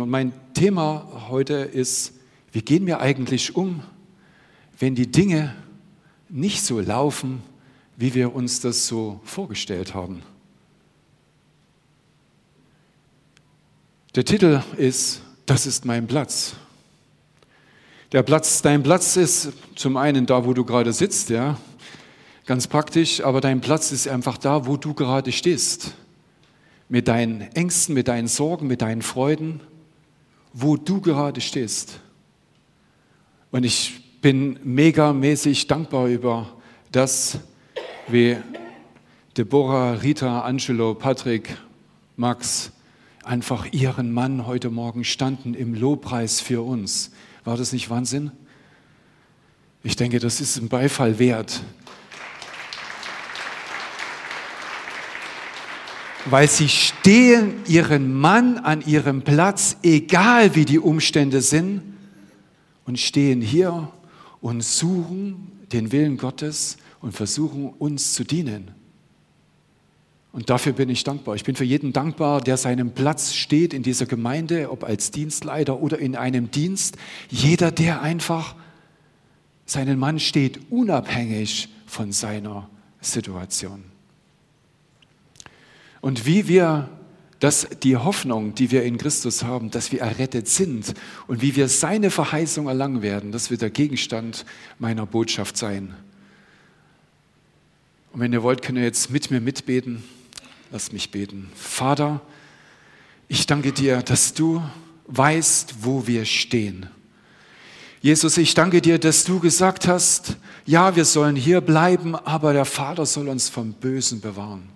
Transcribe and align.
Und 0.00 0.10
mein 0.10 0.32
Thema 0.54 1.26
heute 1.28 1.54
ist, 1.54 2.14
wie 2.52 2.62
gehen 2.62 2.86
wir 2.86 3.00
eigentlich 3.00 3.56
um, 3.56 3.82
wenn 4.78 4.94
die 4.94 5.10
Dinge 5.10 5.54
nicht 6.28 6.62
so 6.62 6.80
laufen, 6.80 7.42
wie 7.96 8.14
wir 8.14 8.34
uns 8.34 8.60
das 8.60 8.86
so 8.86 9.20
vorgestellt 9.24 9.94
haben. 9.94 10.22
Der 14.14 14.24
Titel 14.24 14.62
ist, 14.76 15.22
das 15.46 15.66
ist 15.66 15.84
mein 15.84 16.06
Platz. 16.06 16.54
Der 18.12 18.22
Platz, 18.22 18.60
dein 18.60 18.82
Platz 18.82 19.16
ist 19.16 19.52
zum 19.74 19.96
einen 19.96 20.26
da, 20.26 20.44
wo 20.44 20.52
du 20.52 20.64
gerade 20.64 20.92
sitzt, 20.92 21.30
ja, 21.30 21.58
ganz 22.44 22.66
praktisch, 22.66 23.22
aber 23.22 23.40
dein 23.40 23.60
Platz 23.60 23.90
ist 23.90 24.06
einfach 24.08 24.36
da, 24.36 24.66
wo 24.66 24.76
du 24.76 24.92
gerade 24.92 25.32
stehst. 25.32 25.94
Mit 26.90 27.08
deinen 27.08 27.40
Ängsten, 27.54 27.94
mit 27.94 28.08
deinen 28.08 28.28
Sorgen, 28.28 28.66
mit 28.66 28.82
deinen 28.82 29.00
Freuden 29.00 29.60
wo 30.52 30.76
du 30.76 31.00
gerade 31.00 31.40
stehst. 31.40 32.00
Und 33.50 33.64
ich 33.64 34.20
bin 34.20 34.58
megamäßig 34.62 35.66
dankbar 35.66 36.06
über 36.06 36.56
das, 36.90 37.38
wie 38.08 38.36
Deborah, 39.36 39.92
Rita, 39.92 40.42
Angelo, 40.42 40.94
Patrick, 40.94 41.56
Max 42.16 42.72
einfach 43.24 43.72
ihren 43.72 44.12
Mann 44.12 44.46
heute 44.46 44.70
Morgen 44.70 45.04
standen 45.04 45.54
im 45.54 45.74
Lobpreis 45.74 46.40
für 46.40 46.62
uns. 46.62 47.12
War 47.44 47.56
das 47.56 47.72
nicht 47.72 47.88
Wahnsinn? 47.90 48.32
Ich 49.82 49.96
denke, 49.96 50.18
das 50.18 50.40
ist 50.40 50.58
ein 50.58 50.68
Beifall 50.68 51.18
wert. 51.18 51.62
Weil 56.26 56.48
sie 56.48 56.68
stehen 56.68 57.54
ihren 57.66 58.14
Mann 58.18 58.58
an 58.58 58.82
ihrem 58.82 59.22
Platz, 59.22 59.76
egal 59.82 60.54
wie 60.54 60.64
die 60.64 60.78
Umstände 60.78 61.40
sind, 61.40 61.82
und 62.84 62.98
stehen 62.98 63.40
hier 63.40 63.88
und 64.40 64.62
suchen 64.62 65.50
den 65.72 65.92
Willen 65.92 66.16
Gottes 66.16 66.76
und 67.00 67.12
versuchen 67.12 67.70
uns 67.78 68.14
zu 68.14 68.24
dienen. 68.24 68.72
Und 70.32 70.48
dafür 70.48 70.72
bin 70.72 70.88
ich 70.88 71.04
dankbar. 71.04 71.34
Ich 71.34 71.44
bin 71.44 71.56
für 71.56 71.64
jeden 71.64 71.92
dankbar, 71.92 72.40
der 72.40 72.56
seinen 72.56 72.92
Platz 72.92 73.34
steht 73.34 73.74
in 73.74 73.82
dieser 73.82 74.06
Gemeinde, 74.06 74.70
ob 74.70 74.82
als 74.82 75.10
Dienstleiter 75.10 75.80
oder 75.80 75.98
in 75.98 76.16
einem 76.16 76.50
Dienst. 76.50 76.96
Jeder, 77.28 77.70
der 77.70 78.00
einfach 78.00 78.54
seinen 79.66 79.98
Mann 79.98 80.18
steht, 80.18 80.60
unabhängig 80.70 81.68
von 81.86 82.12
seiner 82.12 82.68
Situation. 83.00 83.91
Und 86.02 86.26
wie 86.26 86.48
wir 86.48 86.90
das, 87.38 87.66
die 87.82 87.96
Hoffnung, 87.96 88.54
die 88.54 88.70
wir 88.70 88.82
in 88.82 88.98
Christus 88.98 89.44
haben, 89.44 89.70
dass 89.70 89.90
wir 89.92 90.00
errettet 90.00 90.48
sind 90.48 90.94
und 91.26 91.40
wie 91.40 91.56
wir 91.56 91.68
seine 91.68 92.10
Verheißung 92.10 92.66
erlangen 92.66 93.02
werden, 93.02 93.32
das 93.32 93.50
wird 93.50 93.62
der 93.62 93.70
Gegenstand 93.70 94.44
meiner 94.78 95.06
Botschaft 95.06 95.56
sein. 95.56 95.94
Und 98.12 98.20
wenn 98.20 98.32
ihr 98.32 98.42
wollt, 98.42 98.62
könnt 98.62 98.78
ihr 98.78 98.84
jetzt 98.84 99.10
mit 99.10 99.30
mir 99.30 99.40
mitbeten. 99.40 100.04
Lasst 100.70 100.92
mich 100.92 101.10
beten. 101.10 101.50
Vater, 101.54 102.20
ich 103.28 103.46
danke 103.46 103.72
dir, 103.72 104.02
dass 104.02 104.34
du 104.34 104.62
weißt, 105.06 105.76
wo 105.82 106.06
wir 106.06 106.24
stehen. 106.24 106.86
Jesus, 108.00 108.36
ich 108.38 108.54
danke 108.54 108.80
dir, 108.80 108.98
dass 108.98 109.24
du 109.24 109.38
gesagt 109.38 109.86
hast, 109.86 110.36
ja, 110.66 110.96
wir 110.96 111.04
sollen 111.04 111.36
hier 111.36 111.60
bleiben, 111.60 112.16
aber 112.16 112.52
der 112.52 112.64
Vater 112.64 113.06
soll 113.06 113.28
uns 113.28 113.48
vom 113.48 113.72
Bösen 113.74 114.20
bewahren. 114.20 114.68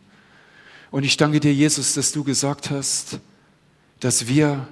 Und 0.91 1.05
ich 1.05 1.17
danke 1.17 1.41
dir, 1.41 1.53
Jesus, 1.53 1.95
dass 1.95 2.13
du 2.13 2.25
gesagt 2.25 2.71
hast, 2.71 3.19
dass 4.01 4.29
wir 4.29 4.69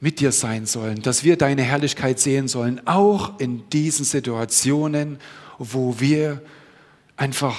mit 0.00 0.20
dir 0.20 0.32
sein 0.32 0.66
sollen, 0.66 1.02
dass 1.02 1.24
wir 1.24 1.36
deine 1.36 1.62
Herrlichkeit 1.62 2.20
sehen 2.20 2.48
sollen, 2.48 2.86
auch 2.86 3.38
in 3.40 3.68
diesen 3.70 4.04
Situationen, 4.04 5.18
wo 5.58 5.98
wir 5.98 6.42
einfach 7.16 7.56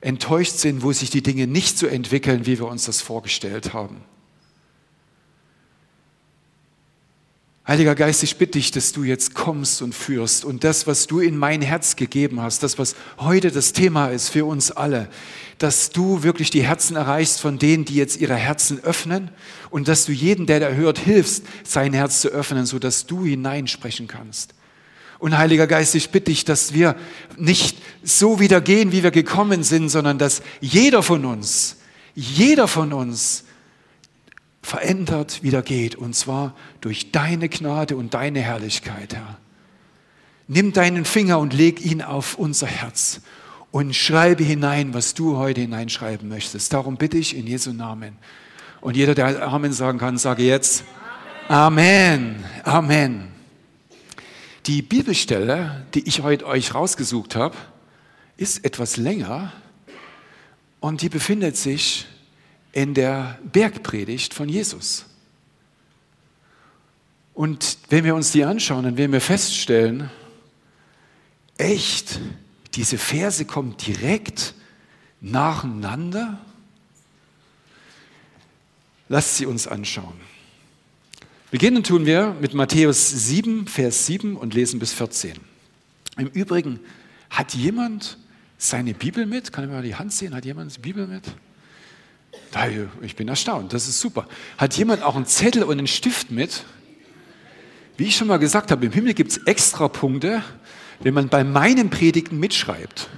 enttäuscht 0.00 0.56
sind, 0.56 0.82
wo 0.82 0.92
sich 0.92 1.10
die 1.10 1.22
Dinge 1.22 1.46
nicht 1.46 1.78
so 1.78 1.86
entwickeln, 1.86 2.44
wie 2.46 2.58
wir 2.58 2.66
uns 2.66 2.84
das 2.84 3.00
vorgestellt 3.00 3.72
haben. 3.72 4.02
Heiliger 7.66 7.94
Geist, 7.94 8.22
ich 8.22 8.36
bitte 8.36 8.58
dich, 8.58 8.72
dass 8.72 8.92
du 8.92 9.04
jetzt 9.04 9.32
kommst 9.32 9.80
und 9.80 9.94
führst 9.94 10.44
und 10.44 10.64
das, 10.64 10.86
was 10.86 11.06
du 11.06 11.20
in 11.20 11.34
mein 11.34 11.62
Herz 11.62 11.96
gegeben 11.96 12.42
hast, 12.42 12.62
das, 12.62 12.78
was 12.78 12.94
heute 13.16 13.50
das 13.50 13.72
Thema 13.72 14.08
ist 14.08 14.28
für 14.28 14.44
uns 14.44 14.70
alle, 14.70 15.08
dass 15.56 15.88
du 15.88 16.22
wirklich 16.22 16.50
die 16.50 16.62
Herzen 16.62 16.94
erreichst 16.94 17.40
von 17.40 17.58
denen, 17.58 17.86
die 17.86 17.94
jetzt 17.94 18.20
ihre 18.20 18.34
Herzen 18.34 18.84
öffnen 18.84 19.30
und 19.70 19.88
dass 19.88 20.04
du 20.04 20.12
jeden, 20.12 20.44
der 20.44 20.60
da 20.60 20.68
hört, 20.68 20.98
hilfst, 20.98 21.44
sein 21.62 21.94
Herz 21.94 22.20
zu 22.20 22.28
öffnen, 22.28 22.66
sodass 22.66 23.06
du 23.06 23.24
hineinsprechen 23.24 24.08
kannst. 24.08 24.52
Und 25.18 25.38
Heiliger 25.38 25.66
Geist, 25.66 25.94
ich 25.94 26.10
bitte 26.10 26.32
dich, 26.32 26.44
dass 26.44 26.74
wir 26.74 26.96
nicht 27.38 27.78
so 28.02 28.40
wieder 28.40 28.60
gehen, 28.60 28.92
wie 28.92 29.02
wir 29.02 29.10
gekommen 29.10 29.62
sind, 29.62 29.88
sondern 29.88 30.18
dass 30.18 30.42
jeder 30.60 31.02
von 31.02 31.24
uns, 31.24 31.76
jeder 32.14 32.68
von 32.68 32.92
uns 32.92 33.43
verändert 34.64 35.42
wieder 35.42 35.62
geht, 35.62 35.94
und 35.94 36.16
zwar 36.16 36.54
durch 36.80 37.12
deine 37.12 37.48
Gnade 37.48 37.96
und 37.96 38.14
deine 38.14 38.40
Herrlichkeit, 38.40 39.14
Herr. 39.14 39.38
Nimm 40.48 40.72
deinen 40.72 41.04
Finger 41.04 41.38
und 41.38 41.52
leg 41.52 41.84
ihn 41.84 42.02
auf 42.02 42.36
unser 42.38 42.66
Herz 42.66 43.20
und 43.70 43.94
schreibe 43.94 44.42
hinein, 44.42 44.94
was 44.94 45.14
du 45.14 45.36
heute 45.36 45.60
hineinschreiben 45.60 46.28
möchtest. 46.28 46.72
Darum 46.72 46.96
bitte 46.96 47.18
ich 47.18 47.36
in 47.36 47.46
Jesu 47.46 47.72
Namen. 47.72 48.16
Und 48.80 48.96
jeder, 48.96 49.14
der 49.14 49.42
Amen 49.42 49.72
sagen 49.72 49.98
kann, 49.98 50.18
sage 50.18 50.42
jetzt 50.42 50.84
Amen. 51.48 52.42
Amen. 52.62 53.28
Die 54.66 54.80
Bibelstelle, 54.80 55.84
die 55.92 56.08
ich 56.08 56.22
heute 56.22 56.46
euch 56.46 56.74
rausgesucht 56.74 57.36
habe, 57.36 57.54
ist 58.38 58.64
etwas 58.64 58.96
länger 58.96 59.52
und 60.80 61.02
die 61.02 61.10
befindet 61.10 61.56
sich 61.58 62.06
in 62.74 62.92
der 62.92 63.38
Bergpredigt 63.52 64.34
von 64.34 64.48
Jesus. 64.48 65.06
Und 67.32 67.78
wenn 67.88 68.04
wir 68.04 68.16
uns 68.16 68.32
die 68.32 68.44
anschauen, 68.44 68.82
dann 68.82 68.96
werden 68.96 69.12
wir 69.12 69.20
feststellen, 69.20 70.10
echt, 71.56 72.18
diese 72.74 72.98
Verse 72.98 73.44
kommen 73.44 73.76
direkt 73.76 74.54
nacheinander. 75.20 76.40
Lasst 79.08 79.36
sie 79.36 79.46
uns 79.46 79.68
anschauen. 79.68 80.20
Beginnen 81.52 81.84
tun 81.84 82.06
wir 82.06 82.36
mit 82.40 82.54
Matthäus 82.54 83.08
7, 83.08 83.68
Vers 83.68 84.06
7 84.06 84.36
und 84.36 84.52
lesen 84.52 84.80
bis 84.80 84.92
14. 84.92 85.34
Im 86.16 86.26
Übrigen, 86.26 86.80
hat 87.30 87.54
jemand 87.54 88.18
seine 88.58 88.94
Bibel 88.94 89.26
mit? 89.26 89.52
Kann 89.52 89.62
ich 89.62 89.70
mal 89.70 89.82
die 89.82 89.94
Hand 89.94 90.12
sehen? 90.12 90.34
Hat 90.34 90.44
jemand 90.44 90.74
die 90.76 90.80
Bibel 90.80 91.06
mit? 91.06 91.22
Ich 93.02 93.16
bin 93.16 93.28
erstaunt, 93.28 93.72
das 93.72 93.88
ist 93.88 94.00
super. 94.00 94.28
Hat 94.58 94.76
jemand 94.76 95.02
auch 95.02 95.16
einen 95.16 95.26
Zettel 95.26 95.64
und 95.64 95.72
einen 95.72 95.86
Stift 95.88 96.30
mit? 96.30 96.64
Wie 97.96 98.04
ich 98.04 98.16
schon 98.16 98.28
mal 98.28 98.38
gesagt 98.38 98.70
habe, 98.70 98.86
im 98.86 98.92
Himmel 98.92 99.14
gibt 99.14 99.32
es 99.32 99.38
extra 99.38 99.88
Punkte, 99.88 100.42
wenn 101.00 101.14
man 101.14 101.28
bei 101.28 101.42
meinen 101.42 101.90
Predigten 101.90 102.38
mitschreibt. 102.38 103.08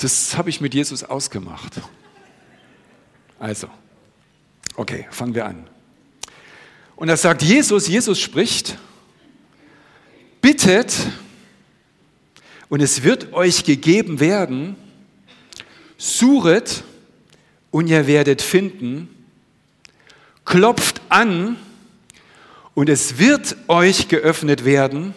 Das 0.00 0.36
habe 0.36 0.50
ich 0.50 0.60
mit 0.60 0.74
Jesus 0.74 1.02
ausgemacht. 1.02 1.80
Also, 3.38 3.68
okay, 4.76 5.06
fangen 5.10 5.34
wir 5.34 5.46
an. 5.46 5.68
Und 6.96 7.08
da 7.08 7.16
sagt 7.16 7.42
Jesus, 7.42 7.88
Jesus 7.88 8.20
spricht, 8.20 8.78
bittet 10.40 10.94
und 12.68 12.80
es 12.80 13.02
wird 13.02 13.32
euch 13.32 13.64
gegeben 13.64 14.20
werden, 14.20 14.76
suchet 15.98 16.84
und 17.70 17.88
ihr 17.88 18.06
werdet 18.06 18.42
finden, 18.42 19.08
klopft 20.44 21.00
an 21.08 21.56
und 22.74 22.88
es 22.88 23.18
wird 23.18 23.56
euch 23.68 24.08
geöffnet 24.08 24.64
werden, 24.64 25.14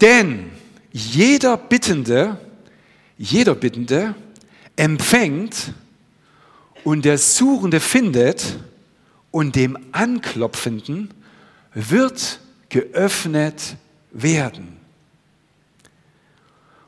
denn 0.00 0.50
jeder 0.92 1.56
Bittende, 1.56 2.38
jeder 3.18 3.54
Bittende 3.54 4.14
empfängt 4.76 5.72
und 6.84 7.04
der 7.04 7.18
Suchende 7.18 7.80
findet 7.80 8.58
und 9.30 9.56
dem 9.56 9.76
Anklopfenden 9.92 11.12
wird 11.72 12.40
geöffnet 12.68 13.76
werden. 14.12 14.76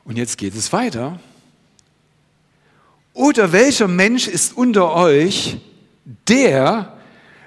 Und 0.05 0.17
jetzt 0.17 0.37
geht 0.37 0.55
es 0.55 0.71
weiter. 0.71 1.19
Oder 3.17 3.51
welcher 3.51 3.87
Mensch 3.87 4.27
ist 4.27 4.55
unter 4.55 4.93
euch, 4.93 5.57
der, 6.27 6.99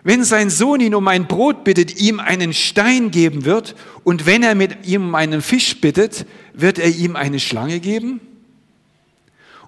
wenn 0.03 0.25
sein 0.25 0.51
Sohn 0.51 0.81
ihn 0.81 0.97
um 0.97 1.07
ein 1.07 1.29
Brot 1.29 1.63
bittet, 1.63 2.01
ihm 2.01 2.19
einen 2.19 2.53
Stein 2.53 3.13
geben 3.13 3.45
wird, 3.45 3.77
und 4.03 4.27
wenn 4.27 4.43
er 4.43 4.57
mit 4.57 4.89
ihm 4.89 5.05
um 5.05 5.15
einen 5.15 5.43
Fisch 5.43 5.81
bittet, 5.81 6.27
wird 6.55 6.81
er 6.81 6.89
ihm 6.89 7.15
eine 7.15 7.39
Schlange 7.39 7.79
geben? 7.79 8.21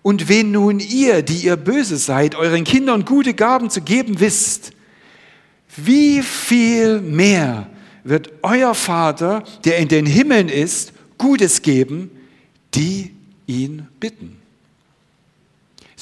Und 0.02 0.28
wenn 0.28 0.50
nun 0.50 0.80
ihr, 0.80 1.22
die 1.22 1.44
ihr 1.44 1.54
böse 1.54 1.96
seid, 1.98 2.34
euren 2.34 2.64
Kindern 2.64 3.04
gute 3.04 3.32
Gaben 3.32 3.70
zu 3.70 3.80
geben 3.80 4.18
wisst, 4.18 4.72
wie 5.76 6.20
viel 6.20 7.00
mehr 7.00 7.68
wird 8.02 8.32
euer 8.42 8.74
Vater, 8.74 9.44
der 9.64 9.78
in 9.78 9.86
den 9.86 10.06
Himmeln 10.06 10.48
ist, 10.48 10.94
Gutes 11.16 11.62
geben, 11.62 12.10
die 12.74 13.12
ihn 13.46 13.86
bitten. 14.00 14.41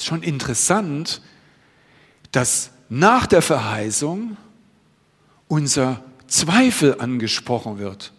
Ist 0.01 0.07
schon 0.07 0.23
interessant, 0.23 1.21
dass 2.31 2.71
nach 2.89 3.27
der 3.27 3.43
Verheißung 3.43 4.35
unser 5.47 6.03
Zweifel 6.25 6.99
angesprochen 6.99 7.77
wird. 7.77 8.11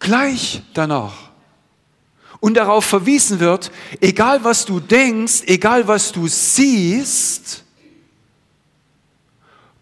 Gleich 0.00 0.62
danach. 0.74 1.30
Und 2.40 2.58
darauf 2.58 2.84
verwiesen 2.84 3.40
wird, 3.40 3.72
egal 4.02 4.44
was 4.44 4.66
du 4.66 4.80
denkst, 4.80 5.44
egal 5.46 5.88
was 5.88 6.12
du 6.12 6.28
siehst, 6.28 7.64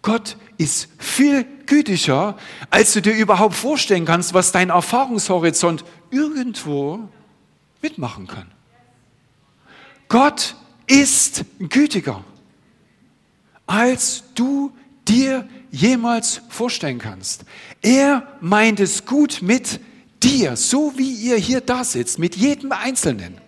Gott 0.02 0.36
ist 0.58 0.90
viel 0.96 1.44
gütiger, 1.66 2.38
als 2.70 2.92
du 2.92 3.02
dir 3.02 3.16
überhaupt 3.16 3.56
vorstellen 3.56 4.04
kannst, 4.04 4.32
was 4.32 4.52
dein 4.52 4.70
Erfahrungshorizont 4.70 5.84
irgendwo 6.12 7.08
mitmachen 7.82 8.28
kann. 8.28 8.48
Gott 10.06 10.54
ist 10.90 11.44
gütiger, 11.60 12.24
als 13.66 14.24
du 14.34 14.72
dir 15.06 15.48
jemals 15.70 16.42
vorstellen 16.48 16.98
kannst. 16.98 17.44
Er 17.80 18.26
meint 18.40 18.80
es 18.80 19.06
gut 19.06 19.40
mit 19.40 19.80
dir, 20.20 20.56
so 20.56 20.92
wie 20.96 21.12
ihr 21.12 21.36
hier 21.36 21.60
da 21.60 21.84
sitzt, 21.84 22.18
mit 22.18 22.34
jedem 22.34 22.72
Einzelnen. 22.72 23.38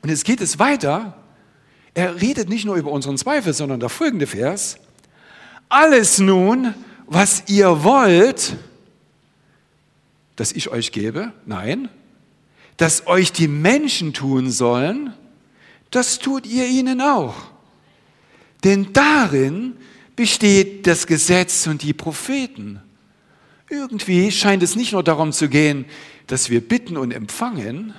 Und 0.00 0.08
jetzt 0.08 0.24
geht 0.24 0.40
es 0.40 0.60
weiter. 0.60 1.16
Er 1.94 2.20
redet 2.20 2.48
nicht 2.48 2.64
nur 2.64 2.76
über 2.76 2.92
unseren 2.92 3.18
Zweifel, 3.18 3.52
sondern 3.52 3.80
der 3.80 3.88
folgende 3.88 4.28
Vers. 4.28 4.78
Alles 5.68 6.20
nun, 6.20 6.74
was 7.06 7.42
ihr 7.48 7.82
wollt, 7.82 8.56
dass 10.36 10.52
ich 10.52 10.68
euch 10.68 10.92
gebe, 10.92 11.32
nein, 11.44 11.88
dass 12.76 13.08
euch 13.08 13.32
die 13.32 13.48
Menschen 13.48 14.12
tun 14.12 14.52
sollen, 14.52 15.12
das 15.90 16.18
tut 16.18 16.46
ihr 16.46 16.66
ihnen 16.66 17.00
auch. 17.00 17.34
Denn 18.64 18.92
darin 18.92 19.76
besteht 20.16 20.86
das 20.86 21.06
Gesetz 21.06 21.66
und 21.66 21.82
die 21.82 21.92
Propheten. 21.92 22.80
Irgendwie 23.70 24.32
scheint 24.32 24.62
es 24.62 24.74
nicht 24.74 24.92
nur 24.92 25.02
darum 25.02 25.32
zu 25.32 25.48
gehen, 25.48 25.84
dass 26.26 26.50
wir 26.50 26.60
bitten 26.60 26.96
und 26.96 27.12
empfangen, 27.12 27.94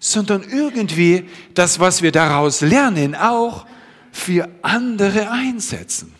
sondern 0.00 0.42
irgendwie 0.42 1.28
das, 1.54 1.78
was 1.78 2.02
wir 2.02 2.12
daraus 2.12 2.60
lernen, 2.60 3.14
auch 3.14 3.66
für 4.12 4.48
andere 4.62 5.30
einsetzen. 5.30 6.12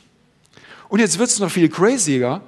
Und 0.88 1.00
jetzt 1.00 1.18
wird 1.18 1.30
es 1.30 1.38
noch 1.38 1.50
viel 1.50 1.68
crazier. 1.68 2.40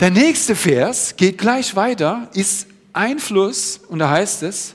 Der 0.00 0.10
nächste 0.10 0.54
Vers 0.54 1.16
geht 1.16 1.38
gleich 1.38 1.74
weiter, 1.76 2.30
ist 2.34 2.66
Einfluss 2.92 3.80
und 3.88 3.98
da 3.98 4.10
heißt 4.10 4.42
es, 4.44 4.74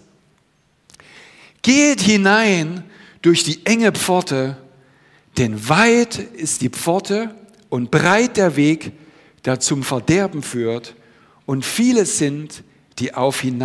geht 1.62 2.02
hinein 2.02 2.84
durch 3.22 3.44
die 3.44 3.66
enge 3.66 3.92
Pforte, 3.92 4.58
denn 5.38 5.70
weit 5.70 6.18
ist 6.18 6.62
die 6.62 6.70
Pforte 6.70 7.36
und 7.70 7.92
breit 7.92 8.38
der 8.38 8.56
Weg, 8.56 8.92
der 9.46 9.60
zum 9.60 9.84
Verderben 9.84 10.44
führt, 10.44 10.96
und 11.46 11.66
viele 11.66 12.06
sind, 12.06 12.64
die 13.00 13.14
auf 13.14 13.44
ihm 13.44 13.62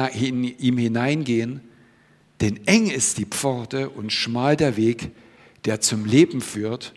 hineingehen, 0.79 1.61
denn 2.41 2.67
eng 2.67 2.91
ist 2.91 3.19
die 3.19 3.25
Pforte 3.25 3.91
und 3.91 4.13
schmal 4.13 4.57
der 4.57 4.77
Weg, 4.77 5.11
der 5.65 5.81
zum 5.81 6.05
Leben 6.05 6.41
führt, 6.41 6.95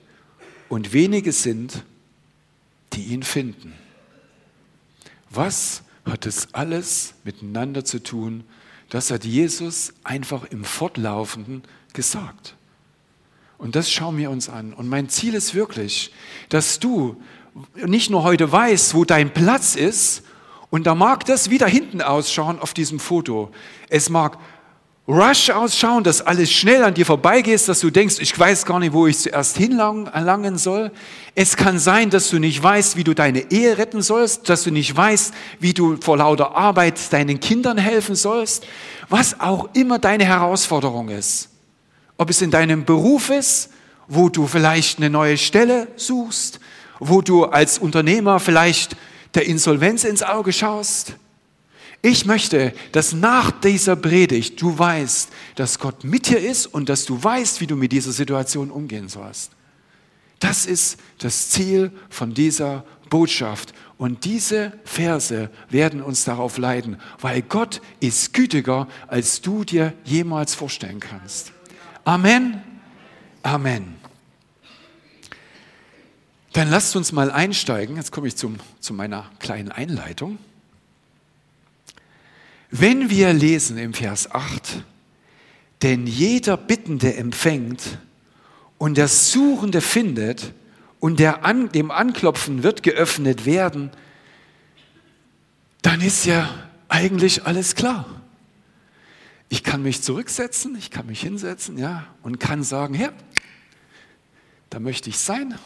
und 0.69 0.93
wenige 0.93 1.31
sind, 1.31 1.83
die 2.93 3.03
ihn 3.03 3.23
finden. 3.23 3.73
Was 5.29 5.83
hat 6.05 6.25
es 6.25 6.53
alles 6.53 7.13
miteinander 7.23 7.85
zu 7.85 8.01
tun? 8.01 8.43
Das 8.89 9.11
hat 9.11 9.25
Jesus 9.25 9.93
einfach 10.03 10.45
im 10.45 10.63
Fortlaufenden 10.63 11.63
gesagt. 11.95 12.55
Und 13.57 13.75
das 13.75 13.89
schauen 13.89 14.17
wir 14.17 14.29
uns 14.29 14.49
an. 14.49 14.73
Und 14.73 14.87
mein 14.87 15.09
Ziel 15.09 15.33
ist 15.33 15.55
wirklich, 15.55 16.11
dass 16.49 16.79
du 16.79 17.15
nicht 17.75 18.11
nur 18.11 18.23
heute 18.23 18.51
weißt, 18.51 18.93
wo 18.93 19.05
dein 19.05 19.33
Platz 19.33 19.75
ist, 19.75 20.23
und 20.69 20.85
da 20.85 20.93
mag 20.93 21.25
das 21.25 21.49
wieder 21.49 21.67
hinten 21.67 22.01
ausschauen 22.01 22.59
auf 22.59 22.73
diesem 22.73 22.99
Foto. 22.99 23.49
Es 23.87 24.09
mag 24.09 24.37
rush 25.07 25.49
ausschauen, 25.49 26.03
dass 26.03 26.21
alles 26.21 26.51
schnell 26.51 26.83
an 26.83 26.93
dir 26.93 27.05
vorbeigeht, 27.05 27.65
dass 27.69 27.79
du 27.79 27.91
denkst, 27.91 28.15
ich 28.19 28.37
weiß 28.37 28.65
gar 28.65 28.79
nicht, 28.79 28.91
wo 28.91 29.07
ich 29.07 29.19
zuerst 29.19 29.55
hinlangen 29.55 30.57
soll. 30.57 30.91
Es 31.33 31.55
kann 31.55 31.79
sein, 31.79 32.09
dass 32.09 32.29
du 32.29 32.39
nicht 32.39 32.61
weißt, 32.61 32.97
wie 32.97 33.05
du 33.05 33.13
deine 33.13 33.51
Ehe 33.51 33.77
retten 33.77 34.01
sollst, 34.01 34.49
dass 34.49 34.63
du 34.63 34.71
nicht 34.71 34.97
weißt, 34.97 35.33
wie 35.59 35.73
du 35.73 35.97
vor 36.01 36.17
lauter 36.17 36.57
Arbeit 36.57 37.13
deinen 37.13 37.39
Kindern 37.39 37.77
helfen 37.77 38.15
sollst, 38.15 38.65
was 39.07 39.39
auch 39.39 39.69
immer 39.73 39.99
deine 39.99 40.25
Herausforderung 40.25 41.07
ist. 41.09 41.54
Ob 42.17 42.29
es 42.29 42.41
in 42.41 42.51
deinem 42.51 42.85
Beruf 42.85 43.29
ist, 43.29 43.69
wo 44.07 44.29
du 44.29 44.47
vielleicht 44.47 44.97
eine 44.97 45.09
neue 45.09 45.37
Stelle 45.37 45.87
suchst, 45.95 46.59
wo 46.99 47.21
du 47.21 47.45
als 47.45 47.77
Unternehmer 47.77 48.39
vielleicht 48.39 48.95
der 49.33 49.45
Insolvenz 49.45 50.03
ins 50.03 50.23
Auge 50.23 50.53
schaust, 50.53 51.15
ich 52.01 52.27
möchte, 52.27 52.71
dass 52.91 53.13
nach 53.13 53.49
dieser 53.49 53.95
Predigt 53.95 54.61
du 54.61 54.77
weißt, 54.77 55.29
dass 55.55 55.79
Gott 55.79 56.03
mit 56.03 56.29
dir 56.29 56.37
ist 56.37 56.67
und 56.67 56.87
dass 56.87 57.05
du 57.05 57.21
weißt, 57.21 57.61
wie 57.61 57.67
du 57.67 57.75
mit 57.75 57.91
dieser 57.91 58.11
Situation 58.11 58.69
umgehen 58.69 59.09
sollst. 59.09 59.51
Das 60.37 60.67
ist 60.67 60.99
das 61.17 61.49
Ziel 61.49 61.91
von 62.11 62.35
dieser 62.35 62.85
Botschaft. 63.09 63.73
Und 63.97 64.23
diese 64.23 64.73
Verse 64.83 65.49
werden 65.69 66.03
uns 66.03 66.25
darauf 66.25 66.59
leiten, 66.59 66.97
weil 67.21 67.41
Gott 67.41 67.81
ist 68.01 68.33
gütiger, 68.33 68.87
als 69.07 69.41
du 69.41 69.63
dir 69.63 69.93
jemals 70.03 70.53
vorstellen 70.53 70.99
kannst. 70.99 71.54
Amen. 72.05 72.61
Amen. 73.41 73.95
Dann 76.53 76.69
lasst 76.69 76.95
uns 76.95 77.11
mal 77.11 77.31
einsteigen. 77.31 77.95
Jetzt 77.97 78.11
komme 78.11 78.27
ich 78.27 78.35
zum, 78.35 78.57
zu 78.79 78.93
meiner 78.93 79.29
kleinen 79.39 79.71
Einleitung. 79.71 80.37
Wenn 82.69 83.09
wir 83.09 83.33
lesen 83.33 83.79
im 83.79 83.93
Vers 83.93 84.31
8, 84.31 84.83
denn 85.81 86.05
jeder 86.05 86.57
Bittende 86.57 87.15
empfängt 87.15 87.97
und 88.77 88.97
der 88.97 89.07
Suchende 89.07 89.81
findet 89.81 90.53
und 90.99 91.19
der 91.19 91.43
an, 91.43 91.71
dem 91.71 91.89
Anklopfen 91.89 92.61
wird 92.61 92.83
geöffnet 92.83 93.45
werden, 93.45 93.89
dann 95.81 96.01
ist 96.01 96.25
ja 96.25 96.49
eigentlich 96.87 97.45
alles 97.45 97.73
klar. 97.73 98.05
Ich 99.49 99.63
kann 99.63 99.83
mich 99.83 100.01
zurücksetzen, 100.01 100.75
ich 100.75 100.89
kann 100.89 101.05
mich 101.05 101.21
hinsetzen, 101.21 101.77
ja, 101.77 102.07
und 102.23 102.39
kann 102.39 102.63
sagen, 102.63 102.93
Herr, 102.93 103.13
da 104.69 104.79
möchte 104.79 105.09
ich 105.09 105.17
sein, 105.17 105.57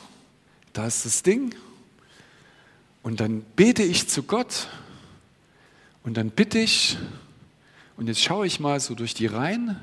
da 0.73 0.85
ist 0.85 1.05
das 1.05 1.23
Ding. 1.23 1.55
Und 3.01 3.21
dann 3.21 3.41
bete 3.55 3.83
ich 3.83 4.09
zu 4.09 4.23
Gott 4.23 4.67
und 6.03 6.17
dann 6.17 6.29
bitte 6.29 6.59
ich, 6.59 6.97
und 7.95 8.07
jetzt 8.07 8.21
schaue 8.21 8.45
ich 8.45 8.59
mal 8.59 8.79
so 8.79 8.95
durch 8.95 9.13
die 9.13 9.25
Reihen, 9.25 9.79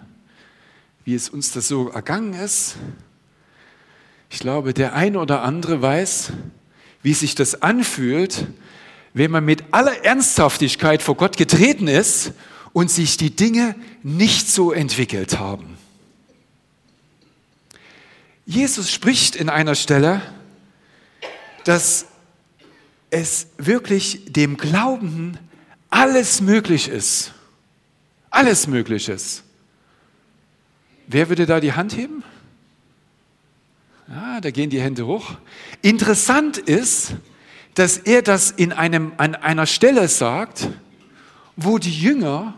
wie 1.05 1.15
es 1.15 1.29
uns 1.29 1.53
das 1.53 1.69
so 1.69 1.89
ergangen 1.89 2.35
ist. 2.35 2.77
Ich 4.29 4.41
glaube, 4.41 4.75
der 4.75 4.95
eine 4.95 5.19
oder 5.19 5.43
andere 5.43 5.81
weiß, 5.81 6.33
wie 7.03 7.15
sich 7.15 7.35
das 7.35 7.63
anfühlt, 7.63 8.47
wenn 9.15 9.31
man 9.31 9.45
mit 9.45 9.65
aller 9.71 10.05
Ernsthaftigkeit 10.05 11.03
vor 11.03 11.17
Gott 11.17 11.37
getreten 11.37 11.89
ist 11.89 12.33
und 12.77 12.91
sich 12.91 13.17
die 13.17 13.35
Dinge 13.35 13.75
nicht 14.03 14.51
so 14.51 14.71
entwickelt 14.71 15.39
haben. 15.39 15.79
Jesus 18.45 18.93
spricht 18.93 19.35
in 19.35 19.49
einer 19.49 19.75
Stelle, 19.75 20.21
dass 21.65 22.05
es 23.09 23.47
wirklich 23.57 24.27
dem 24.27 24.59
Glaubenden 24.59 25.39
alles 25.89 26.43
möglich 26.43 26.89
ist. 26.89 27.33
Alles 28.29 28.67
möglich 28.67 29.09
ist. 29.09 29.43
Wer 31.07 31.31
würde 31.31 31.47
da 31.47 31.61
die 31.61 31.73
Hand 31.73 31.97
heben? 31.97 32.23
Ja, 34.07 34.39
da 34.43 34.51
gehen 34.51 34.69
die 34.69 34.83
Hände 34.83 35.07
hoch. 35.07 35.39
Interessant 35.81 36.59
ist, 36.59 37.15
dass 37.73 37.97
er 37.97 38.21
das 38.21 38.51
in 38.51 38.75
einem, 38.75 39.13
an 39.17 39.35
einer 39.35 39.65
Stelle 39.65 40.09
sagt, 40.09 40.69
wo 41.57 41.79
die 41.79 41.99
Jünger 41.99 42.53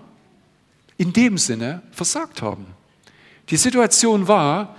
in 0.98 1.12
dem 1.12 1.38
Sinne 1.38 1.82
versagt 1.90 2.42
haben. 2.42 2.66
Die 3.48 3.56
Situation 3.56 4.28
war, 4.28 4.76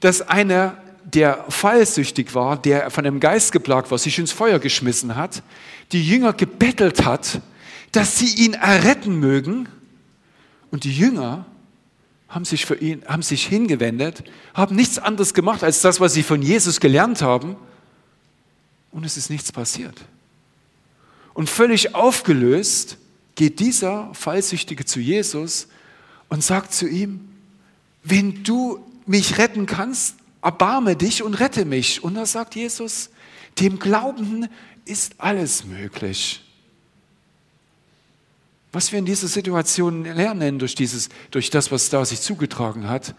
dass 0.00 0.22
einer, 0.22 0.78
der 1.04 1.44
fallsüchtig 1.48 2.34
war, 2.34 2.56
der 2.60 2.90
von 2.90 3.04
einem 3.04 3.18
Geist 3.18 3.50
geplagt 3.50 3.90
war, 3.90 3.98
sich 3.98 4.18
ins 4.18 4.30
Feuer 4.30 4.58
geschmissen 4.58 5.16
hat, 5.16 5.42
die 5.92 6.06
Jünger 6.06 6.32
gebettelt 6.32 7.04
hat, 7.04 7.40
dass 7.90 8.18
sie 8.18 8.44
ihn 8.44 8.54
erretten 8.54 9.18
mögen. 9.18 9.68
Und 10.70 10.84
die 10.84 10.96
Jünger 10.96 11.46
haben 12.28 12.44
sich 12.44 12.66
für 12.66 12.74
ihn, 12.76 13.02
haben 13.06 13.22
sich 13.22 13.46
hingewendet, 13.46 14.24
haben 14.54 14.76
nichts 14.76 14.98
anderes 14.98 15.34
gemacht 15.34 15.62
als 15.62 15.80
das, 15.80 16.00
was 16.00 16.14
sie 16.14 16.22
von 16.22 16.42
Jesus 16.42 16.80
gelernt 16.80 17.22
haben 17.22 17.56
und 18.94 19.04
es 19.04 19.16
ist 19.16 19.28
nichts 19.30 19.50
passiert. 19.50 20.00
Und 21.32 21.50
völlig 21.50 21.94
aufgelöst 21.94 22.96
geht 23.34 23.60
dieser 23.60 24.12
Fallsüchtige 24.14 24.84
zu 24.84 25.00
Jesus 25.00 25.68
und 26.28 26.42
sagt 26.42 26.72
zu 26.74 26.88
ihm, 26.88 27.28
wenn 28.02 28.44
du 28.44 28.78
mich 29.06 29.38
retten 29.38 29.66
kannst, 29.66 30.16
erbarme 30.42 30.96
dich 30.96 31.22
und 31.22 31.34
rette 31.34 31.64
mich. 31.64 32.04
Und 32.04 32.14
da 32.14 32.26
sagt 32.26 32.54
Jesus, 32.54 33.10
dem 33.58 33.78
Glaubenden 33.78 34.48
ist 34.84 35.14
alles 35.18 35.64
möglich. 35.64 36.42
Was 38.72 38.92
wir 38.92 38.98
in 38.98 39.06
dieser 39.06 39.28
Situation 39.28 40.04
lernen 40.04 40.58
durch, 40.58 40.74
dieses, 40.74 41.08
durch 41.30 41.50
das, 41.50 41.70
was 41.70 41.88
da 41.90 42.04
sich 42.04 42.20
zugetragen 42.20 42.88
hat, 42.88 43.14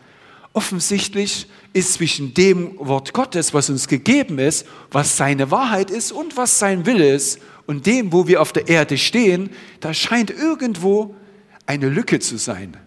offensichtlich 0.54 1.48
ist 1.74 1.94
zwischen 1.94 2.34
dem 2.34 2.78
Wort 2.78 3.14
Gottes, 3.14 3.54
was 3.54 3.70
uns 3.70 3.88
gegeben 3.88 4.40
ist, 4.40 4.66
was 4.92 5.18
seine 5.18 5.52
Wahrheit 5.52 5.92
ist 5.92 6.12
und 6.12 6.38
was 6.38 6.60
sein 6.60 6.86
Wille 6.86 7.14
ist, 7.14 7.40
und 7.68 7.86
dem, 7.86 8.12
wo 8.12 8.28
wir 8.28 8.42
auf 8.42 8.54
der 8.54 8.68
Erde 8.68 8.98
stehen, 8.98 9.50
da 9.80 9.94
scheint 9.94 10.30
irgendwo 10.32 11.16
eine 11.66 11.90
Lücke 11.90 12.20
zu 12.20 12.38
sein. 12.38 12.78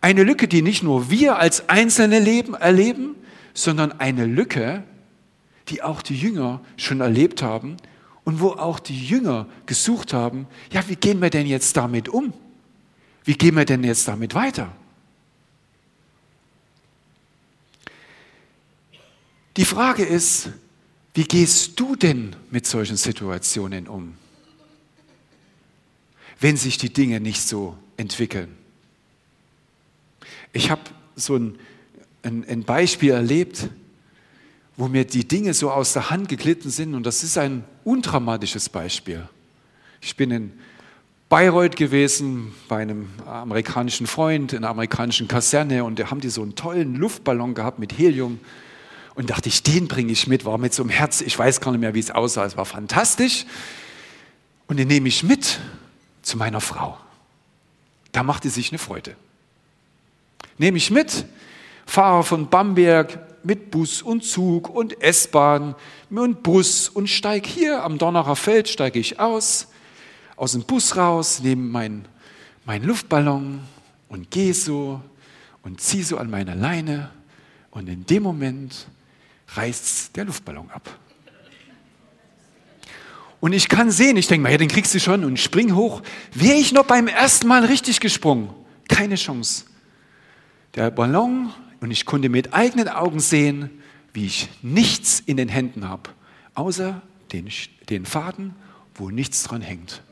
Eine 0.00 0.22
Lücke, 0.22 0.48
die 0.48 0.62
nicht 0.62 0.82
nur 0.82 1.10
wir 1.10 1.38
als 1.38 1.68
Einzelne 1.68 2.18
leben, 2.18 2.54
erleben, 2.54 3.14
sondern 3.54 3.92
eine 3.92 4.26
Lücke, 4.26 4.84
die 5.68 5.82
auch 5.82 6.02
die 6.02 6.16
Jünger 6.16 6.60
schon 6.76 7.00
erlebt 7.00 7.42
haben 7.42 7.76
und 8.24 8.40
wo 8.40 8.50
auch 8.50 8.78
die 8.78 9.06
Jünger 9.06 9.46
gesucht 9.66 10.12
haben, 10.12 10.46
ja, 10.72 10.86
wie 10.88 10.96
gehen 10.96 11.20
wir 11.20 11.30
denn 11.30 11.46
jetzt 11.46 11.76
damit 11.76 12.08
um? 12.08 12.32
Wie 13.24 13.34
gehen 13.34 13.56
wir 13.56 13.64
denn 13.64 13.82
jetzt 13.82 14.06
damit 14.06 14.34
weiter? 14.34 14.72
Die 19.56 19.64
Frage 19.64 20.04
ist, 20.04 20.50
wie 21.16 21.24
gehst 21.24 21.80
du 21.80 21.96
denn 21.96 22.36
mit 22.50 22.66
solchen 22.66 22.98
Situationen 22.98 23.88
um, 23.88 24.12
wenn 26.40 26.58
sich 26.58 26.76
die 26.76 26.92
Dinge 26.92 27.20
nicht 27.20 27.40
so 27.40 27.74
entwickeln? 27.96 28.54
Ich 30.52 30.70
habe 30.70 30.82
so 31.14 31.36
ein, 31.36 31.58
ein, 32.22 32.44
ein 32.46 32.64
Beispiel 32.64 33.12
erlebt, 33.12 33.70
wo 34.76 34.88
mir 34.88 35.06
die 35.06 35.26
Dinge 35.26 35.54
so 35.54 35.70
aus 35.70 35.94
der 35.94 36.10
Hand 36.10 36.28
geglitten 36.28 36.68
sind. 36.68 36.94
Und 36.94 37.06
das 37.06 37.22
ist 37.22 37.38
ein 37.38 37.64
undramatisches 37.82 38.68
Beispiel. 38.68 39.26
Ich 40.02 40.16
bin 40.16 40.30
in 40.30 40.52
Bayreuth 41.30 41.76
gewesen 41.76 42.52
bei 42.68 42.82
einem 42.82 43.08
amerikanischen 43.24 44.06
Freund 44.06 44.52
in 44.52 44.58
einer 44.58 44.68
amerikanischen 44.68 45.28
Kaserne 45.28 45.82
und 45.82 45.98
da 45.98 46.10
haben 46.10 46.20
die 46.20 46.28
so 46.28 46.42
einen 46.42 46.56
tollen 46.56 46.94
Luftballon 46.94 47.54
gehabt 47.54 47.78
mit 47.78 47.96
Helium. 47.96 48.38
Und 49.16 49.30
dachte 49.30 49.48
ich, 49.48 49.62
den 49.62 49.88
bringe 49.88 50.12
ich 50.12 50.26
mit, 50.26 50.44
war 50.44 50.58
mit 50.58 50.74
so 50.74 50.82
einem 50.82 50.90
Herz, 50.90 51.22
ich 51.22 51.36
weiß 51.36 51.60
gar 51.60 51.72
nicht 51.72 51.80
mehr, 51.80 51.94
wie 51.94 52.00
es 52.00 52.10
aussah, 52.10 52.44
es 52.44 52.56
war 52.56 52.66
fantastisch. 52.66 53.46
Und 54.68 54.76
den 54.76 54.88
nehme 54.88 55.08
ich 55.08 55.22
mit 55.22 55.58
zu 56.22 56.36
meiner 56.36 56.60
Frau. 56.60 56.98
Da 58.12 58.22
machte 58.22 58.50
sich 58.50 58.70
eine 58.70 58.78
Freude. 58.78 59.16
Nehme 60.58 60.76
ich 60.76 60.90
mit, 60.90 61.24
fahre 61.86 62.24
von 62.24 62.48
Bamberg 62.50 63.18
mit 63.42 63.70
Bus 63.70 64.02
und 64.02 64.22
Zug 64.24 64.68
und 64.68 65.00
S-Bahn 65.02 65.74
und 66.10 66.42
Bus 66.42 66.88
und 66.88 67.08
steige 67.08 67.48
hier 67.48 67.84
am 67.84 67.96
Donnerer 67.96 68.36
Feld, 68.36 68.68
steige 68.68 68.98
ich 68.98 69.18
aus, 69.18 69.68
aus 70.36 70.52
dem 70.52 70.62
Bus 70.62 70.96
raus, 70.96 71.40
nehme 71.42 71.62
meinen 71.62 72.08
mein 72.66 72.82
Luftballon 72.82 73.60
und 74.08 74.30
gehe 74.30 74.52
so 74.52 75.00
und 75.62 75.80
ziehe 75.80 76.04
so 76.04 76.18
an 76.18 76.28
meiner 76.28 76.54
Leine 76.54 77.10
und 77.70 77.88
in 77.88 78.04
dem 78.04 78.24
Moment 78.24 78.88
reißt 79.48 80.16
der 80.16 80.24
Luftballon 80.24 80.70
ab. 80.70 80.98
Und 83.40 83.52
ich 83.52 83.68
kann 83.68 83.90
sehen, 83.90 84.16
ich 84.16 84.26
denke 84.26 84.42
mal, 84.42 84.52
ja, 84.52 84.58
den 84.58 84.68
kriegst 84.68 84.94
du 84.94 85.00
schon 85.00 85.24
und 85.24 85.38
spring 85.38 85.74
hoch. 85.74 86.02
Wäre 86.32 86.56
ich 86.56 86.72
noch 86.72 86.84
beim 86.84 87.06
ersten 87.06 87.46
Mal 87.46 87.64
richtig 87.64 88.00
gesprungen? 88.00 88.50
Keine 88.88 89.16
Chance. 89.16 89.66
Der 90.74 90.90
Ballon 90.90 91.52
und 91.80 91.90
ich 91.90 92.06
konnte 92.06 92.28
mit 92.28 92.54
eigenen 92.54 92.88
Augen 92.88 93.20
sehen, 93.20 93.70
wie 94.12 94.26
ich 94.26 94.48
nichts 94.62 95.20
in 95.20 95.36
den 95.36 95.48
Händen 95.48 95.88
habe, 95.88 96.10
außer 96.54 97.02
den, 97.32 97.48
den 97.90 98.06
Faden, 98.06 98.54
wo 98.94 99.10
nichts 99.10 99.42
dran 99.42 99.60
hängt. 99.60 100.02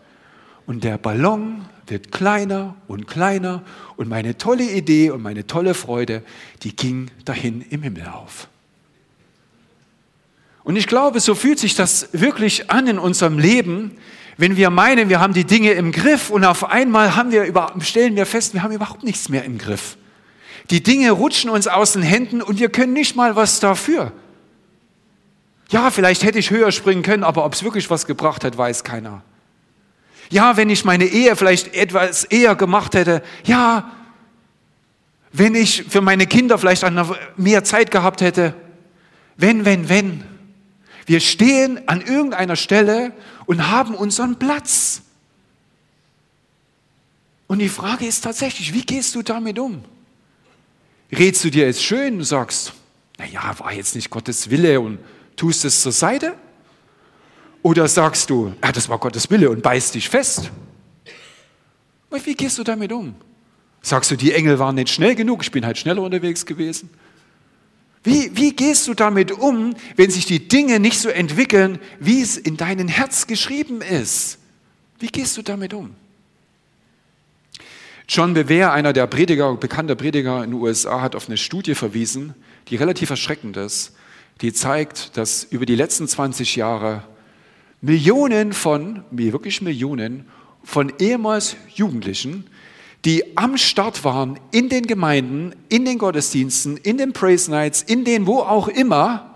Und 0.66 0.84
der 0.84 0.98
Ballon 0.98 1.64
wird 1.86 2.12
kleiner 2.12 2.76
und 2.86 3.06
kleiner 3.06 3.62
und 3.96 4.08
meine 4.08 4.38
tolle 4.38 4.70
Idee 4.70 5.10
und 5.10 5.22
meine 5.22 5.46
tolle 5.46 5.74
Freude, 5.74 6.22
die 6.62 6.74
ging 6.74 7.10
dahin 7.24 7.62
im 7.62 7.82
Himmel 7.82 8.06
auf. 8.06 8.48
Und 10.64 10.76
ich 10.76 10.86
glaube, 10.86 11.20
so 11.20 11.34
fühlt 11.34 11.58
sich 11.58 11.74
das 11.74 12.08
wirklich 12.12 12.70
an 12.70 12.86
in 12.86 12.98
unserem 12.98 13.38
Leben, 13.38 13.96
wenn 14.36 14.56
wir 14.56 14.70
meinen, 14.70 15.08
wir 15.08 15.20
haben 15.20 15.34
die 15.34 15.44
Dinge 15.44 15.72
im 15.72 15.92
Griff 15.92 16.30
und 16.30 16.44
auf 16.44 16.64
einmal 16.64 17.14
haben 17.14 17.30
wir 17.30 17.44
über, 17.44 17.72
stellen 17.80 18.16
wir 18.16 18.26
fest, 18.26 18.54
wir 18.54 18.62
haben 18.62 18.72
überhaupt 18.72 19.04
nichts 19.04 19.28
mehr 19.28 19.44
im 19.44 19.58
Griff. 19.58 19.96
Die 20.70 20.82
Dinge 20.82 21.12
rutschen 21.12 21.50
uns 21.50 21.68
aus 21.68 21.92
den 21.92 22.02
Händen 22.02 22.42
und 22.42 22.58
wir 22.58 22.70
können 22.70 22.94
nicht 22.94 23.14
mal 23.14 23.36
was 23.36 23.60
dafür. 23.60 24.12
Ja, 25.68 25.90
vielleicht 25.90 26.24
hätte 26.24 26.38
ich 26.38 26.50
höher 26.50 26.72
springen 26.72 27.02
können, 27.02 27.22
aber 27.22 27.44
ob 27.44 27.52
es 27.52 27.62
wirklich 27.62 27.90
was 27.90 28.06
gebracht 28.06 28.44
hat, 28.44 28.56
weiß 28.56 28.82
keiner. 28.82 29.22
Ja, 30.30 30.56
wenn 30.56 30.70
ich 30.70 30.84
meine 30.84 31.04
Ehe 31.04 31.36
vielleicht 31.36 31.74
etwas 31.74 32.24
eher 32.24 32.54
gemacht 32.54 32.94
hätte, 32.94 33.22
ja, 33.44 33.90
wenn 35.32 35.54
ich 35.54 35.84
für 35.88 36.00
meine 36.00 36.26
Kinder 36.26 36.58
vielleicht 36.58 36.84
mehr 37.36 37.64
Zeit 37.64 37.90
gehabt 37.90 38.20
hätte, 38.20 38.54
wenn, 39.36 39.64
wenn, 39.64 39.88
wenn. 39.88 40.33
Wir 41.06 41.20
stehen 41.20 41.86
an 41.88 42.00
irgendeiner 42.00 42.56
Stelle 42.56 43.12
und 43.46 43.68
haben 43.70 43.94
unseren 43.94 44.38
Platz. 44.38 45.02
Und 47.46 47.58
die 47.58 47.68
Frage 47.68 48.06
ist 48.06 48.24
tatsächlich, 48.24 48.72
wie 48.72 48.82
gehst 48.82 49.14
du 49.14 49.22
damit 49.22 49.58
um? 49.58 49.84
Redst 51.12 51.44
du 51.44 51.50
dir 51.50 51.66
jetzt 51.66 51.82
schön 51.82 52.16
und 52.16 52.24
sagst, 52.24 52.72
naja, 53.18 53.54
war 53.58 53.72
jetzt 53.72 53.94
nicht 53.94 54.10
Gottes 54.10 54.50
Wille 54.50 54.80
und 54.80 54.98
tust 55.36 55.64
es 55.64 55.82
zur 55.82 55.92
Seite? 55.92 56.34
Oder 57.62 57.86
sagst 57.88 58.30
du, 58.30 58.54
ja, 58.62 58.72
das 58.72 58.88
war 58.88 58.98
Gottes 58.98 59.30
Wille 59.30 59.50
und 59.50 59.62
beißt 59.62 59.94
dich 59.94 60.08
fest? 60.08 60.50
Wie 62.10 62.34
gehst 62.34 62.58
du 62.58 62.64
damit 62.64 62.92
um? 62.92 63.14
Sagst 63.82 64.10
du, 64.10 64.16
die 64.16 64.32
Engel 64.32 64.58
waren 64.58 64.76
nicht 64.76 64.88
schnell 64.88 65.14
genug, 65.14 65.42
ich 65.42 65.50
bin 65.50 65.66
halt 65.66 65.76
schneller 65.78 66.02
unterwegs 66.02 66.46
gewesen? 66.46 66.90
Wie, 68.04 68.30
wie 68.36 68.52
gehst 68.54 68.86
du 68.86 68.94
damit 68.94 69.32
um, 69.32 69.74
wenn 69.96 70.10
sich 70.10 70.26
die 70.26 70.46
Dinge 70.46 70.78
nicht 70.78 71.00
so 71.00 71.08
entwickeln, 71.08 71.78
wie 71.98 72.20
es 72.20 72.36
in 72.36 72.58
deinem 72.58 72.86
Herz 72.86 73.26
geschrieben 73.26 73.80
ist? 73.80 74.38
Wie 74.98 75.06
gehst 75.06 75.38
du 75.38 75.42
damit 75.42 75.72
um? 75.72 75.94
John 78.06 78.34
Bevere, 78.34 78.72
einer 78.72 78.92
der 78.92 79.06
Prediger, 79.06 79.56
bekannter 79.56 79.94
Prediger 79.94 80.44
in 80.44 80.50
den 80.50 80.60
USA, 80.60 81.00
hat 81.00 81.16
auf 81.16 81.28
eine 81.28 81.38
Studie 81.38 81.74
verwiesen, 81.74 82.34
die 82.68 82.76
relativ 82.76 83.08
erschreckend 83.08 83.56
ist, 83.56 83.94
die 84.42 84.52
zeigt, 84.52 85.16
dass 85.16 85.44
über 85.44 85.64
die 85.64 85.74
letzten 85.74 86.06
20 86.06 86.56
Jahre 86.56 87.04
Millionen 87.80 88.52
von, 88.52 89.04
wirklich 89.10 89.62
Millionen 89.62 90.26
von 90.62 90.92
ehemals 90.98 91.56
Jugendlichen, 91.74 92.44
die 93.04 93.36
am 93.36 93.56
Start 93.58 94.04
waren 94.04 94.38
in 94.50 94.68
den 94.68 94.86
Gemeinden, 94.86 95.54
in 95.68 95.84
den 95.84 95.98
Gottesdiensten, 95.98 96.76
in 96.78 96.96
den 96.96 97.12
Praise 97.12 97.50
Nights, 97.50 97.82
in 97.82 98.04
den 98.04 98.26
wo 98.26 98.40
auch 98.40 98.68
immer, 98.68 99.30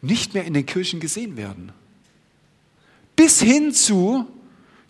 nicht 0.00 0.34
mehr 0.34 0.44
in 0.44 0.54
den 0.54 0.66
Kirchen 0.66 1.00
gesehen 1.00 1.36
werden. 1.36 1.72
Bis 3.14 3.40
hin 3.40 3.72
zu 3.72 4.26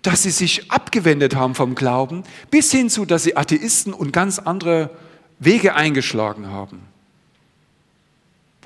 dass 0.07 0.23
sie 0.23 0.31
sich 0.31 0.71
abgewendet 0.71 1.35
haben 1.35 1.57
vom 1.57 1.75
Glauben, 1.75 2.23
bis 2.53 2.71
hin 2.71 2.89
zu, 2.89 3.05
dass 3.05 3.25
sie 3.25 3.37
Atheisten 3.37 3.93
und 3.93 4.13
ganz 4.13 4.39
andere 4.39 4.97
Wege 5.41 5.75
eingeschlagen 5.75 6.47
haben. 6.47 6.81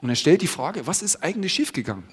Und 0.02 0.10
er 0.10 0.16
stellt 0.16 0.42
die 0.42 0.46
Frage, 0.46 0.86
was 0.86 1.00
ist 1.00 1.22
eigentlich 1.22 1.54
schiefgegangen? 1.54 2.04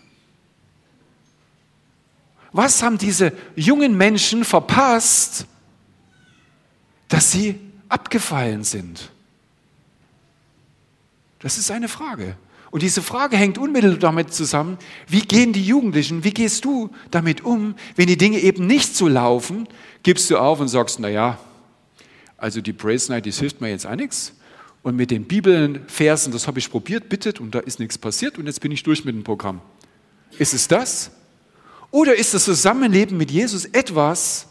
Was 2.54 2.82
haben 2.82 2.98
diese 2.98 3.34
jungen 3.58 3.98
Menschen 3.98 4.46
verpasst, 4.46 5.46
dass 7.08 7.32
sie 7.32 7.56
abgefallen 7.90 8.64
sind? 8.64 9.10
Das 11.40 11.58
ist 11.58 11.72
eine 11.72 11.88
Frage. 11.88 12.36
Und 12.70 12.82
diese 12.82 13.02
Frage 13.02 13.38
hängt 13.38 13.58
unmittelbar 13.58 14.12
damit 14.12 14.34
zusammen, 14.34 14.78
wie 15.08 15.22
gehen 15.22 15.54
die 15.54 15.64
Jugendlichen, 15.64 16.24
wie 16.24 16.32
gehst 16.32 16.66
du 16.66 16.90
damit 17.12 17.46
um, 17.46 17.76
wenn 17.96 18.08
die 18.08 18.18
Dinge 18.18 18.40
eben 18.40 18.68
nicht 18.68 18.96
so 18.96 19.08
laufen, 19.08 19.68
gibst 20.04 20.30
du 20.30 20.38
auf 20.38 20.60
und 20.60 20.68
sagst, 20.68 21.00
naja, 21.00 21.40
also 22.38 22.62
die 22.62 22.74
Praise 22.74 23.12
Night, 23.12 23.26
das 23.26 23.40
hilft 23.40 23.62
mir 23.62 23.70
jetzt 23.70 23.88
auch 23.88 23.96
nichts. 23.96 24.34
Und 24.84 24.96
mit 24.96 25.12
den 25.12 25.26
Bibelversen, 25.26 26.32
das 26.32 26.48
habe 26.48 26.60
ich 26.60 26.70
probiert, 26.70 27.10
bittet, 27.10 27.40
und 27.40 27.56
da 27.56 27.60
ist 27.60 27.80
nichts 27.80 27.98
passiert 27.98 28.38
und 28.38 28.46
jetzt 28.46 28.62
bin 28.62 28.72
ich 28.72 28.84
durch 28.84 29.04
mit 29.06 29.16
dem 29.16 29.24
Programm. 29.24 29.62
Ist 30.38 30.54
es 30.54 30.68
das? 30.68 31.12
Oder 31.90 32.16
ist 32.16 32.34
das 32.34 32.46
Zusammenleben 32.46 33.18
mit 33.18 33.32
Jesus 33.32 33.66
etwas, 33.66 34.48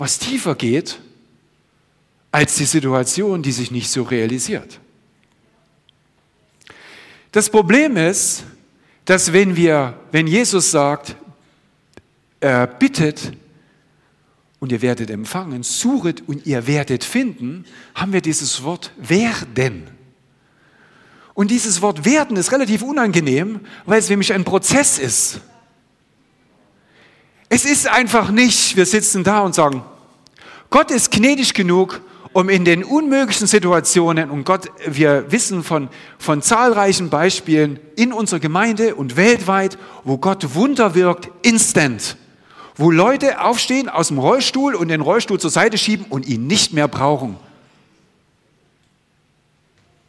was 0.00 0.18
tiefer 0.18 0.54
geht 0.54 0.98
als 2.32 2.56
die 2.56 2.64
Situation, 2.64 3.42
die 3.42 3.52
sich 3.52 3.70
nicht 3.70 3.90
so 3.90 4.02
realisiert? 4.02 4.80
Das 7.32 7.50
Problem 7.50 7.96
ist, 7.98 8.44
dass 9.04 9.32
wenn 9.32 9.56
wir, 9.56 9.94
wenn 10.10 10.26
Jesus 10.26 10.70
sagt, 10.70 11.16
äh, 12.40 12.66
bittet 12.78 13.32
und 14.58 14.72
ihr 14.72 14.80
werdet 14.80 15.10
empfangen, 15.10 15.62
suchet 15.62 16.26
und 16.26 16.46
ihr 16.46 16.66
werdet 16.66 17.04
finden, 17.04 17.66
haben 17.94 18.14
wir 18.14 18.22
dieses 18.22 18.62
Wort 18.62 18.92
werden. 18.96 19.88
Und 21.34 21.50
dieses 21.50 21.82
Wort 21.82 22.06
werden 22.06 22.36
ist 22.38 22.50
relativ 22.52 22.82
unangenehm, 22.82 23.60
weil 23.84 23.98
es 23.98 24.08
nämlich 24.08 24.32
ein 24.32 24.44
Prozess 24.44 24.98
ist. 24.98 25.40
Es 27.52 27.64
ist 27.64 27.88
einfach 27.88 28.30
nicht, 28.30 28.76
wir 28.76 28.86
sitzen 28.86 29.24
da 29.24 29.40
und 29.40 29.56
sagen, 29.56 29.82
Gott 30.70 30.92
ist 30.92 31.10
gnädig 31.10 31.52
genug, 31.52 32.00
um 32.32 32.48
in 32.48 32.64
den 32.64 32.84
unmöglichen 32.84 33.48
Situationen, 33.48 34.30
und 34.30 34.44
Gott, 34.44 34.68
wir 34.86 35.32
wissen 35.32 35.64
von, 35.64 35.88
von 36.16 36.42
zahlreichen 36.42 37.10
Beispielen 37.10 37.80
in 37.96 38.12
unserer 38.12 38.38
Gemeinde 38.38 38.94
und 38.94 39.16
weltweit, 39.16 39.78
wo 40.04 40.16
Gott 40.16 40.54
Wunder 40.54 40.94
wirkt, 40.94 41.28
instant. 41.44 42.16
Wo 42.76 42.92
Leute 42.92 43.42
aufstehen 43.42 43.88
aus 43.88 44.08
dem 44.08 44.20
Rollstuhl 44.20 44.76
und 44.76 44.86
den 44.86 45.00
Rollstuhl 45.00 45.40
zur 45.40 45.50
Seite 45.50 45.76
schieben 45.76 46.06
und 46.08 46.28
ihn 46.28 46.46
nicht 46.46 46.72
mehr 46.72 46.86
brauchen. 46.86 47.36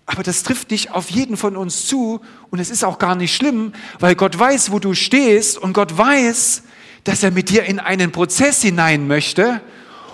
Aber 0.05 0.21
das 0.21 0.43
trifft 0.43 0.69
nicht 0.69 0.91
auf 0.91 1.09
jeden 1.09 1.37
von 1.37 1.57
uns 1.57 1.87
zu 1.87 2.21
und 2.51 2.59
es 2.59 2.69
ist 2.69 2.83
auch 2.83 2.99
gar 2.99 3.15
nicht 3.15 3.35
schlimm, 3.35 3.73
weil 3.99 4.13
Gott 4.13 4.37
weiß, 4.37 4.71
wo 4.71 4.77
du 4.77 4.93
stehst 4.93 5.57
und 5.57 5.73
Gott 5.73 5.97
weiß, 5.97 6.61
dass 7.03 7.23
er 7.23 7.31
mit 7.31 7.49
dir 7.49 7.63
in 7.63 7.79
einen 7.79 8.11
Prozess 8.11 8.61
hinein 8.61 9.07
möchte, 9.07 9.61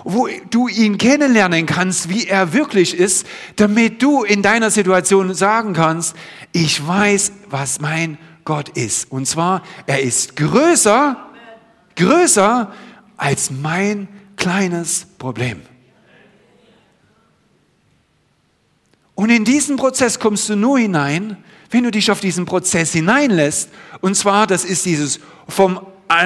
wo 0.04 0.28
du 0.50 0.68
ihn 0.68 0.96
kennenlernen 0.96 1.66
kannst, 1.66 2.08
wie 2.08 2.26
er 2.26 2.52
wirklich 2.52 2.96
ist, 2.96 3.26
damit 3.56 4.02
du 4.02 4.24
in 4.24 4.42
deiner 4.42 4.70
Situation 4.70 5.34
sagen 5.34 5.74
kannst, 5.74 6.16
ich 6.52 6.86
weiß, 6.86 7.32
was 7.50 7.80
mein 7.80 8.16
Gott 8.44 8.70
ist. 8.70 9.10
Und 9.12 9.26
zwar, 9.26 9.62
er 9.86 10.00
ist 10.00 10.36
größer, 10.36 11.16
größer 11.96 12.72
als 13.16 13.50
mein 13.50 14.08
kleines 14.36 15.06
Problem. 15.18 15.60
Und 19.14 19.30
in 19.30 19.44
diesen 19.44 19.76
Prozess 19.76 20.20
kommst 20.20 20.48
du 20.48 20.54
nur 20.54 20.78
hinein, 20.78 21.36
wenn 21.70 21.82
du 21.82 21.90
dich 21.90 22.10
auf 22.10 22.20
diesen 22.20 22.46
Prozess 22.46 22.92
hineinlässt. 22.92 23.68
Und 24.00 24.14
zwar, 24.14 24.46
das 24.46 24.64
ist 24.64 24.86
dieses 24.86 25.20
vom 25.48 25.80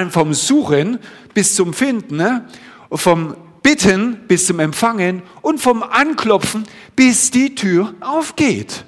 vom 0.09 0.33
Suchen 0.33 0.99
bis 1.33 1.55
zum 1.55 1.73
Finden, 1.73 2.17
ne? 2.17 2.47
vom 2.91 3.35
Bitten 3.61 4.27
bis 4.27 4.47
zum 4.47 4.59
Empfangen 4.59 5.23
und 5.41 5.59
vom 5.59 5.83
Anklopfen 5.83 6.65
bis 6.95 7.31
die 7.31 7.55
Tür 7.55 7.93
aufgeht. 8.01 8.85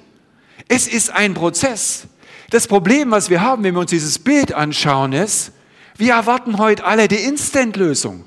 Es 0.68 0.86
ist 0.86 1.10
ein 1.10 1.34
Prozess. 1.34 2.06
Das 2.50 2.68
Problem, 2.68 3.10
was 3.10 3.30
wir 3.30 3.40
haben, 3.40 3.64
wenn 3.64 3.74
wir 3.74 3.80
uns 3.80 3.90
dieses 3.90 4.18
Bild 4.18 4.52
anschauen, 4.52 5.12
ist, 5.12 5.52
wir 5.96 6.12
erwarten 6.12 6.58
heute 6.58 6.84
alle 6.84 7.08
die 7.08 7.16
Instant-Lösung. 7.16 8.24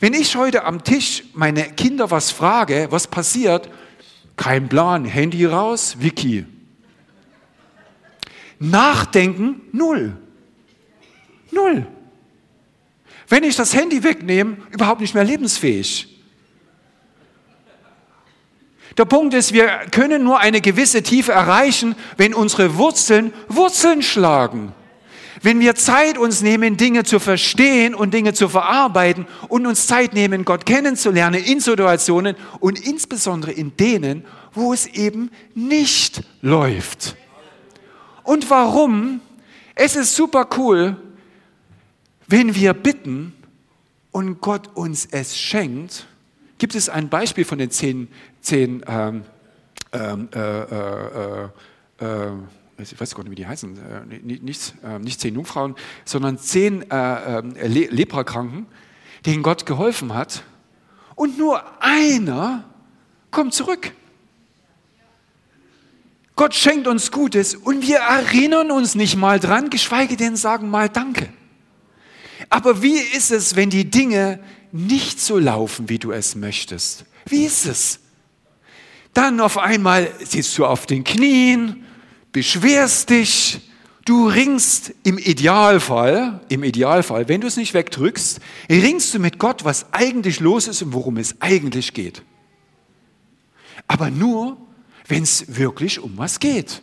Wenn 0.00 0.14
ich 0.14 0.36
heute 0.36 0.64
am 0.64 0.84
Tisch 0.84 1.24
meine 1.34 1.64
Kinder 1.64 2.10
was 2.10 2.30
frage, 2.30 2.86
was 2.90 3.08
passiert? 3.08 3.68
Kein 4.36 4.68
Plan, 4.68 5.04
Handy 5.04 5.44
raus, 5.44 5.96
Wiki. 5.98 6.46
Nachdenken, 8.60 9.60
null. 9.72 10.16
Null. 11.50 11.86
Wenn 13.28 13.44
ich 13.44 13.56
das 13.56 13.74
Handy 13.74 14.02
wegnehme, 14.02 14.56
überhaupt 14.70 15.00
nicht 15.00 15.14
mehr 15.14 15.24
lebensfähig. 15.24 16.18
Der 18.96 19.04
Punkt 19.04 19.34
ist, 19.34 19.52
wir 19.52 19.68
können 19.92 20.24
nur 20.24 20.40
eine 20.40 20.60
gewisse 20.60 21.02
Tiefe 21.02 21.32
erreichen, 21.32 21.94
wenn 22.16 22.34
unsere 22.34 22.76
Wurzeln 22.76 23.32
Wurzeln 23.48 24.02
schlagen. 24.02 24.72
Wenn 25.40 25.60
wir 25.60 25.76
Zeit 25.76 26.18
uns 26.18 26.40
nehmen, 26.42 26.76
Dinge 26.76 27.04
zu 27.04 27.20
verstehen 27.20 27.94
und 27.94 28.12
Dinge 28.12 28.32
zu 28.32 28.48
verarbeiten 28.48 29.26
und 29.48 29.66
uns 29.66 29.86
Zeit 29.86 30.14
nehmen, 30.14 30.44
Gott 30.44 30.66
kennenzulernen 30.66 31.42
in 31.44 31.60
Situationen 31.60 32.34
und 32.58 32.80
insbesondere 32.80 33.52
in 33.52 33.76
denen, 33.76 34.24
wo 34.52 34.72
es 34.72 34.86
eben 34.86 35.30
nicht 35.54 36.22
läuft. 36.42 37.14
Und 38.24 38.50
warum? 38.50 39.20
Es 39.76 39.94
ist 39.94 40.16
super 40.16 40.48
cool, 40.56 40.96
wenn 42.28 42.54
wir 42.54 42.74
bitten 42.74 43.32
und 44.12 44.40
Gott 44.40 44.76
uns 44.76 45.06
es 45.10 45.36
schenkt, 45.36 46.06
gibt 46.58 46.74
es 46.74 46.88
ein 46.88 47.08
Beispiel 47.08 47.44
von 47.44 47.58
den 47.58 47.70
zehn, 47.70 48.08
zehn 48.40 48.84
ähm, 48.86 49.24
ähm 49.92 50.28
äh, 50.34 50.38
äh, 50.38 51.44
äh, 52.00 52.04
äh, 52.04 52.30
ich 52.80 53.00
weiß 53.00 53.14
gar 53.14 53.24
nicht, 53.24 53.32
wie 53.32 53.36
die 53.36 53.46
heißen, 53.46 53.76
äh, 53.76 54.18
nicht, 54.22 54.74
ähm, 54.84 55.02
nicht 55.02 55.20
zehn 55.20 55.34
Jungfrauen, 55.34 55.74
sondern 56.04 56.38
zehn 56.38 56.88
äh, 56.90 57.38
ähm, 57.38 57.54
Le 57.60 57.86
Leprakranken, 57.86 58.66
denen 59.26 59.42
Gott 59.42 59.66
geholfen 59.66 60.14
hat. 60.14 60.44
Und 61.16 61.38
nur 61.38 61.62
einer 61.82 62.64
kommt 63.30 63.54
zurück. 63.54 63.92
Gott 66.36 66.54
schenkt 66.54 66.86
uns 66.86 67.10
Gutes 67.10 67.56
und 67.56 67.82
wir 67.82 67.98
erinnern 67.98 68.70
uns 68.70 68.94
nicht 68.94 69.16
mal 69.16 69.40
dran, 69.40 69.70
geschweige 69.70 70.16
denn 70.16 70.36
sagen 70.36 70.70
mal 70.70 70.88
Danke. 70.88 71.30
Aber 72.50 72.82
wie 72.82 72.98
ist 72.98 73.30
es, 73.30 73.56
wenn 73.56 73.70
die 73.70 73.90
Dinge 73.90 74.40
nicht 74.72 75.20
so 75.20 75.38
laufen, 75.38 75.88
wie 75.88 75.98
du 75.98 76.12
es 76.12 76.34
möchtest? 76.34 77.04
Wie 77.26 77.44
ist 77.44 77.66
es? 77.66 78.00
Dann 79.14 79.40
auf 79.40 79.58
einmal 79.58 80.10
sitzt 80.24 80.56
du 80.58 80.66
auf 80.66 80.86
den 80.86 81.04
Knien, 81.04 81.84
beschwerst 82.32 83.10
dich, 83.10 83.60
du 84.04 84.28
ringst 84.28 84.94
im 85.04 85.18
Idealfall, 85.18 86.40
im 86.48 86.62
Idealfall, 86.62 87.28
wenn 87.28 87.40
du 87.40 87.46
es 87.46 87.56
nicht 87.56 87.74
wegdrückst, 87.74 88.40
ringst 88.70 89.12
du 89.12 89.18
mit 89.18 89.38
Gott, 89.38 89.64
was 89.64 89.92
eigentlich 89.92 90.40
los 90.40 90.68
ist 90.68 90.82
und 90.82 90.92
worum 90.92 91.16
es 91.16 91.40
eigentlich 91.40 91.92
geht. 91.92 92.22
Aber 93.86 94.10
nur, 94.10 94.56
wenn 95.06 95.22
es 95.22 95.56
wirklich 95.56 96.00
um 96.00 96.16
was 96.16 96.40
geht. 96.40 96.82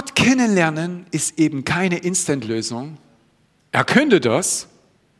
Gott 0.00 0.14
kennenlernen 0.14 1.04
ist 1.10 1.38
eben 1.38 1.62
keine 1.62 1.98
Instant-Lösung. 1.98 2.96
Er 3.70 3.84
könnte 3.84 4.18
das, 4.18 4.66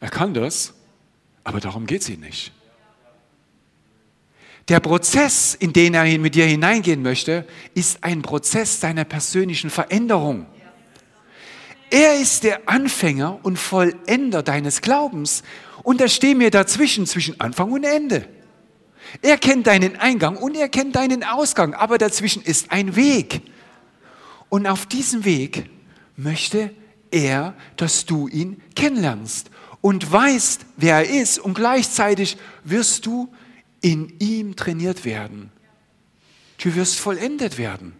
er 0.00 0.08
kann 0.08 0.32
das, 0.32 0.72
aber 1.44 1.60
darum 1.60 1.86
geht 1.86 2.00
es 2.00 2.08
ihm 2.08 2.20
nicht. 2.20 2.50
Der 4.68 4.80
Prozess, 4.80 5.54
in 5.54 5.74
den 5.74 5.92
er 5.92 6.04
mit 6.18 6.34
dir 6.34 6.46
hineingehen 6.46 7.02
möchte, 7.02 7.46
ist 7.74 8.02
ein 8.02 8.22
Prozess 8.22 8.80
deiner 8.80 9.04
persönlichen 9.04 9.68
Veränderung. 9.68 10.46
Er 11.90 12.18
ist 12.18 12.44
der 12.44 12.66
Anfänger 12.66 13.38
und 13.42 13.58
Vollender 13.58 14.42
deines 14.42 14.80
Glaubens 14.80 15.42
und 15.82 16.00
da 16.00 16.08
stehen 16.08 16.40
wir 16.40 16.50
dazwischen, 16.50 17.04
zwischen 17.04 17.38
Anfang 17.38 17.70
und 17.70 17.84
Ende. 17.84 18.26
Er 19.20 19.36
kennt 19.36 19.66
deinen 19.66 19.96
Eingang 19.96 20.38
und 20.38 20.56
er 20.56 20.70
kennt 20.70 20.96
deinen 20.96 21.22
Ausgang, 21.22 21.74
aber 21.74 21.98
dazwischen 21.98 22.42
ist 22.42 22.72
ein 22.72 22.96
Weg. 22.96 23.42
Und 24.50 24.66
auf 24.66 24.84
diesem 24.84 25.24
Weg 25.24 25.70
möchte 26.16 26.70
er, 27.10 27.54
dass 27.76 28.04
du 28.04 28.28
ihn 28.28 28.60
kennenlernst 28.76 29.50
und 29.80 30.12
weißt, 30.12 30.66
wer 30.76 30.96
er 30.96 31.22
ist 31.22 31.38
und 31.38 31.54
gleichzeitig 31.54 32.36
wirst 32.64 33.06
du 33.06 33.32
in 33.80 34.12
ihm 34.18 34.56
trainiert 34.56 35.06
werden. 35.06 35.50
Du 36.58 36.74
wirst 36.74 36.98
vollendet 36.98 37.56
werden. 37.56 37.94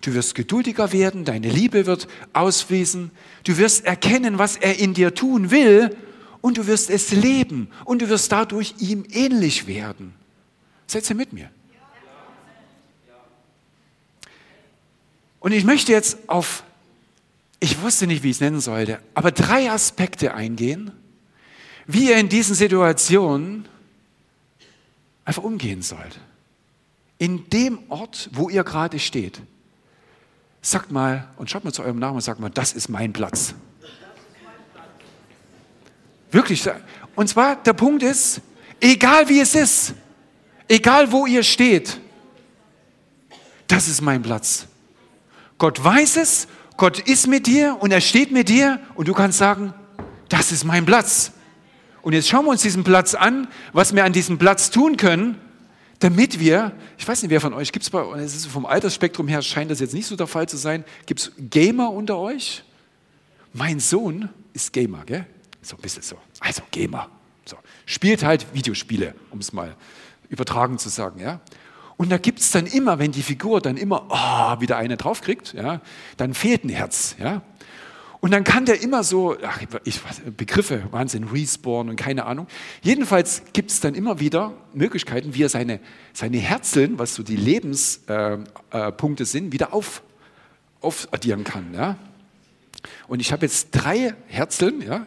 Du 0.00 0.14
wirst 0.14 0.36
geduldiger 0.36 0.92
werden, 0.92 1.24
deine 1.24 1.50
Liebe 1.50 1.86
wird 1.86 2.06
ausfließen, 2.32 3.10
du 3.42 3.58
wirst 3.58 3.84
erkennen, 3.84 4.38
was 4.38 4.56
er 4.56 4.78
in 4.78 4.94
dir 4.94 5.12
tun 5.12 5.50
will 5.50 5.96
und 6.40 6.56
du 6.56 6.68
wirst 6.68 6.88
es 6.88 7.10
leben 7.10 7.68
und 7.84 8.02
du 8.02 8.08
wirst 8.08 8.30
dadurch 8.30 8.76
ihm 8.78 9.04
ähnlich 9.10 9.66
werden. 9.66 10.14
Setze 10.86 11.14
mit 11.14 11.32
mir. 11.32 11.50
Und 15.40 15.52
ich 15.52 15.64
möchte 15.64 15.92
jetzt 15.92 16.28
auf, 16.28 16.64
ich 17.60 17.80
wusste 17.82 18.06
nicht, 18.06 18.22
wie 18.22 18.30
ich 18.30 18.36
es 18.36 18.40
nennen 18.40 18.60
sollte, 18.60 19.00
aber 19.14 19.30
drei 19.30 19.70
Aspekte 19.70 20.34
eingehen, 20.34 20.92
wie 21.86 22.10
ihr 22.10 22.16
in 22.16 22.28
diesen 22.28 22.54
Situationen 22.54 23.66
einfach 25.24 25.42
umgehen 25.42 25.82
sollt. 25.82 26.20
In 27.18 27.48
dem 27.50 27.80
Ort, 27.88 28.30
wo 28.32 28.48
ihr 28.48 28.62
gerade 28.62 28.98
steht. 28.98 29.40
Sagt 30.60 30.90
mal 30.90 31.28
und 31.36 31.50
schaut 31.50 31.64
mal 31.64 31.72
zu 31.72 31.82
eurem 31.82 31.98
Namen 31.98 32.16
und 32.16 32.20
sagt 32.20 32.40
mal, 32.40 32.50
das 32.50 32.72
ist 32.72 32.88
mein 32.88 33.12
Platz. 33.12 33.54
Wirklich. 36.30 36.62
Und 37.16 37.28
zwar, 37.28 37.56
der 37.56 37.72
Punkt 37.72 38.02
ist, 38.02 38.40
egal 38.80 39.28
wie 39.28 39.40
es 39.40 39.54
ist, 39.54 39.94
egal 40.68 41.10
wo 41.10 41.26
ihr 41.26 41.42
steht, 41.42 41.98
das 43.66 43.88
ist 43.88 44.00
mein 44.00 44.22
Platz. 44.22 44.67
Gott 45.58 45.82
weiß 45.82 46.16
es, 46.16 46.48
Gott 46.76 47.00
ist 47.00 47.26
mit 47.26 47.46
dir 47.46 47.76
und 47.80 47.90
er 47.90 48.00
steht 48.00 48.30
mit 48.30 48.48
dir 48.48 48.80
und 48.94 49.08
du 49.08 49.12
kannst 49.12 49.38
sagen, 49.38 49.74
das 50.28 50.52
ist 50.52 50.64
mein 50.64 50.86
Platz. 50.86 51.32
Und 52.02 52.12
jetzt 52.12 52.28
schauen 52.28 52.44
wir 52.44 52.52
uns 52.52 52.62
diesen 52.62 52.84
Platz 52.84 53.14
an, 53.14 53.48
was 53.72 53.94
wir 53.94 54.04
an 54.04 54.12
diesem 54.12 54.38
Platz 54.38 54.70
tun 54.70 54.96
können, 54.96 55.36
damit 55.98 56.38
wir, 56.38 56.72
ich 56.96 57.06
weiß 57.06 57.22
nicht, 57.22 57.30
wer 57.30 57.40
von 57.40 57.52
euch, 57.52 57.72
gibt 57.72 57.82
es 57.82 57.90
bei, 57.90 58.00
es 58.20 58.46
vom 58.46 58.64
Altersspektrum 58.64 59.26
her 59.26 59.42
scheint 59.42 59.70
das 59.70 59.80
jetzt 59.80 59.94
nicht 59.94 60.06
so 60.06 60.14
der 60.14 60.28
Fall 60.28 60.48
zu 60.48 60.56
sein, 60.56 60.84
gibt 61.06 61.20
es 61.20 61.32
Gamer 61.36 61.90
unter 61.90 62.18
euch? 62.18 62.62
Mein 63.52 63.80
Sohn 63.80 64.28
ist 64.52 64.72
Gamer, 64.72 65.04
gell? 65.04 65.26
So 65.60 65.74
ein 65.74 65.82
bisschen 65.82 66.02
so. 66.02 66.16
Also 66.38 66.62
Gamer. 66.70 67.10
So. 67.44 67.56
Spielt 67.84 68.22
halt 68.22 68.46
Videospiele, 68.54 69.14
um 69.30 69.40
es 69.40 69.52
mal 69.52 69.74
übertragen 70.28 70.78
zu 70.78 70.88
sagen, 70.88 71.20
ja? 71.20 71.40
Und 71.98 72.10
da 72.10 72.16
gibt 72.16 72.38
es 72.38 72.52
dann 72.52 72.66
immer, 72.66 73.00
wenn 73.00 73.10
die 73.10 73.22
Figur 73.22 73.60
dann 73.60 73.76
immer 73.76 74.06
oh, 74.08 74.60
wieder 74.60 74.76
eine 74.76 74.96
draufkriegt, 74.96 75.52
ja, 75.52 75.80
dann 76.16 76.32
fehlt 76.32 76.64
ein 76.64 76.68
Herz. 76.68 77.16
Ja? 77.18 77.42
Und 78.20 78.30
dann 78.32 78.44
kann 78.44 78.66
der 78.66 78.80
immer 78.80 79.02
so, 79.02 79.36
ach, 79.44 79.60
ich 79.84 80.00
Begriffe, 80.36 80.84
Wahnsinn, 80.92 81.24
Respawn 81.24 81.88
und 81.88 81.96
keine 81.96 82.24
Ahnung. 82.24 82.46
Jedenfalls 82.82 83.42
gibt 83.52 83.72
es 83.72 83.80
dann 83.80 83.96
immer 83.96 84.20
wieder 84.20 84.54
Möglichkeiten, 84.74 85.34
wie 85.34 85.42
er 85.42 85.48
seine, 85.48 85.80
seine 86.12 86.38
Herzeln, 86.38 87.00
was 87.00 87.16
so 87.16 87.24
die 87.24 87.36
Lebenspunkte 87.36 88.52
äh, 88.72 88.92
äh, 88.92 89.24
sind, 89.24 89.52
wieder 89.52 89.74
auf, 89.74 90.02
aufaddieren 90.80 91.42
kann. 91.42 91.74
Ja? 91.74 91.96
Und 93.08 93.18
ich 93.18 93.32
habe 93.32 93.44
jetzt 93.44 93.70
drei 93.72 94.14
Herzeln. 94.28 94.82
Ja? 94.82 95.06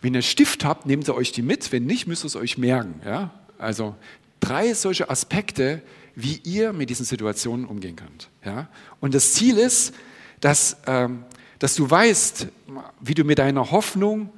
Wenn 0.00 0.14
ihr 0.14 0.22
Stift 0.22 0.64
habt, 0.64 0.86
nehmt 0.86 1.08
ihr 1.08 1.16
euch 1.16 1.32
die 1.32 1.42
mit. 1.42 1.72
Wenn 1.72 1.86
nicht, 1.86 2.06
müsst 2.06 2.24
ihr 2.24 2.28
es 2.28 2.36
euch 2.36 2.56
merken. 2.56 3.00
Ja? 3.04 3.30
Also 3.58 3.96
drei 4.38 4.74
solche 4.74 5.10
Aspekte, 5.10 5.82
wie 6.14 6.40
ihr 6.44 6.72
mit 6.72 6.90
diesen 6.90 7.04
Situationen 7.04 7.66
umgehen 7.66 7.96
könnt. 7.96 8.28
Ja? 8.44 8.68
Und 9.00 9.14
das 9.14 9.34
Ziel 9.34 9.58
ist, 9.58 9.94
dass, 10.40 10.76
ähm, 10.86 11.24
dass 11.58 11.74
du 11.74 11.88
weißt, 11.88 12.48
wie 13.00 13.14
du 13.14 13.24
mit 13.24 13.38
deiner 13.38 13.70
Hoffnung 13.70 14.30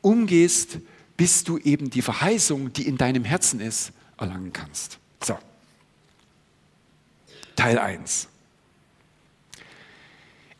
umgehst, 0.00 0.78
bis 1.16 1.44
du 1.44 1.58
eben 1.58 1.90
die 1.90 2.02
Verheißung, 2.02 2.72
die 2.72 2.86
in 2.86 2.98
deinem 2.98 3.24
Herzen 3.24 3.60
ist, 3.60 3.92
erlangen 4.18 4.52
kannst. 4.52 4.98
So. 5.22 5.38
Teil 7.54 7.78
1. 7.78 8.28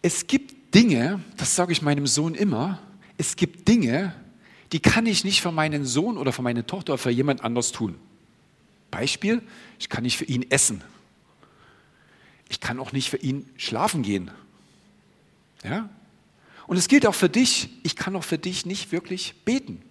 Es 0.03 0.27
gibt 0.27 0.75
Dinge, 0.75 1.21
das 1.37 1.55
sage 1.55 1.73
ich 1.73 1.83
meinem 1.83 2.07
Sohn 2.07 2.35
immer, 2.35 2.81
es 3.19 3.37
gibt 3.37 3.69
Dinge, 3.69 4.15
die 4.73 4.81
kann 4.81 5.07
ich 5.07 5.25
nicht 5.25 5.41
für 5.41 5.53
meinen 5.53 5.85
Sohn 5.85 6.19
oder 6.19 6.33
für 6.33 6.43
meine 6.43 6.67
Tochter 6.67 6.95
oder 6.95 6.99
für 6.99 7.11
jemand 7.11 7.45
anders 7.45 7.73
tun. 7.73 7.97
Beispiel, 8.97 9.43
ich 9.79 9.91
kann 9.91 10.05
nicht 10.05 10.17
für 10.17 10.25
ihn 10.25 10.51
essen. 10.51 10.83
Ich 12.49 12.61
kann 12.61 12.79
auch 12.81 12.93
nicht 12.93 13.11
für 13.11 13.19
ihn 13.19 13.47
schlafen 13.59 14.03
gehen. 14.03 14.31
Ja? 15.63 15.91
Und 16.67 16.79
es 16.79 16.89
gilt 16.89 17.07
auch 17.07 17.15
für 17.15 17.29
dich, 17.29 17.69
ich 17.83 17.95
kann 17.95 18.17
auch 18.17 18.25
für 18.25 18.39
dich 18.39 18.65
nicht 18.65 18.93
wirklich 18.93 19.35
beten. 19.45 19.83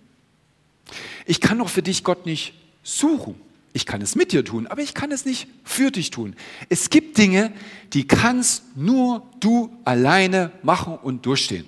Ich 1.27 1.39
kann 1.39 1.61
auch 1.61 1.69
für 1.69 1.83
dich 1.83 2.03
Gott 2.03 2.25
nicht 2.25 2.55
suchen. 2.81 3.39
Ich 3.73 3.85
kann 3.85 4.01
es 4.01 4.15
mit 4.15 4.31
dir 4.31 4.43
tun, 4.43 4.65
aber 4.65 4.81
ich 4.81 4.95
kann 4.95 5.11
es 5.11 5.23
nicht 5.23 5.49
für 5.63 5.91
dich 5.91 6.09
tun. 6.09 6.35
Es 6.69 6.89
gibt 6.89 7.19
Dinge, 7.19 7.53
die 7.93 8.07
kannst 8.07 8.75
nur 8.75 9.29
du 9.39 9.71
alleine 9.85 10.51
machen 10.63 10.97
und 10.97 11.27
durchstehen. 11.27 11.65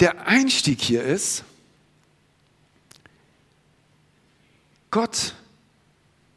Der 0.00 0.26
Einstieg 0.26 0.80
hier 0.80 1.02
ist, 1.02 1.44
Gott, 4.90 5.34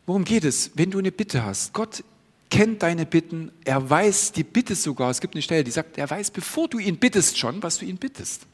worum 0.05 0.25
geht 0.25 0.43
es, 0.43 0.71
wenn 0.75 0.91
du 0.91 0.99
eine 0.99 1.11
Bitte 1.11 1.43
hast? 1.43 1.73
Gott 1.73 2.03
kennt 2.49 2.83
deine 2.83 3.05
Bitten, 3.05 3.51
er 3.63 3.89
weiß 3.89 4.33
die 4.33 4.43
Bitte 4.43 4.75
sogar. 4.75 5.09
Es 5.09 5.21
gibt 5.21 5.33
eine 5.33 5.41
Stelle, 5.41 5.63
die 5.63 5.71
sagt, 5.71 5.97
er 5.97 6.09
weiß, 6.09 6.31
bevor 6.31 6.67
du 6.67 6.77
ihn 6.77 6.97
bittest 6.97 7.39
schon, 7.39 7.63
was 7.63 7.79
du 7.79 7.85
ihn 7.85 7.97
bittest. 7.97 8.45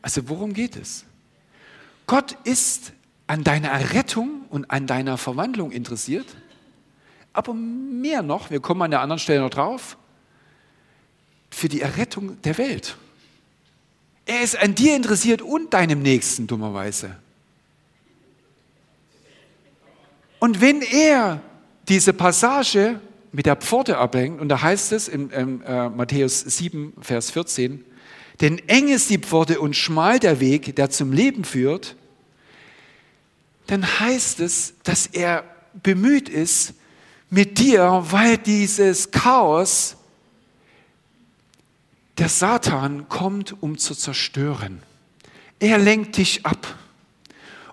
Also 0.00 0.28
worum 0.28 0.54
geht 0.54 0.76
es? 0.76 1.04
Gott 2.06 2.38
ist 2.44 2.92
an 3.26 3.42
deiner 3.42 3.68
Errettung 3.68 4.46
und 4.48 4.70
an 4.70 4.86
deiner 4.86 5.18
Verwandlung 5.18 5.72
interessiert, 5.72 6.36
aber 7.32 7.52
mehr 7.52 8.22
noch, 8.22 8.50
wir 8.50 8.60
kommen 8.60 8.82
an 8.82 8.90
der 8.92 9.00
anderen 9.00 9.18
Stelle 9.18 9.40
noch 9.40 9.50
drauf, 9.50 9.98
für 11.50 11.68
die 11.68 11.80
Errettung 11.80 12.40
der 12.42 12.58
Welt. 12.58 12.96
Er 14.26 14.42
ist 14.42 14.56
an 14.56 14.74
dir 14.74 14.96
interessiert 14.96 15.42
und 15.42 15.74
deinem 15.74 16.00
Nächsten, 16.00 16.46
dummerweise. 16.46 17.16
Und 20.38 20.60
wenn 20.60 20.82
er 20.82 21.40
diese 21.88 22.12
Passage 22.12 23.00
mit 23.32 23.46
der 23.46 23.56
Pforte 23.56 23.98
abhängt, 23.98 24.40
und 24.40 24.48
da 24.48 24.62
heißt 24.62 24.92
es 24.92 25.08
in, 25.08 25.30
äh, 25.30 25.88
Matthäus 25.88 26.40
7, 26.40 26.94
Vers 27.00 27.30
14, 27.30 27.84
denn 28.40 28.58
eng 28.68 28.88
ist 28.88 29.10
die 29.10 29.18
Pforte 29.18 29.60
und 29.60 29.76
schmal 29.76 30.18
der 30.18 30.40
Weg, 30.40 30.74
der 30.76 30.90
zum 30.90 31.12
Leben 31.12 31.44
führt, 31.44 31.96
dann 33.66 33.86
heißt 34.00 34.40
es, 34.40 34.74
dass 34.82 35.06
er 35.06 35.44
bemüht 35.82 36.28
ist 36.28 36.74
mit 37.30 37.58
dir, 37.58 38.04
weil 38.10 38.38
dieses 38.38 39.10
Chaos 39.10 39.96
der 42.18 42.28
Satan 42.28 43.08
kommt, 43.08 43.60
um 43.62 43.78
zu 43.78 43.94
zerstören. 43.94 44.82
Er 45.58 45.78
lenkt 45.78 46.16
dich 46.16 46.46
ab. 46.46 46.78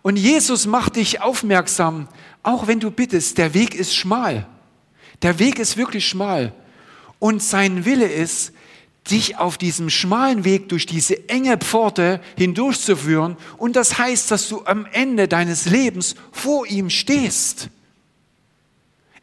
Und 0.02 0.18
Jesus 0.18 0.66
macht 0.66 0.96
dich 0.96 1.22
aufmerksam, 1.22 2.08
auch 2.44 2.68
wenn 2.68 2.80
du 2.80 2.90
bittest, 2.90 3.38
der 3.38 3.54
Weg 3.54 3.76
ist 3.76 3.96
schmal. 3.96 4.48
Der 5.22 5.38
Weg 5.38 5.60
ist 5.60 5.78
wirklich 5.78 6.08
schmal. 6.08 6.54
Und 7.20 7.44
sein 7.44 7.86
Wille 7.86 8.08
ist, 8.08 8.54
dich 9.10 9.38
auf 9.38 9.58
diesem 9.58 9.90
schmalen 9.90 10.44
Weg 10.44 10.70
durch 10.70 10.86
diese 10.86 11.28
enge 11.30 11.58
Pforte 11.58 12.22
hindurchzuführen. 12.38 13.38
Und 13.58 13.76
das 13.76 13.98
heißt, 13.98 14.30
dass 14.32 14.48
du 14.48 14.66
am 14.66 14.86
Ende 14.92 15.28
deines 15.28 15.66
Lebens 15.66 16.16
vor 16.32 16.68
ihm 16.68 16.90
stehst. 16.90 17.70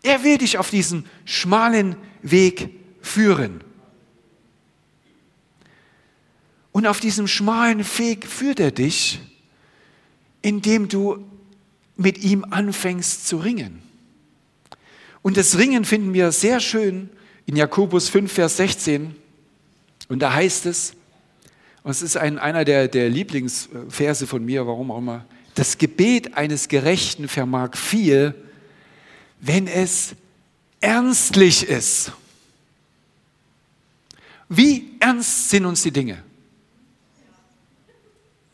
Er 0.03 0.25
will 0.25 0.39
dich 0.39 0.59
auf 0.59 0.71
diesen 0.71 1.07
schmalen 1.25 1.97
Weg 2.23 2.71
führen. 3.03 3.63
Und 6.73 6.87
auf 6.87 7.01
diesem 7.01 7.27
schmalen 7.27 7.85
Weg 7.99 8.27
führt 8.27 8.61
er 8.61 8.71
dich, 8.71 9.21
indem 10.43 10.89
du 10.89 11.25
mit 11.97 12.19
ihm 12.19 12.45
anfängst 12.49 13.27
zu 13.27 13.39
ringen. 13.39 13.83
Und 15.23 15.37
das 15.37 15.59
Ringen 15.59 15.85
finden 15.85 16.15
wir 16.15 16.33
sehr 16.33 16.61
schön 16.61 17.11
in 17.47 17.57
Jakobus 17.57 18.09
5, 18.09 18.33
Vers 18.33 18.57
16. 18.59 19.15
Und 20.09 20.21
da 20.21 20.33
heißt 20.33 20.67
es, 20.67 20.95
und 21.83 21.91
es 21.91 22.03
ist 22.03 22.17
ein, 22.17 22.39
einer 22.39 22.65
der, 22.65 22.89
der 22.89 23.09
Lieblingsverse 23.09 24.27
von 24.27 24.45
mir, 24.45 24.67
warum 24.67 24.91
auch 24.91 24.99
immer, 24.99 25.25
das 25.55 25.79
Gebet 25.79 26.37
eines 26.37 26.69
Gerechten 26.69 27.29
vermag 27.29 27.77
viel, 27.77 28.35
wenn 29.41 29.67
es 29.67 30.15
ernstlich 30.81 31.69
ist. 31.69 32.13
Wie 34.49 34.93
ernst 35.01 35.51
sind 35.51 35.65
uns 35.65 35.83
die 35.83 35.91
Dinge? 35.91 36.23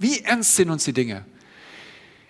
Wie 0.05 0.21
ernst 0.21 0.57
sind 0.57 0.69
uns 0.69 0.85
die 0.85 0.93
Dinge? 0.93 1.25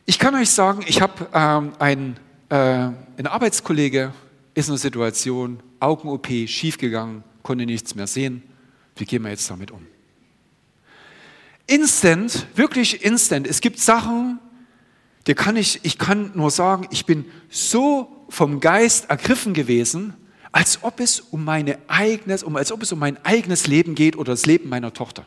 Ich 0.06 0.20
kann 0.20 0.32
euch 0.36 0.50
sagen, 0.50 0.84
ich 0.86 1.00
habe 1.00 1.26
ähm, 1.34 1.72
ein, 1.80 2.16
äh, 2.48 2.54
ein 2.54 3.26
Arbeitskollege, 3.26 4.12
ist 4.54 4.68
in 4.68 4.74
einer 4.74 4.78
Situation, 4.78 5.58
Augen-OP, 5.80 6.28
schiefgegangen, 6.46 7.24
konnte 7.42 7.66
nichts 7.66 7.96
mehr 7.96 8.06
sehen. 8.06 8.44
Wie 8.94 9.04
gehen 9.04 9.24
wir 9.24 9.30
jetzt 9.30 9.50
damit 9.50 9.72
um? 9.72 9.84
Instant, 11.66 12.46
wirklich 12.54 13.04
instant. 13.04 13.44
Es 13.44 13.60
gibt 13.60 13.80
Sachen, 13.80 14.38
die 15.26 15.34
kann 15.34 15.56
ich, 15.56 15.80
ich 15.82 15.98
kann 15.98 16.30
nur 16.36 16.52
sagen, 16.52 16.86
ich 16.92 17.06
bin 17.06 17.24
so 17.50 18.24
vom 18.28 18.60
Geist 18.60 19.10
ergriffen 19.10 19.52
gewesen, 19.52 20.14
als 20.52 20.84
ob 20.84 21.00
es 21.00 21.18
um 21.18 21.42
meine 21.42 21.78
eigenes, 21.88 22.44
um, 22.44 22.54
als 22.54 22.70
ob 22.70 22.84
es 22.84 22.92
um 22.92 23.00
mein 23.00 23.16
eigenes 23.24 23.66
Leben 23.66 23.96
geht 23.96 24.14
oder 24.14 24.32
das 24.32 24.46
Leben 24.46 24.68
meiner 24.68 24.92
Tochter. 24.92 25.26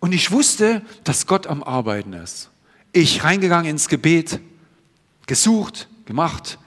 Und 0.00 0.12
ich 0.12 0.30
wusste, 0.30 0.82
dass 1.04 1.26
Gott 1.26 1.46
am 1.46 1.62
Arbeiten 1.62 2.12
ist. 2.12 2.50
Ich 2.92 3.24
reingegangen 3.24 3.70
ins 3.70 3.88
Gebet, 3.88 4.40
gesucht, 5.26 5.88
gemacht, 6.04 6.58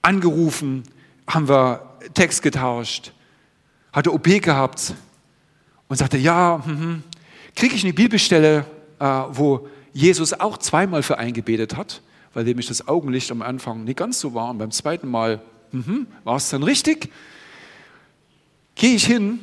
angerufen, 0.00 0.82
haben 1.26 1.48
wir 1.48 1.96
Text 2.14 2.42
getauscht, 2.42 3.12
hatte 3.92 4.12
OP 4.12 4.24
gehabt 4.24 4.94
und 5.88 5.96
sagte, 5.96 6.18
ja, 6.18 6.60
hm, 6.64 6.80
hm. 6.80 7.02
kriege 7.54 7.74
ich 7.74 7.84
eine 7.84 7.92
Bibelstelle, 7.92 8.64
äh, 8.98 9.04
wo 9.04 9.68
Jesus 9.92 10.32
auch 10.32 10.58
zweimal 10.58 11.02
für 11.02 11.18
eingebetet 11.18 11.76
hat, 11.76 12.02
weil 12.34 12.44
nämlich 12.44 12.66
das 12.66 12.88
Augenlicht 12.88 13.30
am 13.30 13.42
Anfang 13.42 13.84
nicht 13.84 13.98
ganz 13.98 14.18
so 14.18 14.34
war 14.34 14.50
und 14.50 14.58
beim 14.58 14.70
zweiten 14.70 15.08
Mal 15.08 15.42
hm, 15.70 16.06
war 16.24 16.36
es 16.36 16.48
dann 16.48 16.62
richtig. 16.62 17.10
Gehe 18.74 18.94
ich 18.94 19.06
hin, 19.06 19.38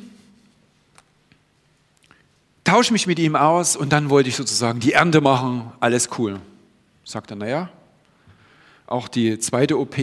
tausche 2.70 2.92
mich 2.92 3.08
mit 3.08 3.18
ihm 3.18 3.34
aus 3.34 3.74
und 3.74 3.92
dann 3.92 4.10
wollte 4.10 4.28
ich 4.28 4.36
sozusagen 4.36 4.78
die 4.78 4.92
Ernte 4.92 5.20
machen, 5.20 5.72
alles 5.80 6.08
cool. 6.18 6.40
Sagt 7.04 7.30
er, 7.30 7.36
naja, 7.36 7.68
auch 8.86 9.08
die 9.08 9.40
zweite 9.40 9.76
OP 9.76 9.96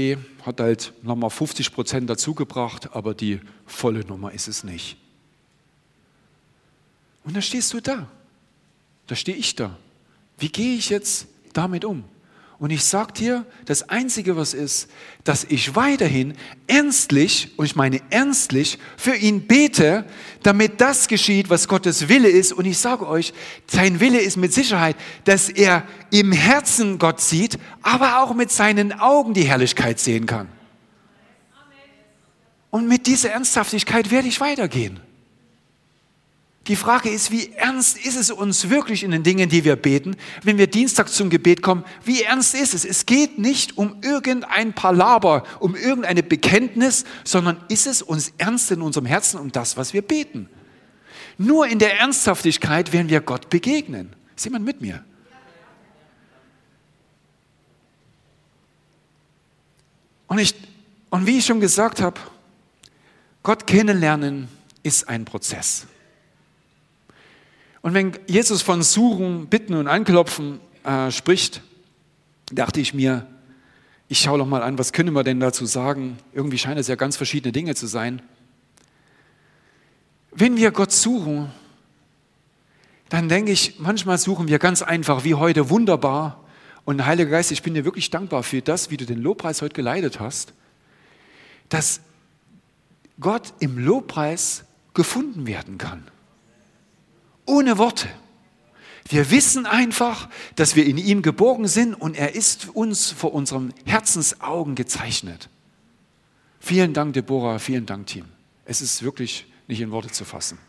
hat 0.46 0.60
halt 0.60 0.92
nochmal 1.02 1.30
50 1.30 1.72
Prozent 1.74 2.10
dazugebracht, 2.10 2.94
aber 2.94 3.14
die 3.14 3.40
volle 3.66 4.02
Nummer 4.02 4.34
ist 4.34 4.50
es 4.50 4.66
nicht. 4.66 4.98
Und 7.24 7.38
da 7.38 7.42
stehst 7.42 7.74
du 7.74 7.80
da. 7.80 8.08
Da 9.08 9.16
stehe 9.16 9.38
ich 9.38 9.56
da. 9.56 9.78
Wie 10.38 10.50
gehe 10.50 10.76
ich 10.76 10.90
jetzt 10.90 11.28
damit 11.54 11.86
um? 11.86 12.04
Und 12.60 12.72
ich 12.72 12.84
sage 12.84 13.14
dir, 13.14 13.46
das 13.66 13.88
Einzige, 13.90 14.36
was 14.36 14.56
ist, 14.56 14.90
dass 15.24 15.44
ich 15.44 15.76
weiterhin 15.76 16.34
ernstlich, 16.66 17.52
und 17.56 17.66
ich 17.66 17.76
meine 17.76 18.02
ernstlich, 18.10 18.80
für 18.98 19.16
ihn 19.16 19.46
bete, 19.46 20.06
damit 20.42 20.82
das 20.82 21.08
geschieht, 21.08 21.52
was 21.52 21.68
Gottes 21.68 22.10
Wille 22.10 22.30
ist. 22.30 22.54
Und 22.54 22.66
ich 22.66 22.80
sage 22.80 23.08
euch, 23.08 23.34
sein 23.68 24.00
Wille 24.00 24.20
ist 24.20 24.38
mit 24.38 24.54
Sicherheit, 24.54 24.96
dass 25.26 25.50
er 25.50 25.84
im 26.10 26.32
Herzen 26.32 26.98
Gott 26.98 27.22
sieht, 27.22 27.60
aber 27.84 28.24
auch 28.24 28.34
mit 28.34 28.50
seinen 28.52 28.92
Augen 28.92 29.36
die 29.36 29.44
Herrlichkeit 29.44 30.00
sehen 30.00 30.26
kann. 30.26 30.48
Und 32.72 32.88
mit 32.88 33.06
dieser 33.06 33.32
Ernsthaftigkeit 33.32 34.10
werde 34.10 34.28
ich 34.28 34.42
weitergehen. 34.42 35.00
Die 36.68 36.76
Frage 36.76 37.10
ist, 37.10 37.32
wie 37.32 37.54
ernst 37.54 37.98
ist 37.98 38.18
es 38.18 38.30
uns 38.30 38.70
wirklich 38.70 39.04
in 39.04 39.12
den 39.12 39.24
Dingen, 39.24 39.48
die 39.48 39.64
wir 39.64 39.78
beten? 39.78 40.18
Wenn 40.44 40.58
wir 40.58 40.68
Dienstag 40.68 41.08
zum 41.08 41.30
Gebet 41.30 41.62
kommen, 41.62 41.86
wie 42.04 42.24
ernst 42.24 42.56
ist 42.56 42.74
es? 42.74 42.84
Es 42.84 43.06
geht 43.06 43.40
nicht 43.40 43.78
um 43.78 44.02
irgendein 44.02 44.74
Palaber, 44.74 45.44
um 45.60 45.76
irgendeine 45.76 46.24
Bekenntnis, 46.24 47.06
sondern 47.24 47.64
ist 47.70 47.88
es 47.88 48.02
uns 48.02 48.34
ernst 48.38 48.70
in 48.72 48.82
unserem 48.82 49.06
Herzen 49.06 49.40
um 49.40 49.50
das, 49.52 49.78
was 49.78 49.94
wir 49.94 50.02
beten? 50.02 50.50
Nur 51.38 51.68
in 51.68 51.80
der 51.80 52.00
Ernsthaftigkeit 52.00 52.92
werden 52.92 53.10
wir 53.10 53.22
Gott 53.22 53.50
begegnen. 53.50 54.14
Ist 54.36 54.44
jemand 54.44 54.66
mit 54.66 54.82
mir? 54.82 55.06
Und, 60.28 60.40
ich, 60.40 60.54
und 61.10 61.26
wie 61.26 61.38
ich 61.38 61.46
schon 61.46 61.62
gesagt 61.62 62.02
habe, 62.02 62.20
Gott 63.42 63.66
kennenlernen 63.66 64.50
ist 64.84 65.08
ein 65.08 65.24
Prozess. 65.24 65.88
Und 67.88 67.94
wenn 67.94 68.12
Jesus 68.28 68.64
von 68.64 68.84
Suchen, 68.84 69.48
Bitten 69.48 69.74
und 69.74 69.88
Anklopfen 69.88 70.60
äh, 70.84 71.10
spricht, 71.10 71.62
dachte 72.52 72.82
ich 72.82 72.94
mir, 72.94 73.26
ich 74.10 74.20
schaue 74.20 74.40
doch 74.40 74.46
mal 74.46 74.62
an, 74.62 74.78
was 74.78 74.92
können 74.92 75.14
wir 75.14 75.24
denn 75.24 75.40
dazu 75.40 75.66
sagen? 75.66 76.18
Irgendwie 76.34 76.58
scheinen 76.58 76.80
es 76.80 76.90
ja 76.90 76.96
ganz 76.96 77.16
verschiedene 77.16 77.54
Dinge 77.54 77.76
zu 77.76 77.88
sein. 77.88 78.22
Wenn 80.32 80.58
wir 80.58 80.72
Gott 80.72 80.92
suchen, 80.92 81.50
dann 83.08 83.30
denke 83.30 83.54
ich, 83.54 83.80
manchmal 83.80 84.18
suchen 84.18 84.50
wir 84.50 84.60
ganz 84.60 84.82
einfach, 84.82 85.24
wie 85.24 85.36
heute, 85.36 85.70
wunderbar. 85.70 86.44
Und 86.84 87.06
Heiliger 87.06 87.30
Geist, 87.30 87.54
ich 87.54 87.64
bin 87.64 87.74
dir 87.74 87.86
wirklich 87.86 88.10
dankbar 88.10 88.44
für 88.44 88.62
das, 88.62 88.92
wie 88.92 88.98
du 88.98 89.06
den 89.06 89.22
Lobpreis 89.22 89.62
heute 89.62 89.76
geleitet 89.76 90.20
hast, 90.20 90.52
dass 91.70 92.02
Gott 93.22 93.54
im 93.62 93.80
Lobpreis 93.80 94.66
gefunden 94.94 95.48
werden 95.48 95.78
kann 95.78 96.04
ohne 97.48 97.78
Worte. 97.78 98.08
Wir 99.10 99.32
wissen 99.32 99.66
einfach, 99.66 100.30
dass 100.56 100.76
wir 100.76 100.86
in 100.86 100.98
ihm 100.98 101.22
geborgen 101.22 101.68
sind 101.68 101.94
und 101.94 102.18
er 102.18 102.36
ist 102.36 102.70
uns 102.76 103.10
vor 103.12 103.34
unseren 103.34 103.74
Herzensaugen 103.86 104.76
gezeichnet. 104.76 105.50
Vielen 106.60 106.94
Dank, 106.94 107.14
Deborah, 107.14 107.60
vielen 107.60 107.86
Dank, 107.86 108.08
Team. 108.08 108.26
Es 108.66 108.82
ist 108.82 109.04
wirklich 109.04 109.46
nicht 109.68 109.80
in 109.80 109.92
Worte 109.92 110.10
zu 110.10 110.26
fassen. 110.26 110.60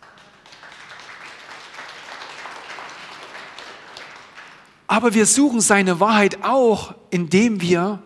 Aber 4.86 5.14
wir 5.14 5.26
suchen 5.26 5.60
seine 5.60 6.00
Wahrheit 6.00 6.44
auch, 6.44 6.94
indem 7.10 7.60
wir 7.60 8.02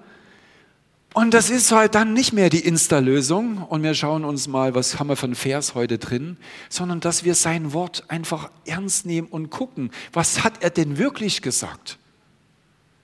und 1.15 1.35
das 1.35 1.51
ist 1.51 1.73
halt 1.73 1.95
dann 1.95 2.13
nicht 2.13 2.33
mehr 2.33 2.49
die 2.49 2.61
Insta-Lösung 2.61 3.59
und 3.59 3.83
wir 3.83 3.95
schauen 3.95 4.25
uns 4.25 4.49
mal, 4.49 4.75
was 4.75 4.99
haben 4.99 5.09
wir 5.09 5.17
für 5.17 5.27
einen 5.27 5.35
Vers 5.35 5.75
heute 5.75 5.99
drin, 5.99 6.39
sondern 6.69 7.01
dass 7.01 7.25
wir 7.25 7.35
sein 7.35 7.73
Wort 7.73 8.05
einfach 8.09 8.51
ernst 8.65 9.05
nehmen 9.05 9.29
und 9.29 9.51
gucken, 9.51 9.91
was 10.13 10.43
hat 10.43 10.63
er 10.63 10.71
denn 10.71 10.99
wirklich 10.99 11.43
gesagt? 11.43 11.99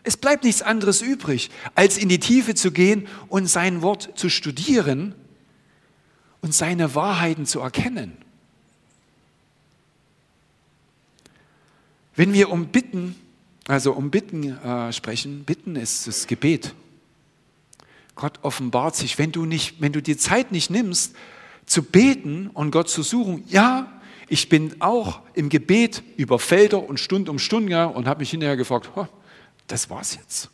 Es 0.04 0.16
bleibt 0.16 0.44
nichts 0.44 0.62
anderes 0.62 1.02
übrig, 1.02 1.50
als 1.74 1.98
in 1.98 2.08
die 2.08 2.18
Tiefe 2.18 2.54
zu 2.54 2.70
gehen 2.70 3.08
und 3.28 3.46
sein 3.46 3.82
Wort 3.82 4.12
zu 4.14 4.30
studieren 4.30 5.14
und 6.40 6.54
seine 6.54 6.94
Wahrheiten 6.94 7.44
zu 7.44 7.60
erkennen. 7.60 8.16
Wenn 12.16 12.32
wir 12.32 12.50
um 12.50 12.68
Bitten, 12.68 13.16
also 13.66 13.92
um 13.92 14.10
Bitten 14.10 14.56
äh, 14.58 14.92
sprechen, 14.92 15.44
Bitten 15.44 15.76
ist 15.76 16.06
das 16.06 16.26
Gebet. 16.26 16.74
Gott 18.18 18.40
offenbart 18.42 18.94
sich. 18.96 19.16
Wenn 19.16 19.32
du, 19.32 19.46
nicht, 19.46 19.80
wenn 19.80 19.92
du 19.92 20.02
die 20.02 20.16
Zeit 20.16 20.52
nicht 20.52 20.68
nimmst, 20.68 21.14
zu 21.64 21.82
beten 21.82 22.50
und 22.52 22.70
Gott 22.70 22.90
zu 22.90 23.02
suchen, 23.02 23.44
ja, 23.46 24.00
ich 24.28 24.50
bin 24.50 24.80
auch 24.80 25.20
im 25.32 25.48
Gebet 25.48 26.02
über 26.16 26.38
Felder 26.38 26.86
und 26.86 27.00
Stund 27.00 27.30
um 27.30 27.38
Stunde 27.38 27.72
ja, 27.72 27.86
und 27.86 28.06
habe 28.06 28.20
mich 28.20 28.30
hinterher 28.30 28.56
gefragt, 28.56 28.90
das 29.66 29.88
war's 29.88 30.16
jetzt. 30.16 30.50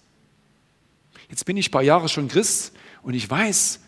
Jetzt 1.28 1.44
bin 1.44 1.56
ich 1.56 1.68
ein 1.68 1.72
paar 1.72 1.82
Jahre 1.82 2.08
schon 2.08 2.28
Christ 2.28 2.72
und 3.02 3.14
ich 3.14 3.28
weiß, 3.28 3.80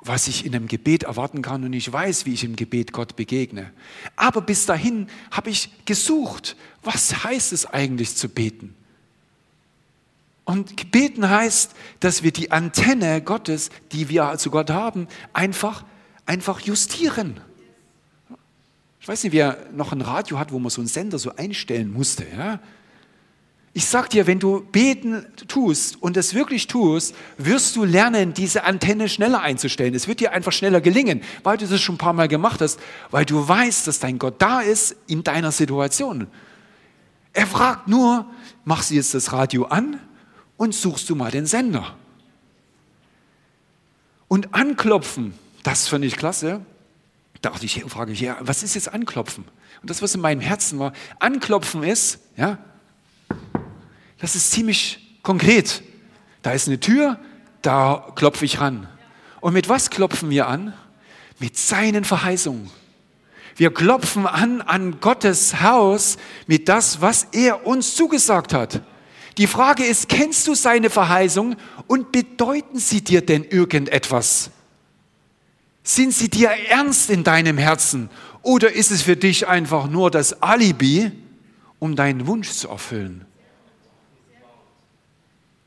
was 0.00 0.28
ich 0.28 0.46
in 0.46 0.54
einem 0.54 0.66
Gebet 0.66 1.02
erwarten 1.02 1.42
kann 1.42 1.62
und 1.62 1.72
ich 1.74 1.92
weiß, 1.92 2.24
wie 2.24 2.32
ich 2.32 2.42
im 2.42 2.56
Gebet 2.56 2.92
Gott 2.92 3.16
begegne. 3.16 3.70
Aber 4.16 4.40
bis 4.40 4.66
dahin 4.66 5.08
habe 5.30 5.50
ich 5.50 5.70
gesucht, 5.84 6.56
was 6.82 7.22
heißt 7.22 7.52
es 7.52 7.66
eigentlich 7.66 8.16
zu 8.16 8.28
beten? 8.28 8.74
Und 10.50 10.90
beten 10.90 11.30
heißt, 11.30 11.76
dass 12.00 12.24
wir 12.24 12.32
die 12.32 12.50
Antenne 12.50 13.22
Gottes, 13.22 13.70
die 13.92 14.08
wir 14.08 14.36
zu 14.36 14.50
Gott 14.50 14.68
haben, 14.68 15.06
einfach, 15.32 15.84
einfach 16.26 16.58
justieren. 16.58 17.38
Ich 19.00 19.06
weiß 19.06 19.22
nicht, 19.22 19.32
wer 19.32 19.58
noch 19.72 19.92
ein 19.92 20.00
Radio 20.00 20.40
hat, 20.40 20.50
wo 20.50 20.58
man 20.58 20.70
so 20.70 20.80
einen 20.80 20.88
Sender 20.88 21.20
so 21.20 21.36
einstellen 21.36 21.92
musste. 21.92 22.26
Ja? 22.36 22.58
Ich 23.74 23.86
sag 23.86 24.10
dir, 24.10 24.26
wenn 24.26 24.40
du 24.40 24.66
beten 24.72 25.24
tust 25.46 26.02
und 26.02 26.16
es 26.16 26.34
wirklich 26.34 26.66
tust, 26.66 27.14
wirst 27.38 27.76
du 27.76 27.84
lernen, 27.84 28.34
diese 28.34 28.64
Antenne 28.64 29.08
schneller 29.08 29.42
einzustellen. 29.42 29.94
Es 29.94 30.08
wird 30.08 30.18
dir 30.18 30.32
einfach 30.32 30.50
schneller 30.50 30.80
gelingen, 30.80 31.22
weil 31.44 31.58
du 31.58 31.68
das 31.68 31.80
schon 31.80 31.94
ein 31.94 31.98
paar 31.98 32.12
Mal 32.12 32.26
gemacht 32.26 32.60
hast, 32.60 32.80
weil 33.12 33.24
du 33.24 33.46
weißt, 33.46 33.86
dass 33.86 34.00
dein 34.00 34.18
Gott 34.18 34.42
da 34.42 34.62
ist 34.62 34.96
in 35.06 35.22
deiner 35.22 35.52
Situation. 35.52 36.26
Er 37.32 37.46
fragt 37.46 37.86
nur, 37.86 38.26
machst 38.64 38.90
du 38.90 38.96
jetzt 38.96 39.14
das 39.14 39.32
Radio 39.32 39.66
an 39.66 40.00
und 40.60 40.74
suchst 40.74 41.08
du 41.08 41.14
mal 41.14 41.30
den 41.30 41.46
Sender. 41.46 41.96
Und 44.28 44.52
anklopfen, 44.52 45.32
das 45.62 45.88
fand 45.88 46.04
ich 46.04 46.18
klasse. 46.18 46.60
Da 47.40 47.48
dachte 47.48 47.64
ich, 47.64 47.82
frage 47.88 48.12
ich, 48.12 48.20
ja, 48.20 48.36
was 48.40 48.62
ist 48.62 48.74
jetzt 48.74 48.92
anklopfen? 48.92 49.44
Und 49.80 49.88
das, 49.88 50.02
was 50.02 50.14
in 50.14 50.20
meinem 50.20 50.42
Herzen 50.42 50.78
war, 50.78 50.92
anklopfen 51.18 51.82
ist, 51.82 52.18
ja, 52.36 52.58
das 54.18 54.34
ist 54.34 54.50
ziemlich 54.50 55.18
konkret. 55.22 55.82
Da 56.42 56.52
ist 56.52 56.68
eine 56.68 56.78
Tür, 56.78 57.18
da 57.62 58.12
klopfe 58.14 58.44
ich 58.44 58.60
ran. 58.60 58.86
Und 59.40 59.54
mit 59.54 59.70
was 59.70 59.88
klopfen 59.88 60.28
wir 60.28 60.46
an? 60.46 60.74
Mit 61.38 61.56
seinen 61.56 62.04
Verheißungen. 62.04 62.70
Wir 63.56 63.72
klopfen 63.72 64.26
an 64.26 64.60
an 64.60 65.00
Gottes 65.00 65.62
Haus 65.62 66.18
mit 66.46 66.68
das, 66.68 67.00
was 67.00 67.28
er 67.32 67.66
uns 67.66 67.96
zugesagt 67.96 68.52
hat. 68.52 68.82
Die 69.38 69.46
Frage 69.46 69.84
ist, 69.84 70.08
kennst 70.08 70.46
du 70.46 70.54
seine 70.54 70.90
Verheißung 70.90 71.56
und 71.86 72.12
bedeuten 72.12 72.78
sie 72.78 73.02
dir 73.02 73.24
denn 73.24 73.44
irgendetwas? 73.44 74.50
Sind 75.82 76.12
sie 76.12 76.28
dir 76.28 76.50
ernst 76.68 77.10
in 77.10 77.24
deinem 77.24 77.58
Herzen 77.58 78.10
oder 78.42 78.72
ist 78.72 78.90
es 78.90 79.02
für 79.02 79.16
dich 79.16 79.48
einfach 79.48 79.88
nur 79.88 80.10
das 80.10 80.42
Alibi, 80.42 81.12
um 81.78 81.96
deinen 81.96 82.26
Wunsch 82.26 82.50
zu 82.50 82.68
erfüllen? 82.68 83.24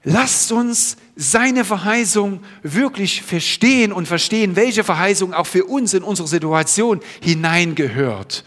Lasst 0.03 0.51
uns 0.51 0.97
seine 1.15 1.63
Verheißung 1.63 2.41
wirklich 2.61 3.21
verstehen 3.21 3.93
und 3.93 4.05
verstehen, 4.05 4.55
welche 4.57 4.83
Verheißung 4.83 5.33
auch 5.33 5.47
für 5.47 5.63
uns 5.63 5.93
in 5.93 6.03
unsere 6.03 6.27
Situation 6.27 6.99
hineingehört. 7.21 8.43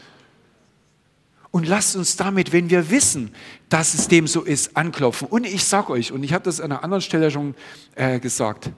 Und 1.57 1.67
lasst 1.67 1.97
uns 1.97 2.17
damit, 2.17 2.53
wenn 2.53 2.69
wir 2.69 2.91
wissen, 2.91 3.35
dass 3.71 3.95
es 3.95 4.09
dem 4.09 4.27
so 4.27 4.43
ist, 4.43 4.77
anklopfen. 4.77 5.27
Und 5.27 5.47
ich 5.47 5.65
sage 5.65 5.91
euch, 5.91 6.13
und 6.13 6.23
ich 6.23 6.35
habe 6.35 6.45
das 6.45 6.61
an 6.61 6.71
einer 6.71 6.85
anderen 6.85 7.01
Stelle 7.01 7.31
schon 7.31 7.55
äh, 7.95 8.21
gesagt, 8.21 8.73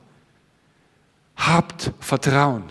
habt 1.35 1.91
Vertrauen. 1.99 2.63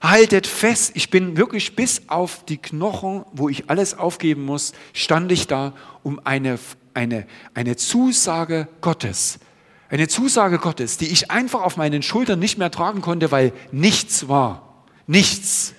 Haltet 0.00 0.46
fest, 0.46 0.92
ich 0.94 1.10
bin 1.10 1.36
wirklich 1.36 1.74
bis 1.74 2.02
auf 2.06 2.44
die 2.44 2.58
Knochen, 2.58 3.24
wo 3.32 3.48
ich 3.48 3.68
alles 3.68 3.98
aufgeben 3.98 4.44
muss, 4.44 4.72
stand 4.92 5.32
ich 5.32 5.48
da 5.48 5.74
um 6.04 6.20
eine, 6.22 6.60
eine, 6.94 7.26
eine 7.54 7.74
Zusage 7.74 8.68
Gottes. 8.80 9.40
Eine 9.88 10.06
Zusage 10.06 10.60
Gottes, 10.60 10.96
die 10.96 11.08
ich 11.08 11.32
einfach 11.32 11.62
auf 11.62 11.76
meinen 11.76 12.02
Schultern 12.02 12.38
nicht 12.38 12.56
mehr 12.56 12.70
tragen 12.70 13.00
konnte, 13.00 13.32
weil 13.32 13.52
nichts 13.72 14.28
war. 14.28 14.84
Nichts. 15.08 15.74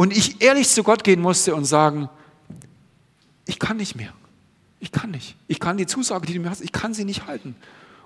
Und 0.00 0.16
ich 0.16 0.40
ehrlich 0.40 0.66
zu 0.66 0.82
Gott 0.82 1.04
gehen 1.04 1.20
musste 1.20 1.54
und 1.54 1.66
sagen, 1.66 2.08
ich 3.44 3.58
kann 3.58 3.76
nicht 3.76 3.96
mehr. 3.96 4.14
Ich 4.78 4.92
kann 4.92 5.10
nicht. 5.10 5.36
Ich 5.46 5.60
kann 5.60 5.76
die 5.76 5.84
Zusage, 5.84 6.26
die 6.26 6.32
du 6.32 6.40
mir 6.40 6.48
hast, 6.48 6.62
ich 6.62 6.72
kann 6.72 6.94
sie 6.94 7.04
nicht 7.04 7.26
halten. 7.26 7.54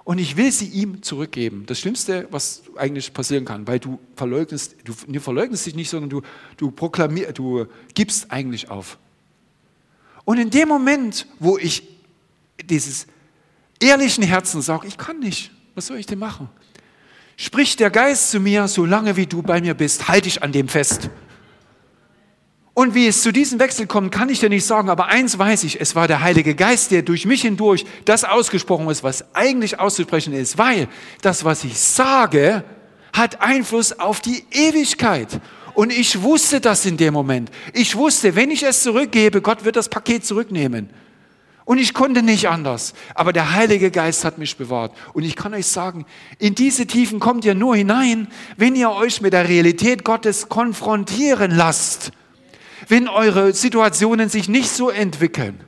Und 0.03 0.19
ich 0.19 0.37
will 0.37 0.51
sie 0.51 0.67
ihm 0.67 1.05
zurückgeben. 1.05 1.67
Das 1.67 1.79
Schlimmste, 1.79 2.27
was 2.33 2.63
eigentlich 2.75 3.13
passieren 3.15 3.45
kann, 3.45 3.69
weil 3.69 3.79
du 3.79 4.01
verleugnest, 4.17 4.75
du, 4.83 4.93
du 5.07 5.21
verleugnest 5.21 5.67
dich 5.67 5.77
nicht, 5.77 5.89
sondern 5.89 6.11
du, 6.11 6.23
du 6.57 6.73
proklamierst, 6.73 7.39
du 7.39 7.67
gibst 7.95 8.29
eigentlich 8.29 8.71
auf. 8.71 8.99
Und 10.25 10.39
in 10.39 10.51
dem 10.51 10.67
Moment, 10.67 11.29
wo 11.39 11.59
ich 11.59 11.85
dieses 12.65 13.07
ehrlichen 13.79 14.25
Herzen 14.25 14.63
sage, 14.63 14.89
ich 14.89 14.99
kann 14.99 15.21
nicht, 15.21 15.53
was 15.77 15.87
soll 15.87 15.99
ich 15.99 16.07
denn 16.07 16.19
machen? 16.19 16.49
Spricht 17.37 17.79
der 17.79 17.91
Geist 17.91 18.33
zu 18.33 18.41
mir, 18.41 18.67
solange 18.67 19.15
wie 19.15 19.27
du 19.27 19.43
bei 19.43 19.61
mir 19.61 19.75
bist, 19.75 20.09
halte 20.09 20.27
ich 20.27 20.43
an 20.43 20.51
dem 20.51 20.67
fest. 20.67 21.09
Und 22.75 22.97
wie 22.97 23.07
es 23.07 23.23
zu 23.23 23.33
diesem 23.33 23.61
Wechsel 23.61 23.87
kommt, 23.87 24.11
kann 24.11 24.29
ich 24.29 24.41
dir 24.41 24.49
nicht 24.49 24.67
sagen, 24.67 24.91
aber 24.91 25.07
eins 25.07 25.39
weiß 25.39 25.63
ich, 25.63 25.81
es 25.81 25.95
war 25.95 26.09
der 26.09 26.23
Heilige 26.23 26.57
Geist, 26.57 26.91
der 26.91 27.03
durch 27.03 27.25
mich 27.25 27.43
hindurch 27.43 27.87
das 28.05 28.25
ausgesprochen 28.25 28.89
ist, 28.91 29.05
was 29.05 29.25
eigentlich 29.33 29.79
auszusprechen 29.79 30.35
ist, 30.35 30.59
weil 30.59 30.89
das, 31.23 31.45
was 31.45 31.63
ich 31.63 31.79
sage, 31.79 32.65
hat 33.13 33.41
Einfluss 33.41 33.93
auf 34.01 34.21
die 34.21 34.43
Ewigkeit. 34.51 35.41
Und 35.75 35.93
ich 35.93 36.23
wusste 36.23 36.61
das 36.61 36.85
in 36.85 36.97
dem 36.97 37.15
Moment. 37.15 37.51
Ich 37.73 37.95
wusste, 37.95 38.35
wenn 38.35 38.51
ich 38.51 38.65
es 38.65 38.83
zurückgebe, 38.83 39.41
Gott 39.41 39.65
wird 39.65 39.77
das 39.77 39.89
Paket 39.89 40.27
zurücknehmen. 40.27 40.91
Und 41.65 41.79
ich 41.79 41.95
konnte 41.95 42.23
nicht 42.23 42.49
anders. 42.49 42.93
Aber 43.15 43.33
der 43.33 43.53
Heilige 43.53 43.93
Geist 43.93 44.25
hat 44.25 44.37
mich 44.37 44.57
bewahrt. 44.57 44.93
Und 45.15 45.23
ich 45.23 45.37
kann 45.37 45.55
euch 45.55 45.67
sagen, 45.67 46.07
in 46.39 46.57
diese 46.57 46.87
Tiefen 46.87 47.21
kommt 47.21 47.45
ihr 47.45 47.55
nur 47.55 47.77
hinein, 47.77 48.27
wenn 48.57 48.75
ihr 48.75 48.91
euch 48.91 49.21
mit 49.21 49.33
der 49.33 49.49
Realität 49.49 50.05
Gottes 50.05 50.49
konfrontieren 50.49 51.53
lasst 51.53 52.11
wenn 52.89 53.09
eure 53.09 53.53
Situationen 53.53 54.29
sich 54.29 54.49
nicht 54.49 54.71
so 54.71 54.91
entwickeln, 54.91 55.61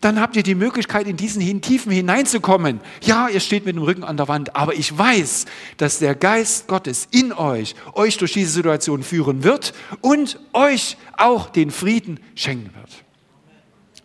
dann 0.00 0.18
habt 0.18 0.34
ihr 0.36 0.42
die 0.42 0.54
Möglichkeit, 0.54 1.06
in 1.06 1.16
diesen 1.16 1.60
Tiefen 1.60 1.92
hineinzukommen. 1.92 2.80
Ja, 3.02 3.28
ihr 3.28 3.40
steht 3.40 3.66
mit 3.66 3.76
dem 3.76 3.82
Rücken 3.82 4.02
an 4.04 4.16
der 4.16 4.28
Wand, 4.28 4.56
aber 4.56 4.74
ich 4.74 4.96
weiß, 4.96 5.44
dass 5.76 5.98
der 5.98 6.14
Geist 6.14 6.68
Gottes 6.68 7.06
in 7.10 7.32
euch 7.32 7.74
euch 7.92 8.16
durch 8.16 8.32
diese 8.32 8.50
Situation 8.50 9.02
führen 9.02 9.44
wird 9.44 9.74
und 10.00 10.40
euch 10.54 10.96
auch 11.18 11.50
den 11.50 11.70
Frieden 11.70 12.18
schenken 12.34 12.74
wird. 12.74 13.04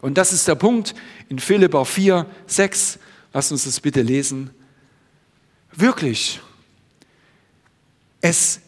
Und 0.02 0.18
das 0.18 0.34
ist 0.34 0.48
der 0.48 0.56
Punkt 0.56 0.96
in 1.30 1.40
Philippa 1.40 1.86
4, 1.86 2.26
6. 2.46 3.00
Lasst 3.34 3.52
uns 3.54 3.64
das 3.64 3.80
bitte 3.80 4.02
lesen. 4.02 4.50
Wirklich, 5.72 6.42
es 8.20 8.60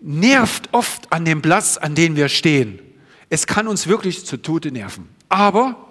nervt 0.00 0.68
oft 0.72 1.12
an 1.12 1.24
dem 1.24 1.42
Platz, 1.42 1.76
an 1.76 1.94
dem 1.94 2.16
wir 2.16 2.28
stehen 2.28 2.80
es 3.32 3.46
kann 3.46 3.66
uns 3.66 3.86
wirklich 3.86 4.26
zu 4.26 4.36
Tode 4.36 4.70
nerven. 4.70 5.08
Aber 5.30 5.88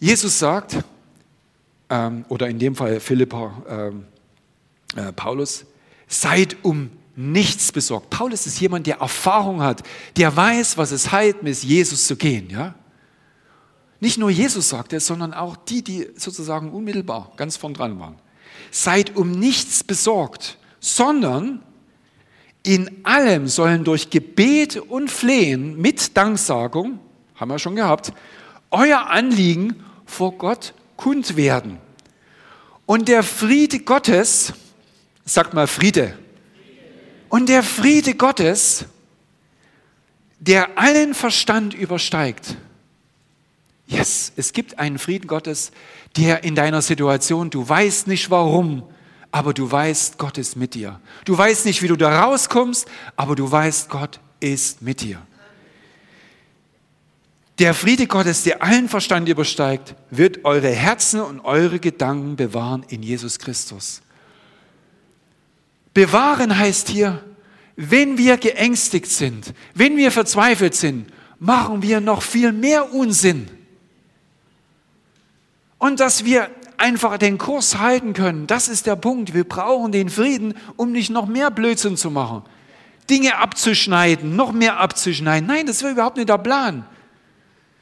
Jesus 0.00 0.36
sagt, 0.36 0.78
ähm, 1.88 2.24
oder 2.28 2.48
in 2.48 2.58
dem 2.58 2.74
Fall 2.74 2.98
Philippa, 2.98 3.62
ähm, 3.68 4.06
äh, 4.96 5.12
Paulus, 5.12 5.64
seid 6.08 6.56
um 6.64 6.90
nichts 7.14 7.70
besorgt. 7.70 8.10
Paulus 8.10 8.48
ist 8.48 8.58
jemand, 8.58 8.88
der 8.88 8.96
Erfahrung 8.96 9.62
hat, 9.62 9.84
der 10.16 10.34
weiß, 10.34 10.76
was 10.76 10.90
es 10.90 11.12
heißt, 11.12 11.44
mit 11.44 11.62
Jesus 11.62 12.08
zu 12.08 12.16
gehen. 12.16 12.50
Ja? 12.50 12.74
Nicht 14.00 14.18
nur 14.18 14.30
Jesus 14.30 14.70
sagt 14.70 14.92
es, 14.94 15.06
sondern 15.06 15.32
auch 15.32 15.54
die, 15.54 15.84
die 15.84 16.08
sozusagen 16.16 16.72
unmittelbar 16.72 17.30
ganz 17.36 17.56
vorn 17.56 17.74
dran 17.74 18.00
waren. 18.00 18.16
Seid 18.72 19.14
um 19.14 19.30
nichts 19.30 19.84
besorgt, 19.84 20.58
sondern 20.80 21.62
in 22.62 23.04
allem 23.04 23.48
sollen 23.48 23.84
durch 23.84 24.10
Gebet 24.10 24.76
und 24.76 25.10
Flehen 25.10 25.80
mit 25.80 26.16
Danksagung, 26.16 26.98
haben 27.34 27.50
wir 27.50 27.58
schon 27.58 27.76
gehabt, 27.76 28.12
euer 28.70 29.10
Anliegen 29.10 29.82
vor 30.06 30.32
Gott 30.32 30.74
kund 30.96 31.36
werden. 31.36 31.78
Und 32.86 33.08
der 33.08 33.22
Friede 33.22 33.80
Gottes, 33.80 34.52
sagt 35.24 35.54
mal 35.54 35.66
Friede, 35.66 36.16
und 37.28 37.48
der 37.48 37.62
Friede 37.62 38.14
Gottes, 38.14 38.84
der 40.38 40.78
allen 40.78 41.14
Verstand 41.14 41.72
übersteigt. 41.74 42.56
Yes, 43.86 44.32
es 44.36 44.52
gibt 44.52 44.78
einen 44.78 44.98
Frieden 44.98 45.26
Gottes, 45.26 45.72
der 46.16 46.44
in 46.44 46.54
deiner 46.54 46.82
Situation, 46.82 47.50
du 47.50 47.68
weißt 47.68 48.06
nicht 48.06 48.30
warum, 48.30 48.82
aber 49.32 49.54
du 49.54 49.68
weißt, 49.68 50.18
Gott 50.18 50.38
ist 50.38 50.56
mit 50.56 50.74
dir. 50.74 51.00
Du 51.24 51.36
weißt 51.36 51.64
nicht, 51.64 51.82
wie 51.82 51.88
du 51.88 51.96
da 51.96 52.24
rauskommst, 52.24 52.86
aber 53.16 53.34
du 53.34 53.50
weißt, 53.50 53.88
Gott 53.88 54.20
ist 54.40 54.82
mit 54.82 55.00
dir. 55.00 55.20
Der 57.58 57.74
Friede 57.74 58.06
Gottes, 58.06 58.44
der 58.44 58.62
allen 58.62 58.88
Verstand 58.88 59.28
übersteigt, 59.28 59.94
wird 60.10 60.44
eure 60.44 60.70
Herzen 60.70 61.20
und 61.20 61.40
eure 61.40 61.80
Gedanken 61.80 62.36
bewahren 62.36 62.84
in 62.88 63.02
Jesus 63.02 63.38
Christus. 63.38 64.02
Bewahren 65.94 66.58
heißt 66.58 66.88
hier, 66.88 67.24
wenn 67.76 68.18
wir 68.18 68.36
geängstigt 68.36 69.06
sind, 69.06 69.54
wenn 69.74 69.96
wir 69.96 70.10
verzweifelt 70.12 70.74
sind, 70.74 71.06
machen 71.38 71.82
wir 71.82 72.00
noch 72.00 72.22
viel 72.22 72.52
mehr 72.52 72.92
Unsinn. 72.92 73.48
Und 75.78 76.00
dass 76.00 76.24
wir 76.24 76.50
einfach 76.82 77.16
den 77.16 77.38
Kurs 77.38 77.78
halten 77.78 78.12
können. 78.12 78.48
Das 78.48 78.66
ist 78.66 78.86
der 78.86 78.96
Punkt. 78.96 79.32
Wir 79.32 79.44
brauchen 79.44 79.92
den 79.92 80.10
Frieden, 80.10 80.54
um 80.76 80.90
nicht 80.90 81.10
noch 81.10 81.26
mehr 81.26 81.50
Blödsinn 81.50 81.96
zu 81.96 82.10
machen. 82.10 82.42
Dinge 83.08 83.38
abzuschneiden, 83.38 84.34
noch 84.34 84.52
mehr 84.52 84.80
abzuschneiden. 84.80 85.46
Nein, 85.46 85.66
das 85.66 85.82
wäre 85.82 85.92
überhaupt 85.92 86.16
nicht 86.16 86.28
der 86.28 86.38
Plan. 86.38 86.84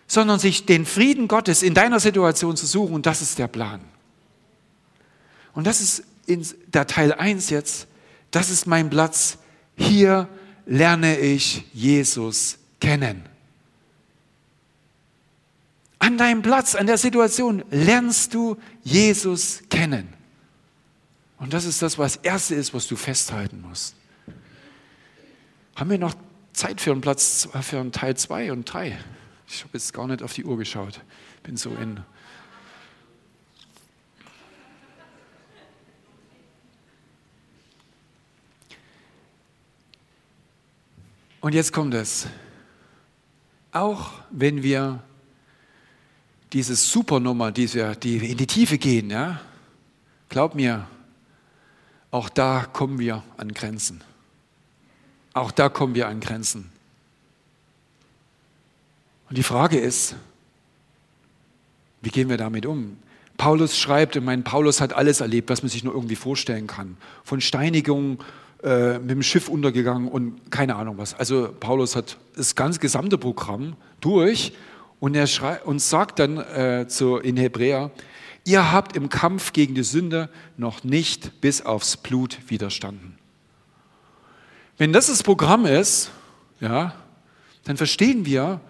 Sondern 0.07 0.39
sich 0.39 0.67
den 0.67 0.85
Frieden 0.85 1.29
Gottes 1.29 1.63
in 1.63 1.73
deiner 1.73 1.99
Situation 1.99 2.57
zu 2.57 2.67
suchen, 2.67 2.95
und 2.95 3.07
das 3.07 3.23
ist 3.23 3.39
der 3.39 3.49
Plan. 3.49 3.81
Und 5.55 5.67
das 5.67 5.81
ist 5.81 6.05
der 6.67 6.87
Teil 6.87 7.15
1 7.15 7.51
jetzt, 7.51 7.87
das 8.31 8.51
ist 8.51 8.67
mein 8.67 8.91
Platz. 8.91 9.39
Hier 9.77 10.29
lerne 10.67 11.19
ich 11.19 11.65
Jesus 11.73 12.59
kennen. 12.81 13.30
An 16.01 16.17
deinem 16.17 16.41
Platz, 16.41 16.75
an 16.75 16.87
der 16.87 16.97
Situation 16.97 17.63
lernst 17.71 18.33
du 18.33 18.57
Jesus 18.83 19.63
kennen. 19.69 20.09
Und 21.37 21.53
das 21.53 21.67
ist 21.67 21.83
das, 21.83 21.99
was 21.99 22.15
das 22.15 22.25
Erste 22.25 22.55
ist, 22.55 22.73
was 22.73 22.87
du 22.87 22.97
festhalten 22.97 23.61
musst. 23.61 23.95
Haben 25.77 25.91
wir 25.91 25.99
noch 25.99 26.15
Zeit 26.55 26.81
für 26.81 26.91
einen 26.91 27.03
Platz, 27.03 27.49
für 27.61 27.79
einen 27.79 27.93
Teil 27.93 28.17
2 28.17 28.51
und 28.51 28.65
3? 28.65 28.99
Ich 29.47 29.63
habe 29.63 29.71
jetzt 29.75 29.93
gar 29.93 30.07
nicht 30.07 30.23
auf 30.23 30.33
die 30.33 30.45
Uhr 30.45 30.57
geschaut. 30.57 31.03
Bin 31.43 31.59
so 31.59 31.71
in. 31.71 32.01
Und 41.43 41.55
jetzt 41.55 41.75
kommt 41.75 41.93
es. 41.93 42.27
Auch 43.73 44.13
wenn 44.31 44.63
wir 44.63 45.03
diese 46.53 46.75
Supernummer, 46.75 47.53
die, 47.53 47.73
wir, 47.73 47.95
die 47.95 48.17
in 48.31 48.37
die 48.37 48.47
Tiefe 48.47 48.79
gehen, 48.79 49.11
ja, 49.11 49.41
glaub 50.29 50.55
mir, 50.55 50.87
auch 52.11 52.29
da 52.29 52.67
kommen 52.73 52.99
wir 52.99 53.23
an 53.37 53.53
Grenzen. 53.53 54.03
Auch 55.33 55.53
da 55.53 55.69
kommen 55.69 55.95
wir 55.95 56.09
an 56.09 56.21
Grenzen. 56.21 56.71
Und 59.29 59.39
die 59.39 59.45
Frage 59.45 59.79
ist, 59.79 60.17
wie 62.03 62.11
gehen 62.11 62.29
wir 62.29 62.37
damit 62.37 62.67
um? 62.67 62.97
Paulus 63.37 63.79
schreibt, 63.79 64.17
ich 64.17 64.23
meine, 64.23 64.43
Paulus 64.43 64.81
hat 64.81 64.93
alles 64.93 65.21
erlebt, 65.21 65.51
was 65.51 65.63
man 65.63 65.71
sich 65.71 65.85
nur 65.85 65.95
irgendwie 65.95 66.17
vorstellen 66.17 66.67
kann. 66.67 66.97
Von 67.23 67.41
Steinigung, 67.41 68.23
äh, 68.63 68.99
mit 68.99 69.11
dem 69.11 69.23
Schiff 69.23 69.49
untergegangen 69.49 70.09
und 70.09 70.51
keine 70.51 70.77
Ahnung 70.77 70.99
was. 70.99 71.15
Also 71.15 71.49
Paulus 71.61 71.97
hat 71.97 72.19
das 72.37 72.55
ganze 72.55 72.81
gesamte 72.81 73.17
Programm 73.17 73.75
durch 74.03 74.53
und 75.01 75.17
er 75.17 75.27
schreit, 75.27 75.65
und 75.65 75.81
sagt 75.81 76.19
dann 76.19 76.37
äh, 76.37 76.87
zu, 76.87 77.17
in 77.17 77.37
Hebräer, 77.37 77.91
ihr 78.45 78.71
habt 78.71 78.97
im 78.97 79.09
Kampf 79.09 79.53
gegen 79.53 79.75
die 79.75 79.83
Sünde 79.83 80.29
noch 80.57 80.85
nicht 80.85 81.41
bis 81.41 81.65
aufs 81.65 81.97
Blut 81.97 82.39
widerstanden. 82.49 83.19
Wenn 84.79 84.93
das 84.93 85.09
das 85.09 85.22
Programm 85.22 85.66
ist, 85.66 86.11
ja, 86.61 86.95
dann 87.64 87.77
verstehen 87.77 88.24
wir, 88.24 88.61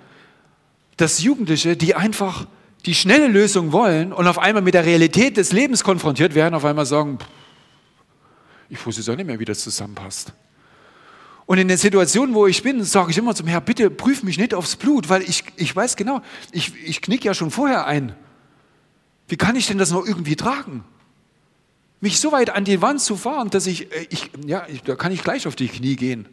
dass 0.96 1.22
Jugendliche, 1.22 1.76
die 1.76 1.94
einfach 1.94 2.46
die 2.86 2.94
schnelle 2.94 3.28
Lösung 3.28 3.72
wollen 3.72 4.12
und 4.12 4.26
auf 4.26 4.38
einmal 4.38 4.62
mit 4.62 4.74
der 4.74 4.84
Realität 4.84 5.36
des 5.36 5.52
Lebens 5.52 5.84
konfrontiert 5.84 6.34
werden, 6.34 6.54
auf 6.54 6.64
einmal 6.64 6.86
sagen, 6.86 7.18
ich 8.68 8.84
wusste 8.86 9.00
es 9.00 9.08
auch 9.08 9.16
nicht 9.16 9.26
mehr, 9.26 9.38
wie 9.38 9.44
das 9.44 9.60
zusammenpasst. 9.60 10.32
Und 11.50 11.58
in 11.58 11.66
den 11.66 11.78
Situationen, 11.78 12.32
wo 12.36 12.46
ich 12.46 12.62
bin, 12.62 12.84
sage 12.84 13.10
ich 13.10 13.18
immer 13.18 13.34
zum 13.34 13.48
Herrn, 13.48 13.64
bitte 13.64 13.90
prüf 13.90 14.22
mich 14.22 14.38
nicht 14.38 14.54
aufs 14.54 14.76
Blut, 14.76 15.08
weil 15.08 15.22
ich, 15.22 15.42
ich 15.56 15.74
weiß 15.74 15.96
genau, 15.96 16.22
ich, 16.52 16.72
ich 16.84 17.02
knick 17.02 17.24
ja 17.24 17.34
schon 17.34 17.50
vorher 17.50 17.88
ein. 17.88 18.14
Wie 19.26 19.36
kann 19.36 19.56
ich 19.56 19.66
denn 19.66 19.76
das 19.76 19.90
noch 19.90 20.06
irgendwie 20.06 20.36
tragen? 20.36 20.84
Mich 22.00 22.20
so 22.20 22.30
weit 22.30 22.50
an 22.50 22.64
die 22.64 22.80
Wand 22.82 23.00
zu 23.00 23.16
fahren, 23.16 23.50
dass 23.50 23.66
ich, 23.66 23.90
äh, 23.90 24.06
ich 24.10 24.30
ja, 24.46 24.64
ich, 24.68 24.84
da 24.84 24.94
kann 24.94 25.10
ich 25.10 25.24
gleich 25.24 25.48
auf 25.48 25.56
die 25.56 25.66
Knie 25.66 25.96
gehen. 25.96 26.28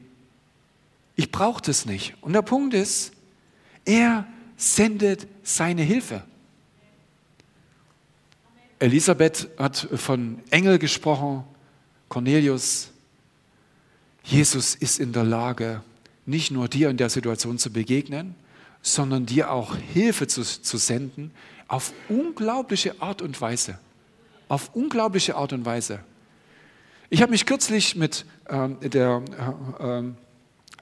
Ich 1.15 1.31
brauche 1.31 1.63
das 1.63 1.87
nicht. 1.87 2.13
Und 2.21 2.33
der 2.33 2.43
Punkt 2.43 2.75
ist, 2.75 3.11
er 3.85 4.27
sendet 4.55 5.25
seine 5.41 5.81
Hilfe. 5.81 6.21
Elisabeth 8.77 9.49
hat 9.57 9.87
von 9.95 10.43
Engel 10.51 10.77
gesprochen, 10.77 11.43
Cornelius. 12.07 12.91
Jesus 14.27 14.75
ist 14.75 14.99
in 14.99 15.13
der 15.13 15.23
Lage, 15.23 15.81
nicht 16.25 16.51
nur 16.51 16.67
dir 16.67 16.89
in 16.89 16.97
der 16.97 17.09
Situation 17.09 17.57
zu 17.57 17.71
begegnen, 17.71 18.35
sondern 18.81 19.25
dir 19.25 19.51
auch 19.51 19.77
Hilfe 19.77 20.27
zu, 20.27 20.43
zu 20.43 20.77
senden 20.77 21.31
auf 21.69 21.93
unglaubliche 22.09 23.01
Art 23.01 23.21
und 23.21 23.39
Weise. 23.39 23.79
Auf 24.49 24.71
unglaubliche 24.73 25.35
Art 25.35 25.53
und 25.53 25.65
Weise. 25.65 25.99
Ich 27.09 27.21
habe 27.21 27.31
mich 27.31 27.45
kürzlich 27.45 27.95
mit, 27.95 28.25
ähm, 28.49 28.77
der, 28.81 29.23
äh, 29.79 29.99
äh, 29.99 30.03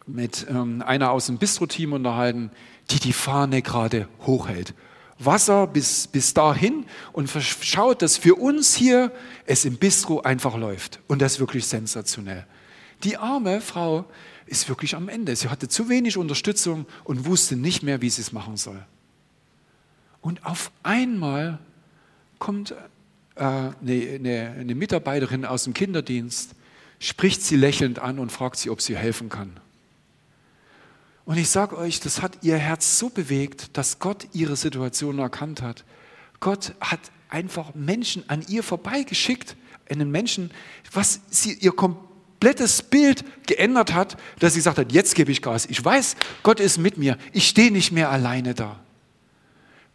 mit 0.07 0.47
ähm, 0.49 0.81
einer 0.81 1.11
aus 1.11 1.27
dem 1.27 1.37
Bistro-Team 1.37 1.93
unterhalten, 1.93 2.49
die 2.89 2.99
die 2.99 3.13
Fahne 3.13 3.61
gerade 3.61 4.07
hochhält. 4.25 4.73
Wasser 5.19 5.67
bis, 5.67 6.07
bis 6.07 6.33
dahin 6.33 6.85
und 7.13 7.29
schaut, 7.29 8.01
dass 8.01 8.17
für 8.17 8.35
uns 8.35 8.75
hier 8.75 9.11
es 9.45 9.65
im 9.65 9.77
Bistro 9.77 10.21
einfach 10.21 10.57
läuft. 10.57 10.99
Und 11.07 11.21
das 11.21 11.33
ist 11.33 11.39
wirklich 11.39 11.67
sensationell. 11.67 12.45
Die 13.03 13.17
arme 13.17 13.61
Frau 13.61 14.05
ist 14.45 14.69
wirklich 14.69 14.95
am 14.95 15.09
Ende. 15.09 15.35
Sie 15.35 15.49
hatte 15.49 15.67
zu 15.67 15.89
wenig 15.89 16.17
Unterstützung 16.17 16.85
und 17.03 17.25
wusste 17.25 17.55
nicht 17.55 17.83
mehr, 17.83 18.01
wie 18.01 18.09
sie 18.09 18.21
es 18.21 18.31
machen 18.31 18.57
soll. 18.57 18.83
Und 20.21 20.45
auf 20.45 20.71
einmal 20.83 21.59
kommt 22.39 22.71
äh, 23.35 23.43
eine, 23.43 23.73
eine, 23.81 24.55
eine 24.59 24.75
Mitarbeiterin 24.75 25.45
aus 25.45 25.65
dem 25.65 25.73
Kinderdienst, 25.73 26.55
spricht 26.99 27.41
sie 27.41 27.55
lächelnd 27.55 27.99
an 27.99 28.19
und 28.19 28.31
fragt 28.31 28.57
sie, 28.57 28.69
ob 28.69 28.81
sie 28.81 28.97
helfen 28.97 29.29
kann. 29.29 29.59
Und 31.25 31.37
ich 31.37 31.49
sage 31.49 31.77
euch, 31.77 31.99
das 31.99 32.21
hat 32.21 32.43
ihr 32.43 32.57
Herz 32.57 32.99
so 32.99 33.09
bewegt, 33.09 33.77
dass 33.77 33.99
Gott 33.99 34.27
ihre 34.33 34.55
Situation 34.55 35.19
erkannt 35.19 35.61
hat. 35.61 35.83
Gott 36.39 36.73
hat 36.79 36.99
einfach 37.29 37.73
Menschen 37.73 38.29
an 38.29 38.45
ihr 38.47 38.63
vorbeigeschickt, 38.63 39.55
einen 39.89 40.11
Menschen, 40.11 40.51
was 40.91 41.21
sie 41.29 41.53
ihr 41.53 41.71
komplettes 42.45 42.83
Bild 42.83 43.23
geändert 43.47 43.93
hat, 43.93 44.17
dass 44.39 44.53
sie 44.53 44.59
gesagt 44.59 44.77
hat, 44.77 44.91
jetzt 44.91 45.15
gebe 45.15 45.31
ich 45.31 45.41
Gas. 45.41 45.65
Ich 45.65 45.83
weiß, 45.83 46.15
Gott 46.43 46.59
ist 46.59 46.77
mit 46.77 46.97
mir. 46.97 47.17
Ich 47.31 47.47
stehe 47.47 47.71
nicht 47.71 47.91
mehr 47.91 48.11
alleine 48.11 48.53
da. 48.53 48.79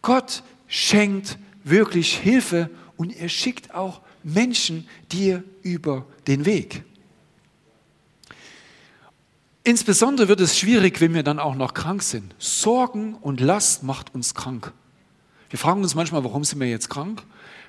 Gott 0.03 0.43
schenkt 0.66 1.38
wirklich 1.62 2.16
Hilfe 2.16 2.70
und 2.97 3.16
er 3.16 3.28
schickt 3.28 3.74
auch 3.74 4.01
Menschen 4.24 4.88
dir 5.12 5.45
über 5.62 6.07
den 6.26 6.45
Weg. 6.45 6.82
Insbesondere 9.62 10.26
wird 10.26 10.41
es 10.41 10.59
schwierig, 10.59 11.01
wenn 11.01 11.14
wir 11.14 11.22
dann 11.22 11.38
auch 11.38 11.55
noch 11.55 11.74
krank 11.74 12.03
sind. 12.03 12.34
Sorgen 12.38 13.14
und 13.14 13.41
Last 13.41 13.84
macht 13.84 14.12
uns 14.14 14.34
krank. 14.34 14.72
Wir 15.51 15.59
fragen 15.59 15.82
uns 15.82 15.95
manchmal, 15.95 16.24
warum 16.24 16.43
sind 16.43 16.59
wir 16.59 16.68
jetzt 16.68 16.88
krank? 16.88 17.22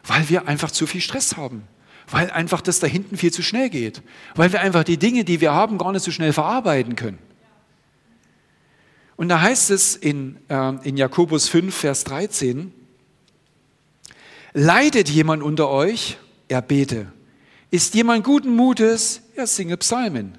Weil 0.03 0.27
wir 0.29 0.47
einfach 0.47 0.71
zu 0.71 0.87
viel 0.87 1.01
Stress 1.01 1.37
haben. 1.37 1.63
Weil 2.09 2.31
einfach 2.31 2.61
das 2.61 2.79
da 2.79 2.87
hinten 2.87 3.17
viel 3.17 3.31
zu 3.31 3.41
schnell 3.41 3.69
geht. 3.69 4.01
Weil 4.35 4.51
wir 4.51 4.61
einfach 4.61 4.83
die 4.83 4.97
Dinge, 4.97 5.23
die 5.23 5.41
wir 5.41 5.53
haben, 5.53 5.77
gar 5.77 5.91
nicht 5.91 6.03
so 6.03 6.11
schnell 6.11 6.33
verarbeiten 6.33 6.95
können. 6.95 7.19
Und 9.15 9.29
da 9.29 9.41
heißt 9.41 9.69
es 9.69 9.95
in, 9.95 10.37
äh, 10.49 10.73
in 10.83 10.97
Jakobus 10.97 11.47
5, 11.47 11.75
Vers 11.75 12.03
13, 12.05 12.73
leidet 14.53 15.09
jemand 15.09 15.43
unter 15.43 15.69
euch, 15.69 16.17
er 16.47 16.61
bete. 16.61 17.11
Ist 17.69 17.93
jemand 17.93 18.23
guten 18.23 18.55
Mutes, 18.55 19.21
er 19.35 19.47
singe 19.47 19.77
Psalmen. 19.77 20.37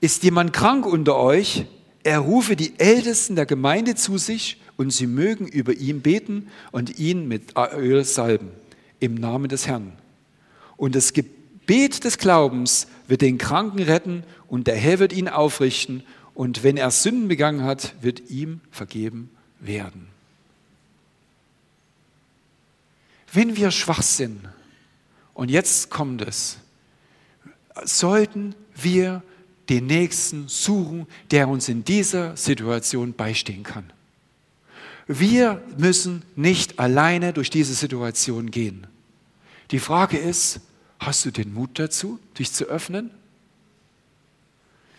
Ist 0.00 0.22
jemand 0.22 0.52
krank 0.52 0.86
unter 0.86 1.16
euch? 1.16 1.66
Er 2.02 2.20
rufe 2.20 2.56
die 2.56 2.78
Ältesten 2.78 3.36
der 3.36 3.44
Gemeinde 3.44 3.94
zu 3.94 4.16
sich 4.16 4.60
und 4.78 4.90
sie 4.90 5.06
mögen 5.06 5.46
über 5.46 5.74
ihn 5.74 6.00
beten 6.00 6.48
und 6.72 6.98
ihn 6.98 7.28
mit 7.28 7.54
Öl 7.76 8.04
salben 8.04 8.48
im 9.00 9.14
Namen 9.14 9.48
des 9.48 9.66
Herrn. 9.66 9.92
Und 10.80 10.94
das 10.94 11.12
Gebet 11.12 12.04
des 12.04 12.16
Glaubens 12.16 12.86
wird 13.06 13.20
den 13.20 13.36
Kranken 13.36 13.82
retten 13.82 14.24
und 14.48 14.66
der 14.66 14.76
Herr 14.76 14.98
wird 14.98 15.12
ihn 15.12 15.28
aufrichten 15.28 16.02
und 16.32 16.62
wenn 16.62 16.78
er 16.78 16.90
Sünden 16.90 17.28
begangen 17.28 17.64
hat, 17.64 17.94
wird 18.00 18.30
ihm 18.30 18.62
vergeben 18.70 19.28
werden. 19.58 20.06
Wenn 23.30 23.58
wir 23.58 23.70
schwach 23.72 24.00
sind, 24.00 24.40
und 25.34 25.50
jetzt 25.50 25.90
kommt 25.90 26.22
es, 26.22 26.56
sollten 27.84 28.54
wir 28.74 29.22
den 29.68 29.84
Nächsten 29.84 30.48
suchen, 30.48 31.06
der 31.30 31.46
uns 31.46 31.68
in 31.68 31.84
dieser 31.84 32.38
Situation 32.38 33.12
beistehen 33.12 33.64
kann. 33.64 33.92
Wir 35.06 35.62
müssen 35.76 36.22
nicht 36.36 36.78
alleine 36.78 37.34
durch 37.34 37.50
diese 37.50 37.74
Situation 37.74 38.50
gehen. 38.50 38.86
Die 39.72 39.78
Frage 39.78 40.16
ist, 40.16 40.60
hast 41.00 41.24
du 41.24 41.30
den 41.30 41.52
Mut 41.52 41.78
dazu, 41.78 42.20
dich 42.38 42.52
zu 42.52 42.66
öffnen? 42.66 43.10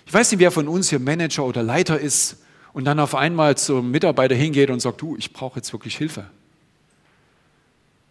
Ich 0.05 0.13
weiß 0.13 0.31
nicht, 0.31 0.39
wer 0.39 0.51
von 0.51 0.67
uns 0.67 0.89
hier 0.89 0.99
Manager 0.99 1.45
oder 1.45 1.63
Leiter 1.63 1.99
ist 1.99 2.37
und 2.73 2.85
dann 2.85 2.99
auf 2.99 3.15
einmal 3.15 3.55
zum 3.55 3.91
Mitarbeiter 3.91 4.35
hingeht 4.35 4.69
und 4.69 4.81
sagt, 4.81 5.01
du, 5.01 5.15
ich 5.15 5.31
brauche 5.31 5.59
jetzt 5.59 5.71
wirklich 5.71 5.95
Hilfe. 5.95 6.25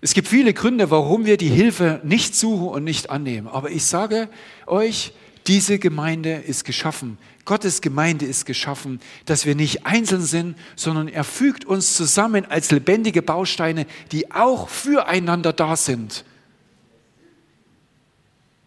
Es 0.00 0.14
gibt 0.14 0.28
viele 0.28 0.54
Gründe, 0.54 0.90
warum 0.90 1.26
wir 1.26 1.36
die 1.36 1.50
Hilfe 1.50 2.00
nicht 2.04 2.34
suchen 2.34 2.68
und 2.68 2.84
nicht 2.84 3.10
annehmen. 3.10 3.48
Aber 3.48 3.70
ich 3.70 3.84
sage 3.84 4.30
euch, 4.66 5.12
diese 5.46 5.78
Gemeinde 5.78 6.36
ist 6.36 6.64
geschaffen. 6.64 7.18
Gottes 7.44 7.80
Gemeinde 7.80 8.24
ist 8.24 8.46
geschaffen, 8.46 9.00
dass 9.26 9.44
wir 9.44 9.54
nicht 9.54 9.84
einzeln 9.84 10.22
sind, 10.22 10.56
sondern 10.76 11.08
er 11.08 11.24
fügt 11.24 11.64
uns 11.64 11.96
zusammen 11.96 12.46
als 12.46 12.70
lebendige 12.70 13.20
Bausteine, 13.20 13.86
die 14.12 14.30
auch 14.30 14.68
füreinander 14.68 15.52
da 15.52 15.76
sind. 15.76 16.24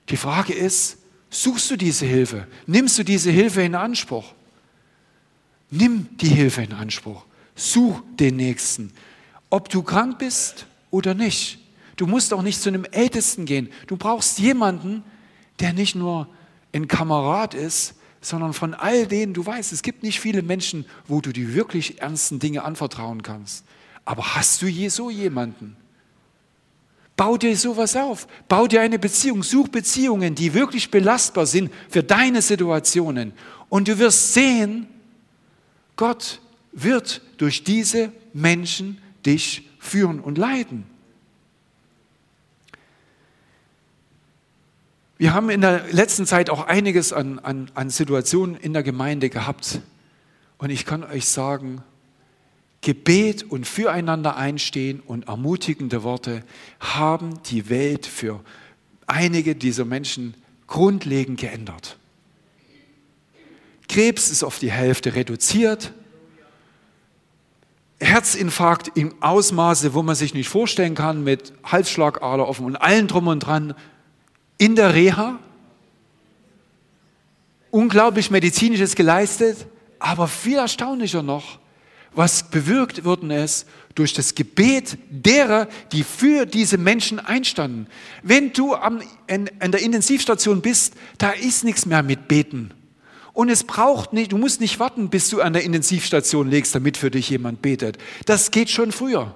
Die 0.09 0.17
Frage 0.17 0.53
ist, 0.53 0.97
suchst 1.29 1.71
du 1.71 1.75
diese 1.75 2.05
Hilfe? 2.05 2.47
Nimmst 2.67 2.97
du 2.97 3.03
diese 3.03 3.31
Hilfe 3.31 3.61
in 3.61 3.75
Anspruch? 3.75 4.33
Nimm 5.71 6.07
die 6.17 6.27
Hilfe 6.27 6.63
in 6.63 6.73
Anspruch. 6.73 7.25
Such 7.55 8.01
den 8.19 8.35
Nächsten. 8.35 8.91
Ob 9.49 9.69
du 9.69 9.83
krank 9.83 10.19
bist 10.19 10.65
oder 10.91 11.13
nicht. 11.13 11.59
Du 11.95 12.07
musst 12.07 12.33
auch 12.33 12.41
nicht 12.41 12.61
zu 12.61 12.69
einem 12.69 12.85
Ältesten 12.85 13.45
gehen. 13.45 13.69
Du 13.87 13.97
brauchst 13.97 14.39
jemanden, 14.39 15.03
der 15.59 15.73
nicht 15.73 15.95
nur 15.95 16.27
ein 16.73 16.87
Kamerad 16.87 17.53
ist, 17.53 17.95
sondern 18.21 18.53
von 18.53 18.73
all 18.73 19.05
denen, 19.05 19.33
du 19.33 19.45
weißt, 19.45 19.73
es 19.73 19.81
gibt 19.81 20.01
nicht 20.03 20.19
viele 20.19 20.41
Menschen, 20.41 20.85
wo 21.07 21.21
du 21.21 21.31
die 21.31 21.53
wirklich 21.53 22.01
ernsten 22.01 22.39
Dinge 22.39 22.63
anvertrauen 22.63 23.21
kannst. 23.21 23.65
Aber 24.05 24.35
hast 24.35 24.61
du 24.61 24.67
je 24.67 24.89
so 24.89 25.09
jemanden? 25.09 25.75
Bau 27.15 27.37
dir 27.37 27.55
sowas 27.55 27.95
auf. 27.95 28.27
Bau 28.47 28.67
dir 28.67 28.81
eine 28.81 28.97
Beziehung. 28.97 29.43
Such 29.43 29.67
Beziehungen, 29.67 30.33
die 30.35 30.53
wirklich 30.53 30.89
belastbar 30.89 31.45
sind 31.45 31.71
für 31.89 32.03
deine 32.03 32.41
Situationen. 32.41 33.33
Und 33.69 33.87
du 33.87 33.99
wirst 33.99 34.33
sehen, 34.33 34.87
Gott 35.95 36.41
wird 36.71 37.21
durch 37.37 37.63
diese 37.63 38.11
Menschen 38.33 38.99
dich 39.25 39.69
führen 39.79 40.19
und 40.19 40.37
leiten. 40.37 40.85
Wir 45.17 45.33
haben 45.33 45.49
in 45.49 45.61
der 45.61 45.85
letzten 45.91 46.25
Zeit 46.25 46.49
auch 46.49 46.65
einiges 46.65 47.13
an, 47.13 47.39
an, 47.39 47.69
an 47.75 47.89
Situationen 47.89 48.55
in 48.55 48.73
der 48.73 48.83
Gemeinde 48.83 49.29
gehabt. 49.29 49.79
Und 50.57 50.71
ich 50.71 50.85
kann 50.85 51.03
euch 51.03 51.25
sagen, 51.29 51.83
Gebet 52.83 53.43
und 53.49 53.65
füreinander 53.65 54.35
einstehen 54.35 54.99
und 54.99 55.29
ermutigende 55.29 56.03
Worte 56.03 56.43
haben 56.81 57.39
die 57.45 57.69
Welt 57.69 58.05
für 58.05 58.41
einige 59.07 59.55
dieser 59.55 59.85
Menschen 59.85 60.35
grundlegend 60.67 61.39
geändert. 61.39 61.97
Krebs 63.87 64.29
ist 64.29 64.43
auf 64.43 64.59
die 64.59 64.71
Hälfte 64.71 65.15
reduziert. 65.15 65.93
Herzinfarkt 68.01 68.97
im 68.97 69.15
Ausmaße, 69.21 69.93
wo 69.93 70.03
man 70.03 70.15
sich 70.15 70.33
nicht 70.33 70.49
vorstellen 70.49 70.93
kann, 70.93 71.23
mit 71.23 71.53
Halsschlagader 71.63 72.47
offen 72.47 72.65
und 72.65 72.75
allem 72.75 73.07
drum 73.07 73.27
und 73.27 73.39
dran, 73.39 73.75
in 74.57 74.75
der 74.75 74.93
Reha, 74.93 75.39
unglaublich 77.71 78.29
medizinisches 78.29 78.95
geleistet, 78.95 79.67
aber 79.99 80.27
viel 80.27 80.57
erstaunlicher 80.57 81.23
noch, 81.23 81.59
was 82.15 82.49
bewirkt 82.49 83.03
worden 83.03 83.31
ist 83.31 83.67
durch 83.95 84.13
das 84.13 84.35
Gebet 84.35 84.97
derer, 85.09 85.67
die 85.91 86.03
für 86.03 86.45
diese 86.45 86.77
Menschen 86.77 87.19
einstanden. 87.19 87.87
Wenn 88.23 88.53
du 88.53 88.75
am, 88.75 89.01
in, 89.27 89.47
in 89.61 89.71
der 89.71 89.81
Intensivstation 89.81 90.61
bist, 90.61 90.95
da 91.17 91.31
ist 91.31 91.63
nichts 91.63 91.85
mehr 91.85 92.03
mit 92.03 92.27
Beten. 92.27 92.71
Und 93.33 93.49
es 93.49 93.63
braucht 93.63 94.13
nicht, 94.13 94.31
du 94.31 94.37
musst 94.37 94.61
nicht 94.61 94.79
warten, 94.79 95.09
bis 95.09 95.29
du 95.29 95.41
an 95.41 95.53
der 95.53 95.63
Intensivstation 95.63 96.49
legst, 96.49 96.75
damit 96.75 96.97
für 96.97 97.09
dich 97.09 97.29
jemand 97.29 97.61
betet. 97.61 97.97
Das 98.25 98.51
geht 98.51 98.69
schon 98.69 98.91
früher. 98.91 99.35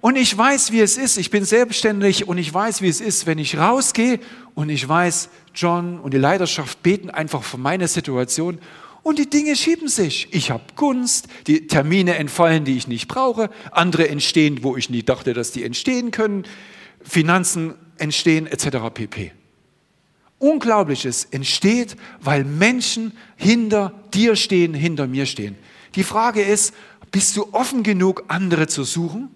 Und 0.00 0.16
ich 0.16 0.36
weiß, 0.36 0.72
wie 0.72 0.80
es 0.80 0.96
ist. 0.96 1.18
Ich 1.18 1.30
bin 1.30 1.44
selbstständig 1.44 2.26
und 2.26 2.38
ich 2.38 2.52
weiß, 2.52 2.80
wie 2.80 2.88
es 2.88 3.02
ist, 3.02 3.26
wenn 3.26 3.38
ich 3.38 3.58
rausgehe 3.58 4.18
und 4.54 4.70
ich 4.70 4.88
weiß, 4.88 5.28
John 5.54 6.00
und 6.00 6.14
die 6.14 6.18
Leiterschaft 6.18 6.82
beten 6.82 7.10
einfach 7.10 7.42
für 7.42 7.58
meine 7.58 7.86
Situation. 7.86 8.60
Und 9.02 9.18
die 9.18 9.30
Dinge 9.30 9.56
schieben 9.56 9.88
sich. 9.88 10.28
Ich 10.30 10.50
habe 10.50 10.64
Gunst, 10.76 11.28
die 11.46 11.66
Termine 11.66 12.16
entfallen, 12.16 12.64
die 12.64 12.76
ich 12.76 12.86
nicht 12.86 13.08
brauche, 13.08 13.50
andere 13.70 14.08
entstehen, 14.08 14.62
wo 14.62 14.76
ich 14.76 14.90
nie 14.90 15.02
dachte, 15.02 15.32
dass 15.32 15.52
die 15.52 15.64
entstehen 15.64 16.10
können, 16.10 16.44
Finanzen 17.02 17.74
entstehen 17.96 18.46
etc. 18.46 18.92
pp. 18.92 19.32
Unglaubliches 20.38 21.26
entsteht, 21.26 21.96
weil 22.20 22.44
Menschen 22.44 23.12
hinter 23.36 23.92
dir 24.12 24.36
stehen, 24.36 24.74
hinter 24.74 25.06
mir 25.06 25.26
stehen. 25.26 25.56
Die 25.94 26.04
Frage 26.04 26.42
ist, 26.42 26.74
bist 27.10 27.36
du 27.36 27.48
offen 27.52 27.82
genug, 27.82 28.24
andere 28.28 28.66
zu 28.66 28.84
suchen? 28.84 29.30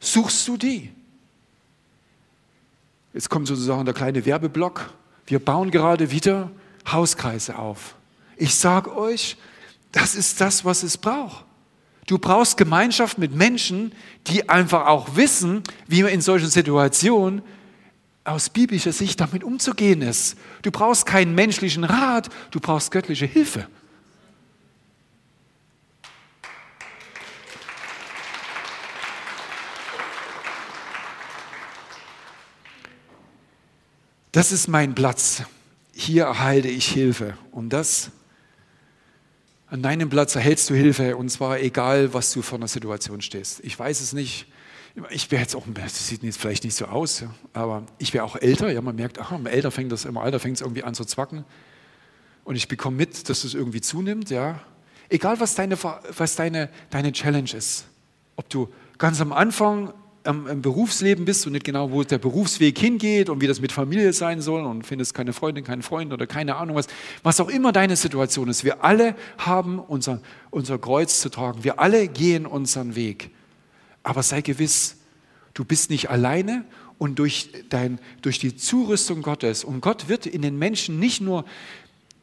Suchst 0.00 0.46
du 0.48 0.56
die? 0.56 0.90
Jetzt 3.12 3.30
kommt 3.30 3.46
sozusagen 3.46 3.84
der 3.84 3.94
kleine 3.94 4.26
Werbeblock. 4.26 4.92
Wir 5.26 5.38
bauen 5.38 5.70
gerade 5.70 6.10
wieder 6.10 6.50
Hauskreise 6.86 7.58
auf. 7.58 7.94
Ich 8.36 8.54
sage 8.54 8.96
euch, 8.96 9.36
das 9.92 10.14
ist 10.14 10.40
das, 10.40 10.64
was 10.64 10.82
es 10.82 10.98
braucht. 10.98 11.44
Du 12.06 12.18
brauchst 12.18 12.56
Gemeinschaft 12.56 13.16
mit 13.16 13.34
Menschen, 13.34 13.92
die 14.26 14.48
einfach 14.48 14.86
auch 14.86 15.16
wissen, 15.16 15.62
wie 15.86 16.02
man 16.02 16.12
in 16.12 16.20
solchen 16.20 16.50
Situationen 16.50 17.42
aus 18.24 18.48
biblischer 18.48 18.92
Sicht 18.92 19.20
damit 19.20 19.44
umzugehen 19.44 20.02
ist. 20.02 20.36
Du 20.62 20.70
brauchst 20.70 21.06
keinen 21.06 21.34
menschlichen 21.34 21.84
Rat, 21.84 22.28
du 22.50 22.60
brauchst 22.60 22.90
göttliche 22.90 23.26
Hilfe. 23.26 23.66
Das 34.32 34.50
ist 34.50 34.66
mein 34.66 34.96
Platz. 34.96 35.44
Hier 35.94 36.24
erhalte 36.24 36.68
ich 36.68 36.88
Hilfe. 36.88 37.36
Und 37.52 37.70
das, 37.70 38.10
an 39.66 39.82
deinem 39.82 40.08
Platz 40.08 40.34
erhältst 40.34 40.68
du 40.70 40.74
Hilfe. 40.74 41.16
Und 41.16 41.28
zwar 41.30 41.60
egal, 41.60 42.12
was 42.12 42.32
du 42.32 42.42
vor 42.42 42.58
einer 42.58 42.68
Situation 42.68 43.20
stehst. 43.20 43.60
Ich 43.64 43.78
weiß 43.78 44.00
es 44.00 44.12
nicht. 44.12 44.46
Ich 45.10 45.30
wäre 45.30 45.42
jetzt 45.42 45.56
auch, 45.56 45.64
das 45.72 46.08
sieht 46.08 46.22
jetzt 46.22 46.40
vielleicht 46.40 46.62
nicht 46.62 46.76
so 46.76 46.86
aus, 46.86 47.24
aber 47.52 47.84
ich 47.98 48.14
wäre 48.14 48.24
auch 48.24 48.36
älter. 48.36 48.70
Ja, 48.70 48.80
man 48.80 48.94
merkt, 48.94 49.18
ach, 49.18 49.32
im 49.32 49.46
Alter 49.46 49.72
fängt 49.72 49.90
das, 49.90 50.04
im 50.04 50.16
Alter 50.16 50.38
fängt 50.38 50.56
es 50.56 50.60
irgendwie 50.60 50.84
an 50.84 50.94
zu 50.94 51.04
zwacken. 51.04 51.44
Und 52.44 52.54
ich 52.56 52.68
bekomme 52.68 52.96
mit, 52.96 53.28
dass 53.28 53.42
es 53.42 53.54
irgendwie 53.54 53.80
zunimmt, 53.80 54.30
ja. 54.30 54.60
Egal, 55.08 55.40
was 55.40 55.54
deine, 55.54 55.76
was 55.82 56.36
deine, 56.36 56.70
deine 56.90 57.12
Challenge 57.12 57.50
ist. 57.54 57.86
Ob 58.36 58.48
du 58.48 58.68
ganz 58.98 59.20
am 59.20 59.32
Anfang 59.32 59.92
am, 60.24 60.46
im 60.46 60.62
Berufsleben 60.62 61.24
bist 61.24 61.46
und 61.46 61.52
nicht 61.52 61.64
genau, 61.64 61.90
wo 61.90 62.02
der 62.02 62.18
Berufsweg 62.18 62.78
hingeht 62.78 63.28
und 63.28 63.40
wie 63.40 63.46
das 63.46 63.60
mit 63.60 63.72
Familie 63.72 64.12
sein 64.12 64.40
soll 64.40 64.64
und 64.64 64.86
findest 64.86 65.14
keine 65.14 65.32
Freundin, 65.32 65.64
keinen 65.64 65.82
Freund 65.82 66.12
oder 66.12 66.26
keine 66.26 66.56
Ahnung 66.56 66.76
was, 66.76 66.86
was 67.22 67.40
auch 67.40 67.48
immer 67.48 67.72
deine 67.72 67.96
Situation 67.96 68.48
ist. 68.48 68.64
Wir 68.64 68.84
alle 68.84 69.14
haben 69.38 69.78
unser, 69.78 70.20
unser 70.50 70.78
Kreuz 70.78 71.20
zu 71.20 71.28
tragen. 71.28 71.64
Wir 71.64 71.78
alle 71.78 72.08
gehen 72.08 72.46
unseren 72.46 72.96
Weg. 72.96 73.30
Aber 74.02 74.22
sei 74.22 74.40
gewiss, 74.40 74.96
du 75.54 75.64
bist 75.64 75.90
nicht 75.90 76.10
alleine 76.10 76.64
und 76.98 77.18
durch, 77.18 77.50
dein, 77.68 77.98
durch 78.22 78.38
die 78.38 78.56
Zurüstung 78.56 79.22
Gottes. 79.22 79.64
Und 79.64 79.80
Gott 79.80 80.08
wird 80.08 80.26
in 80.26 80.42
den 80.42 80.58
Menschen 80.58 80.98
nicht 80.98 81.20
nur 81.20 81.44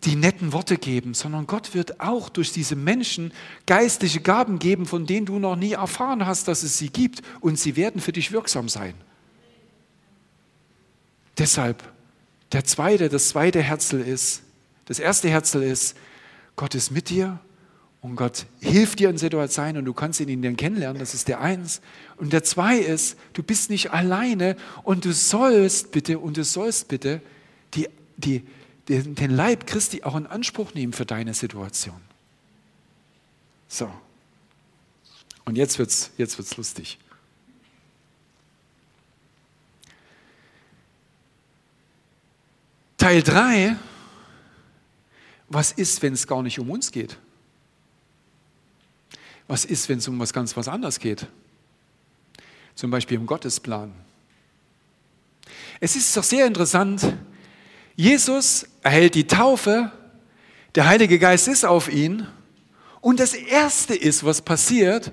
die 0.03 0.15
netten 0.15 0.51
Worte 0.51 0.77
geben, 0.77 1.13
sondern 1.13 1.45
Gott 1.45 1.75
wird 1.75 1.99
auch 1.99 2.29
durch 2.29 2.51
diese 2.51 2.75
Menschen 2.75 3.31
geistliche 3.67 4.19
Gaben 4.19 4.57
geben, 4.57 4.85
von 4.85 5.05
denen 5.05 5.27
du 5.27 5.37
noch 5.37 5.55
nie 5.55 5.73
erfahren 5.73 6.25
hast, 6.25 6.47
dass 6.47 6.63
es 6.63 6.77
sie 6.77 6.89
gibt. 6.89 7.21
Und 7.39 7.59
sie 7.59 7.75
werden 7.75 8.01
für 8.01 8.11
dich 8.11 8.31
wirksam 8.31 8.67
sein. 8.67 8.95
Deshalb, 11.37 11.83
der 12.51 12.65
zweite, 12.65 13.09
das 13.09 13.29
zweite 13.29 13.61
Herzel 13.61 14.01
ist, 14.01 14.41
das 14.85 14.99
erste 14.99 15.29
Herzel 15.29 15.63
ist, 15.63 15.95
Gott 16.55 16.75
ist 16.75 16.91
mit 16.91 17.09
dir 17.09 17.39
und 18.01 18.15
Gott 18.15 18.47
hilft 18.59 18.99
dir 18.99 19.09
in 19.09 19.17
Situationen 19.17 19.77
und 19.77 19.85
du 19.85 19.93
kannst 19.93 20.19
ihn 20.19 20.29
in 20.29 20.41
dir 20.41 20.53
kennenlernen, 20.53 20.99
das 20.99 21.13
ist 21.13 21.27
der 21.27 21.39
eins. 21.39 21.81
Und 22.17 22.33
der 22.33 22.43
zwei 22.43 22.77
ist, 22.77 23.17
du 23.33 23.43
bist 23.43 23.69
nicht 23.69 23.91
alleine 23.91 24.57
und 24.83 25.05
du 25.05 25.13
sollst 25.13 25.91
bitte, 25.91 26.17
und 26.17 26.37
du 26.37 26.43
sollst 26.43 26.87
bitte 26.87 27.21
die, 27.75 27.87
die, 28.17 28.43
den, 28.87 29.15
den 29.15 29.31
Leib 29.31 29.67
Christi 29.67 30.03
auch 30.03 30.15
in 30.15 30.25
Anspruch 30.27 30.73
nehmen 30.73 30.93
für 30.93 31.05
deine 31.05 31.33
Situation. 31.33 32.01
So. 33.67 33.91
Und 35.45 35.55
jetzt 35.55 35.79
wird 35.79 35.89
es 35.89 36.11
jetzt 36.17 36.37
wird's 36.37 36.57
lustig. 36.57 36.99
Teil 42.97 43.23
3. 43.23 43.75
Was 45.49 45.71
ist, 45.71 46.01
wenn 46.01 46.13
es 46.13 46.27
gar 46.27 46.43
nicht 46.43 46.59
um 46.59 46.69
uns 46.69 46.91
geht? 46.91 47.17
Was 49.47 49.65
ist, 49.65 49.89
wenn 49.89 49.97
es 49.97 50.07
um 50.07 50.19
was 50.19 50.31
ganz 50.31 50.55
was 50.55 50.67
anderes 50.67 50.99
geht? 50.99 51.27
Zum 52.75 52.91
Beispiel 52.91 53.17
im 53.17 53.25
Gottesplan. 53.25 53.91
Es 55.79 55.95
ist 55.95 56.15
doch 56.15 56.23
sehr 56.23 56.45
interessant, 56.45 57.17
Jesus 58.01 58.65
erhält 58.81 59.13
die 59.13 59.27
Taufe, 59.27 59.91
der 60.73 60.87
Heilige 60.87 61.19
Geist 61.19 61.47
ist 61.47 61.63
auf 61.63 61.87
ihn 61.87 62.25
und 62.99 63.19
das 63.19 63.35
Erste 63.35 63.93
ist, 63.93 64.25
was 64.25 64.41
passiert, 64.41 65.11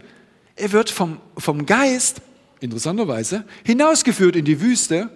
er 0.56 0.72
wird 0.72 0.88
vom, 0.88 1.20
vom 1.36 1.66
Geist, 1.66 2.22
interessanterweise, 2.60 3.44
hinausgeführt 3.62 4.36
in 4.36 4.46
die 4.46 4.62
Wüste. 4.62 5.10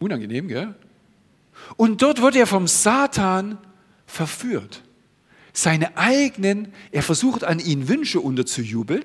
Unangenehm, 0.00 0.48
gell? 0.48 0.74
Und 1.76 2.02
dort 2.02 2.20
wird 2.20 2.34
er 2.34 2.48
vom 2.48 2.66
Satan 2.66 3.56
verführt. 4.06 4.82
Seine 5.52 5.96
eigenen, 5.96 6.72
er 6.90 7.04
versucht 7.04 7.44
an 7.44 7.60
ihn 7.60 7.86
Wünsche 7.86 8.18
unterzujubeln, 8.18 9.04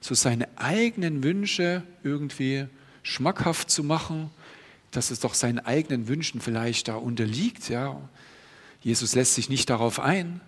so 0.00 0.14
seine 0.14 0.48
eigenen 0.56 1.22
Wünsche 1.22 1.82
irgendwie 2.02 2.64
schmackhaft 3.02 3.70
zu 3.70 3.84
machen 3.84 4.30
dass 4.90 5.10
es 5.10 5.20
doch 5.20 5.34
seinen 5.34 5.60
eigenen 5.60 6.08
Wünschen 6.08 6.40
vielleicht 6.40 6.88
da 6.88 6.96
unterliegt. 6.96 7.68
Ja. 7.68 8.00
Jesus 8.82 9.14
lässt 9.14 9.34
sich 9.34 9.48
nicht 9.48 9.70
darauf 9.70 10.00
ein. 10.00 10.40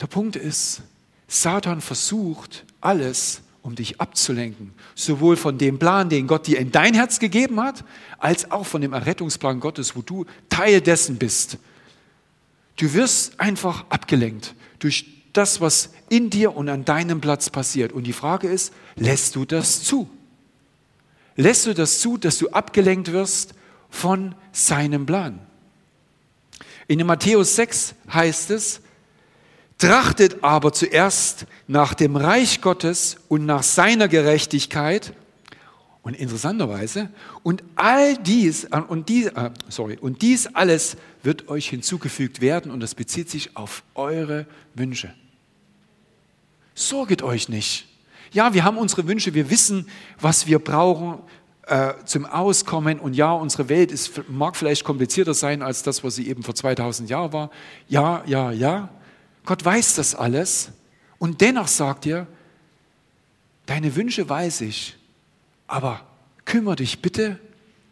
Der 0.00 0.06
Punkt 0.06 0.36
ist, 0.36 0.82
Satan 1.26 1.80
versucht 1.80 2.64
alles, 2.80 3.42
um 3.62 3.74
dich 3.74 4.00
abzulenken. 4.00 4.72
Sowohl 4.94 5.36
von 5.36 5.58
dem 5.58 5.78
Plan, 5.78 6.08
den 6.08 6.26
Gott 6.26 6.46
dir 6.46 6.58
in 6.58 6.70
dein 6.70 6.94
Herz 6.94 7.18
gegeben 7.18 7.60
hat, 7.60 7.84
als 8.18 8.50
auch 8.50 8.64
von 8.64 8.80
dem 8.80 8.92
Errettungsplan 8.92 9.60
Gottes, 9.60 9.96
wo 9.96 10.02
du 10.02 10.24
Teil 10.48 10.80
dessen 10.80 11.16
bist. 11.16 11.58
Du 12.76 12.92
wirst 12.94 13.38
einfach 13.40 13.84
abgelenkt 13.88 14.54
durch 14.78 15.06
das, 15.32 15.60
was 15.60 15.90
in 16.08 16.30
dir 16.30 16.56
und 16.56 16.68
an 16.68 16.84
deinem 16.84 17.20
Platz 17.20 17.50
passiert. 17.50 17.92
Und 17.92 18.04
die 18.04 18.12
Frage 18.12 18.48
ist, 18.48 18.72
lässt 18.96 19.36
du 19.36 19.44
das 19.44 19.82
zu? 19.82 20.08
Lässt 21.38 21.66
du 21.66 21.72
das 21.72 22.00
zu, 22.00 22.18
dass 22.18 22.36
du 22.36 22.50
abgelenkt 22.50 23.12
wirst 23.12 23.54
von 23.88 24.34
seinem 24.52 25.06
Plan. 25.06 25.38
In 26.88 27.06
Matthäus 27.06 27.56
6 27.56 27.94
heißt 28.12 28.50
es, 28.50 28.80
trachtet 29.78 30.42
aber 30.42 30.72
zuerst 30.72 31.46
nach 31.68 31.94
dem 31.94 32.16
Reich 32.16 32.60
Gottes 32.60 33.18
und 33.28 33.46
nach 33.46 33.62
seiner 33.62 34.08
Gerechtigkeit 34.08 35.14
und 36.02 36.14
interessanterweise 36.14 37.10
und 37.44 37.62
all 37.76 38.16
dies 38.16 38.64
äh, 38.64 38.80
und 38.88 39.08
dies, 39.08 39.26
äh, 39.28 39.50
sorry 39.68 39.96
und 40.00 40.22
dies 40.22 40.46
alles 40.54 40.96
wird 41.22 41.48
euch 41.48 41.68
hinzugefügt 41.68 42.40
werden 42.40 42.72
und 42.72 42.80
das 42.80 42.94
bezieht 42.94 43.30
sich 43.30 43.56
auf 43.56 43.84
eure 43.94 44.46
Wünsche. 44.74 45.14
Sorget 46.74 47.22
euch 47.22 47.48
nicht. 47.48 47.87
Ja, 48.32 48.52
wir 48.54 48.64
haben 48.64 48.78
unsere 48.78 49.06
Wünsche, 49.06 49.34
wir 49.34 49.50
wissen, 49.50 49.88
was 50.20 50.46
wir 50.46 50.58
brauchen 50.58 51.18
äh, 51.66 51.94
zum 52.04 52.26
Auskommen. 52.26 52.98
Und 52.98 53.14
ja, 53.14 53.32
unsere 53.32 53.68
Welt 53.68 53.92
ist, 53.92 54.28
mag 54.28 54.56
vielleicht 54.56 54.84
komplizierter 54.84 55.34
sein 55.34 55.62
als 55.62 55.82
das, 55.82 56.02
was 56.04 56.16
sie 56.16 56.28
eben 56.28 56.42
vor 56.42 56.54
2000 56.54 57.08
Jahren 57.08 57.32
war. 57.32 57.50
Ja, 57.88 58.22
ja, 58.26 58.50
ja. 58.50 58.88
Gott 59.44 59.64
weiß 59.64 59.94
das 59.94 60.14
alles. 60.14 60.70
Und 61.18 61.40
dennoch 61.40 61.68
sagt 61.68 62.06
er, 62.06 62.26
deine 63.66 63.94
Wünsche 63.96 64.28
weiß 64.28 64.62
ich, 64.62 64.96
aber 65.66 66.00
kümmere 66.44 66.76
dich 66.76 67.02
bitte 67.02 67.38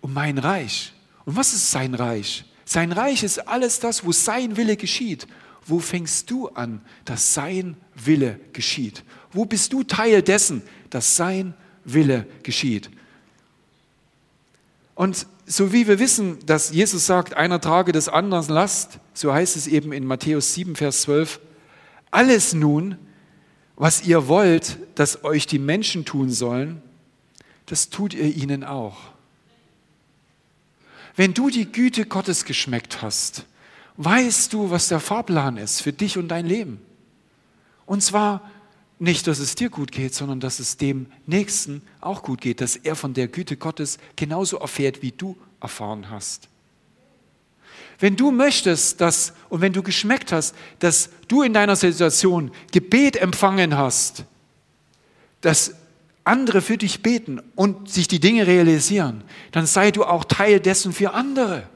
um 0.01 0.13
mein 0.15 0.39
Reich. 0.39 0.93
Und 1.25 1.37
was 1.37 1.53
ist 1.53 1.71
sein 1.71 1.95
Reich? 1.95 2.45
Sein 2.65 2.93
Reich 2.93 3.23
ist 3.23 3.49
alles 3.49 3.81
das, 3.81 4.05
wo 4.05 4.13
sein 4.13 4.57
Wille 4.57 4.77
geschieht. 4.77 5.27
Wo 5.65 5.81
fängst 5.81 6.31
du 6.31 6.49
an, 6.49 6.81
dass 7.05 7.35
sein 7.35 7.77
Wille 7.95 8.39
geschieht? 8.53 9.05
Wo 9.33 9.45
bist 9.45 9.73
du 9.73 9.83
Teil 9.83 10.23
dessen, 10.23 10.63
dass 10.91 11.17
sein 11.17 11.55
Wille 11.85 12.27
geschieht? 12.43 12.91
Und 14.95 15.27
so 15.47 15.73
wie 15.73 15.87
wir 15.87 15.99
wissen, 15.99 16.39
dass 16.47 16.73
Jesus 16.73 17.07
sagt, 17.07 17.35
einer 17.35 17.61
trage 17.61 17.93
des 17.93 18.09
anderen 18.09 18.49
Last, 18.49 18.99
so 19.15 19.33
heißt 19.33 19.57
es 19.57 19.67
eben 19.67 19.93
in 19.93 20.05
Matthäus 20.05 20.55
7, 20.55 20.75
Vers 20.75 21.03
12, 21.03 21.41
alles 22.11 22.55
nun, 22.55 22.97
was 23.77 24.05
ihr 24.05 24.27
wollt, 24.27 24.79
dass 24.95 25.23
euch 25.23 25.47
die 25.47 25.59
Menschen 25.59 26.05
tun 26.05 26.31
sollen, 26.31 26.83
das 27.67 27.91
tut 27.91 28.15
ihr 28.15 28.35
ihnen 28.35 28.65
auch. 28.65 28.97
Wenn 31.15 31.35
du 31.35 31.51
die 31.51 31.71
Güte 31.71 32.07
Gottes 32.07 32.45
geschmeckt 32.45 33.03
hast, 33.03 33.45
weißt 33.97 34.53
du, 34.53 34.71
was 34.71 34.89
der 34.89 35.01
Fahrplan 35.01 35.57
ist 35.57 35.81
für 35.83 35.93
dich 35.93 36.19
und 36.19 36.29
dein 36.29 36.47
Leben. 36.47 36.81
Und 37.87 38.03
zwar 38.03 38.51
nicht, 38.99 39.27
dass 39.27 39.39
es 39.39 39.55
dir 39.55 39.69
gut 39.69 39.93
geht, 39.93 40.15
sondern 40.15 40.41
dass 40.41 40.59
es 40.59 40.77
dem 40.77 41.07
Nächsten 41.27 41.83
auch 42.01 42.23
gut 42.23 42.41
geht, 42.41 42.61
dass 42.61 42.77
er 42.77 42.97
von 42.97 43.13
der 43.13 43.29
Güte 43.29 43.57
Gottes 43.57 43.99
genauso 44.17 44.59
erfährt, 44.59 45.03
wie 45.03 45.13
du 45.13 45.37
erfahren 45.61 46.11
hast. 46.11 46.49
Wenn 47.99 48.17
du 48.17 48.31
möchtest, 48.31 49.01
dass, 49.01 49.33
und 49.49 49.61
wenn 49.61 49.73
du 49.73 49.83
geschmeckt 49.83 50.33
hast, 50.33 50.55
dass 50.79 51.11
du 51.29 51.43
in 51.43 51.55
deiner 51.55 51.77
Situation 51.77 52.51
Gebet 52.73 53.17
empfangen 53.17 53.77
hast, 53.77 54.25
dass 55.41 55.75
andere 56.25 56.61
für 56.61 56.77
dich 56.77 57.03
beten 57.03 57.41
und 57.55 57.91
sich 57.91 58.09
die 58.09 58.21
Dinge 58.21 58.47
realisieren, 58.47 59.23
dann 59.53 59.67
sei 59.67 59.91
du 59.91 60.05
auch 60.05 60.25
Teil 60.25 60.61
dessen 60.61 60.93
für 60.93 61.13
andere. 61.13 61.69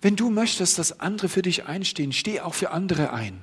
Wenn 0.00 0.16
du 0.16 0.30
möchtest, 0.30 0.78
dass 0.78 1.00
andere 1.00 1.28
für 1.28 1.42
dich 1.42 1.64
einstehen, 1.64 2.12
steh 2.12 2.40
auch 2.40 2.54
für 2.54 2.70
andere 2.70 3.12
ein. 3.12 3.42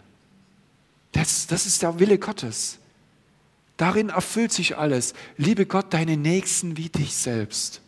Das, 1.12 1.48
das 1.48 1.66
ist 1.66 1.82
der 1.82 2.00
Wille 2.00 2.18
Gottes. 2.18 2.78
Darin 3.78 4.10
erfüllt 4.10 4.52
sich 4.52 4.78
alles. 4.78 5.14
Liebe 5.38 5.66
Gott, 5.66 5.94
deine 5.94 6.18
Nächsten 6.18 6.78
wie 6.78 6.90
dich 6.90 7.16
selbst. 7.16 7.82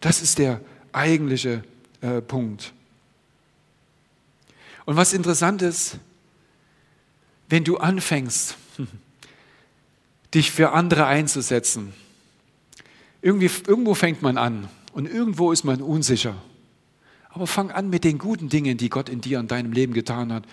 Das 0.00 0.22
ist 0.22 0.38
der 0.38 0.60
eigentliche 0.92 1.64
äh, 2.00 2.20
Punkt. 2.20 2.72
Und 4.84 4.96
was 4.96 5.12
interessant 5.12 5.62
ist, 5.62 5.98
wenn 7.48 7.64
du 7.64 7.78
anfängst, 7.78 8.56
dich 10.34 10.50
für 10.50 10.72
andere 10.72 11.06
einzusetzen, 11.06 11.92
irgendwie, 13.22 13.50
irgendwo 13.66 13.94
fängt 13.94 14.22
man 14.22 14.38
an 14.38 14.68
und 14.92 15.06
irgendwo 15.06 15.52
ist 15.52 15.64
man 15.64 15.82
unsicher. 15.82 16.34
Aber 17.28 17.46
fang 17.46 17.70
an 17.70 17.90
mit 17.90 18.04
den 18.04 18.18
guten 18.18 18.48
Dingen, 18.48 18.76
die 18.76 18.88
Gott 18.88 19.08
in 19.08 19.20
dir 19.20 19.38
und 19.38 19.50
deinem 19.50 19.72
Leben 19.72 19.92
getan 19.92 20.32
hat 20.32 20.44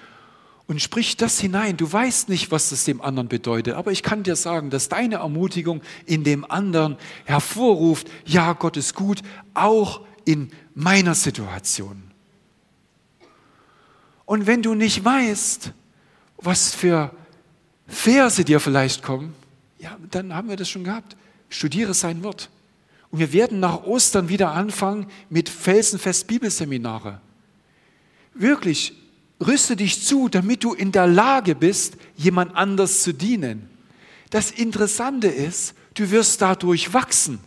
und 0.68 0.82
sprich 0.82 1.18
das 1.18 1.40
hinein. 1.40 1.78
Du 1.78 1.92
weißt 1.92 2.30
nicht, 2.30 2.52
was 2.52 2.70
das 2.70 2.84
dem 2.84 3.02
anderen 3.02 3.30
bedeutet, 3.30 3.74
aber 3.74 3.92
ich 3.92 4.04
kann 4.04 4.24
dir 4.24 4.36
sagen, 4.36 4.70
dass 4.70 4.90
deine 4.90 5.16
Ermutigung 5.16 5.82
in 6.06 6.24
dem 6.24 6.50
anderen 6.50 6.98
hervorruft, 7.26 8.08
ja, 8.26 8.54
Gott 8.54 8.78
ist 8.78 8.94
gut, 8.94 9.22
auch 9.54 10.02
in 10.26 10.52
meiner 10.76 11.16
Situation. 11.16 12.04
Und 14.26 14.46
wenn 14.46 14.62
du 14.62 14.76
nicht 14.76 15.04
weißt, 15.04 15.72
was 16.38 16.76
für 16.76 17.12
Verse 17.88 18.44
dir 18.44 18.60
vielleicht 18.60 19.02
kommen, 19.02 19.34
ja, 19.80 19.98
dann 20.12 20.34
haben 20.34 20.50
wir 20.50 20.58
das 20.58 20.70
schon 20.70 20.84
gehabt. 20.84 21.16
Studiere 21.50 21.94
sein 21.94 22.24
Wort. 22.24 22.50
Und 23.10 23.20
wir 23.20 23.32
werden 23.32 23.62
nach 23.62 23.84
Ostern 23.84 24.28
wieder 24.28 24.52
anfangen 24.52 25.08
mit 25.30 25.48
Felsenfest 25.48 26.28
Bibelseminare. 26.28 27.22
Wirklich, 28.34 28.94
rüste 29.46 29.76
dich 29.76 30.04
zu, 30.04 30.30
damit 30.30 30.64
du 30.64 30.74
in 30.74 30.92
der 30.92 31.08
Lage 31.08 31.56
bist, 31.56 31.98
jemand 32.16 32.56
anders 32.56 33.04
zu 33.04 33.14
dienen. 33.14 33.70
Das 34.30 34.52
Interessante 34.52 35.28
ist, 35.28 35.74
du 35.94 36.10
wirst 36.12 36.42
dadurch 36.42 36.94
wachsen. 36.94 37.40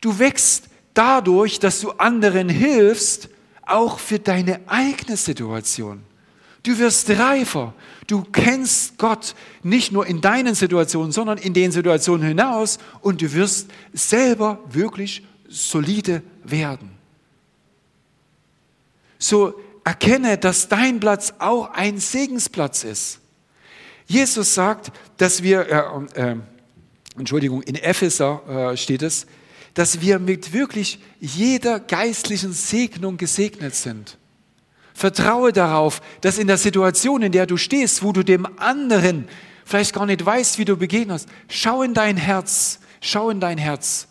Du 0.00 0.18
wächst 0.18 0.64
dadurch, 0.94 1.58
dass 1.58 1.80
du 1.80 1.92
anderen 1.92 2.48
hilfst, 2.48 3.28
auch 3.62 3.98
für 3.98 4.18
deine 4.18 4.60
eigene 4.66 5.16
Situation. 5.16 6.02
Du 6.62 6.78
wirst 6.78 7.08
reifer. 7.10 7.74
Du 8.06 8.22
kennst 8.22 8.98
Gott 8.98 9.34
nicht 9.62 9.92
nur 9.92 10.06
in 10.06 10.20
deinen 10.20 10.54
Situationen, 10.54 11.12
sondern 11.12 11.38
in 11.38 11.54
den 11.54 11.72
Situationen 11.72 12.26
hinaus 12.26 12.78
und 13.00 13.22
du 13.22 13.32
wirst 13.32 13.70
selber 13.92 14.58
wirklich 14.68 15.24
solide 15.48 16.22
werden. 16.44 16.90
So 19.18 19.54
erkenne, 19.84 20.38
dass 20.38 20.68
dein 20.68 21.00
Platz 21.00 21.34
auch 21.38 21.72
ein 21.72 21.98
Segensplatz 21.98 22.84
ist. 22.84 23.20
Jesus 24.06 24.54
sagt, 24.54 24.92
dass 25.18 25.42
wir, 25.42 26.06
äh, 26.14 26.30
äh, 26.30 26.36
Entschuldigung, 27.16 27.62
in 27.62 27.76
Epheser 27.76 28.72
äh, 28.72 28.76
steht 28.76 29.02
es, 29.02 29.26
dass 29.74 30.00
wir 30.00 30.18
mit 30.18 30.52
wirklich 30.52 30.98
jeder 31.20 31.78
geistlichen 31.78 32.52
Segnung 32.52 33.16
gesegnet 33.16 33.74
sind. 33.74 34.18
Vertraue 34.94 35.52
darauf, 35.52 36.02
dass 36.20 36.38
in 36.38 36.48
der 36.48 36.58
Situation, 36.58 37.22
in 37.22 37.32
der 37.32 37.46
du 37.46 37.56
stehst, 37.56 38.02
wo 38.02 38.12
du 38.12 38.24
dem 38.24 38.46
anderen 38.58 39.28
vielleicht 39.64 39.94
gar 39.94 40.06
nicht 40.06 40.26
weißt, 40.26 40.58
wie 40.58 40.64
du 40.64 40.76
begegnest, 40.76 41.28
schau 41.48 41.82
in 41.82 41.94
dein 41.94 42.16
Herz, 42.16 42.80
schau 43.00 43.30
in 43.30 43.40
dein 43.40 43.58
Herz 43.58 44.08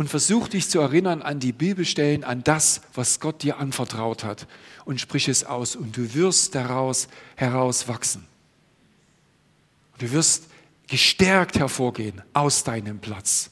und 0.00 0.08
versuch 0.08 0.48
dich 0.48 0.70
zu 0.70 0.80
erinnern 0.80 1.20
an 1.20 1.40
die 1.40 1.52
Bibelstellen, 1.52 2.24
an 2.24 2.42
das, 2.42 2.80
was 2.94 3.20
Gott 3.20 3.42
dir 3.42 3.58
anvertraut 3.58 4.24
hat 4.24 4.46
und 4.86 4.98
sprich 4.98 5.28
es 5.28 5.44
aus 5.44 5.76
und 5.76 5.94
du 5.94 6.14
wirst 6.14 6.54
daraus 6.54 7.06
heraus 7.36 7.86
wachsen. 7.86 8.26
Du 9.98 10.10
wirst 10.10 10.44
gestärkt 10.86 11.58
hervorgehen 11.58 12.22
aus 12.32 12.64
deinem 12.64 12.98
Platz. 12.98 13.50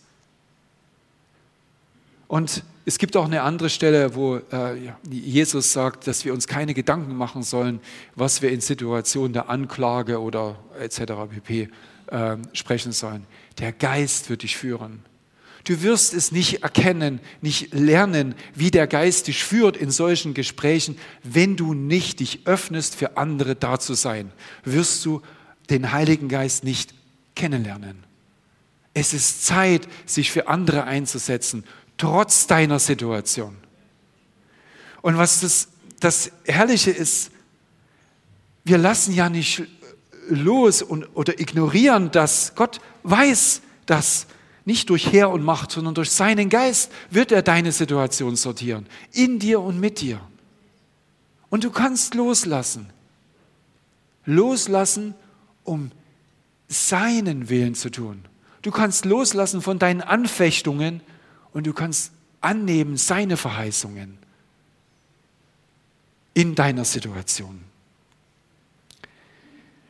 Und 2.28 2.64
es 2.86 2.96
gibt 2.96 3.14
auch 3.18 3.26
eine 3.26 3.42
andere 3.42 3.68
Stelle, 3.68 4.14
wo 4.14 4.36
äh, 4.51 4.94
Jesus 5.11 5.74
sagt, 5.74 6.07
dass 6.07 6.24
wir 6.24 6.32
uns 6.32 6.46
keine 6.46 6.72
Gedanken 6.72 7.14
machen 7.14 7.42
sollen, 7.42 7.78
was 8.14 8.40
wir 8.40 8.51
in 8.53 8.62
Situationen 8.62 9.34
der 9.34 9.51
Anklage 9.51 10.18
oder 10.18 10.59
etc. 10.80 11.12
pp. 11.30 11.68
Äh, 12.07 12.36
sprechen 12.55 12.92
sollen. 12.92 13.26
Der 13.59 13.72
Geist 13.72 14.30
wird 14.30 14.44
dich 14.44 14.57
führen. 14.57 15.05
Du 15.65 15.83
wirst 15.83 16.15
es 16.15 16.33
nicht 16.33 16.63
erkennen, 16.63 17.21
nicht 17.41 17.75
lernen, 17.75 18.35
wie 18.55 18.71
der 18.71 18.87
Geist 18.87 19.27
dich 19.27 19.45
führt 19.45 19.77
in 19.77 19.91
solchen 19.91 20.35
Gesprächen, 20.35 20.99
wenn 21.23 21.57
du 21.57 21.75
nicht 21.75 22.21
dich 22.21 22.47
öffnest, 22.47 22.95
für 22.95 23.17
andere 23.17 23.55
da 23.55 23.79
zu 23.79 23.95
sein. 23.95 24.33
Wirst 24.65 25.05
du 25.05 25.21
den 25.71 25.93
Heiligen 25.93 26.29
Geist 26.29 26.65
nicht 26.65 26.95
kennenlernen. 27.35 28.05
Es 28.95 29.13
ist 29.13 29.45
Zeit, 29.45 29.87
sich 30.07 30.31
für 30.31 30.49
andere 30.49 30.85
einzusetzen, 30.85 31.65
trotz 31.97 32.47
deiner 32.47 32.79
Situation. 32.79 33.57
Und 35.03 35.19
was 35.19 35.41
das, 35.41 35.69
das 36.01 36.33
Herrliche 36.45 36.91
ist, 36.91 37.31
wir 38.65 38.79
lassen 38.79 39.15
ja 39.15 39.31
nicht 39.31 39.63
los 40.29 40.83
und, 40.83 41.05
oder 41.15 41.39
ignorieren 41.41 42.11
das. 42.11 42.55
Gott 42.55 42.81
weiß 43.03 43.63
das 43.87 44.27
nicht 44.69 44.91
durch 44.91 45.14
Herr 45.14 45.31
und 45.31 45.43
Macht, 45.43 45.73
sondern 45.73 45.95
durch 45.95 46.11
seinen 46.11 46.51
Geist 46.51 46.93
wird 47.11 47.33
er 47.33 47.41
deine 47.41 47.73
Situation 47.73 48.37
sortieren. 48.37 48.87
In 49.12 49.39
dir 49.39 49.62
und 49.62 49.81
mit 49.81 50.03
dir. 50.03 50.21
Und 51.49 51.64
du 51.64 51.71
kannst 51.71 52.14
loslassen. 52.14 52.91
Loslassen, 54.27 55.14
um 55.64 55.91
seinen 56.69 57.49
Willen 57.49 57.75
zu 57.75 57.89
tun. 57.89 58.27
Du 58.61 58.71
kannst 58.71 59.07
loslassen 59.07 59.62
von 59.62 59.79
deinen 59.79 60.03
Anfechtungen 60.03 61.01
und 61.55 61.66
du 61.66 61.73
kannst 61.73 62.12
annehmen 62.43 62.99
seine 62.99 63.39
Verheißungen 63.39 64.19
in 66.35 66.55
deiner 66.55 66.85
Situation. 66.85 67.62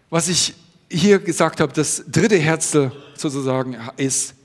Was 0.09 0.29
ich 0.29 0.55
hier 0.89 1.19
gesagt 1.19 1.59
habe, 1.59 1.73
das 1.73 2.05
dritte 2.07 2.37
Herzel 2.37 2.93
sozusagen 3.17 3.77
ist, 3.97 4.38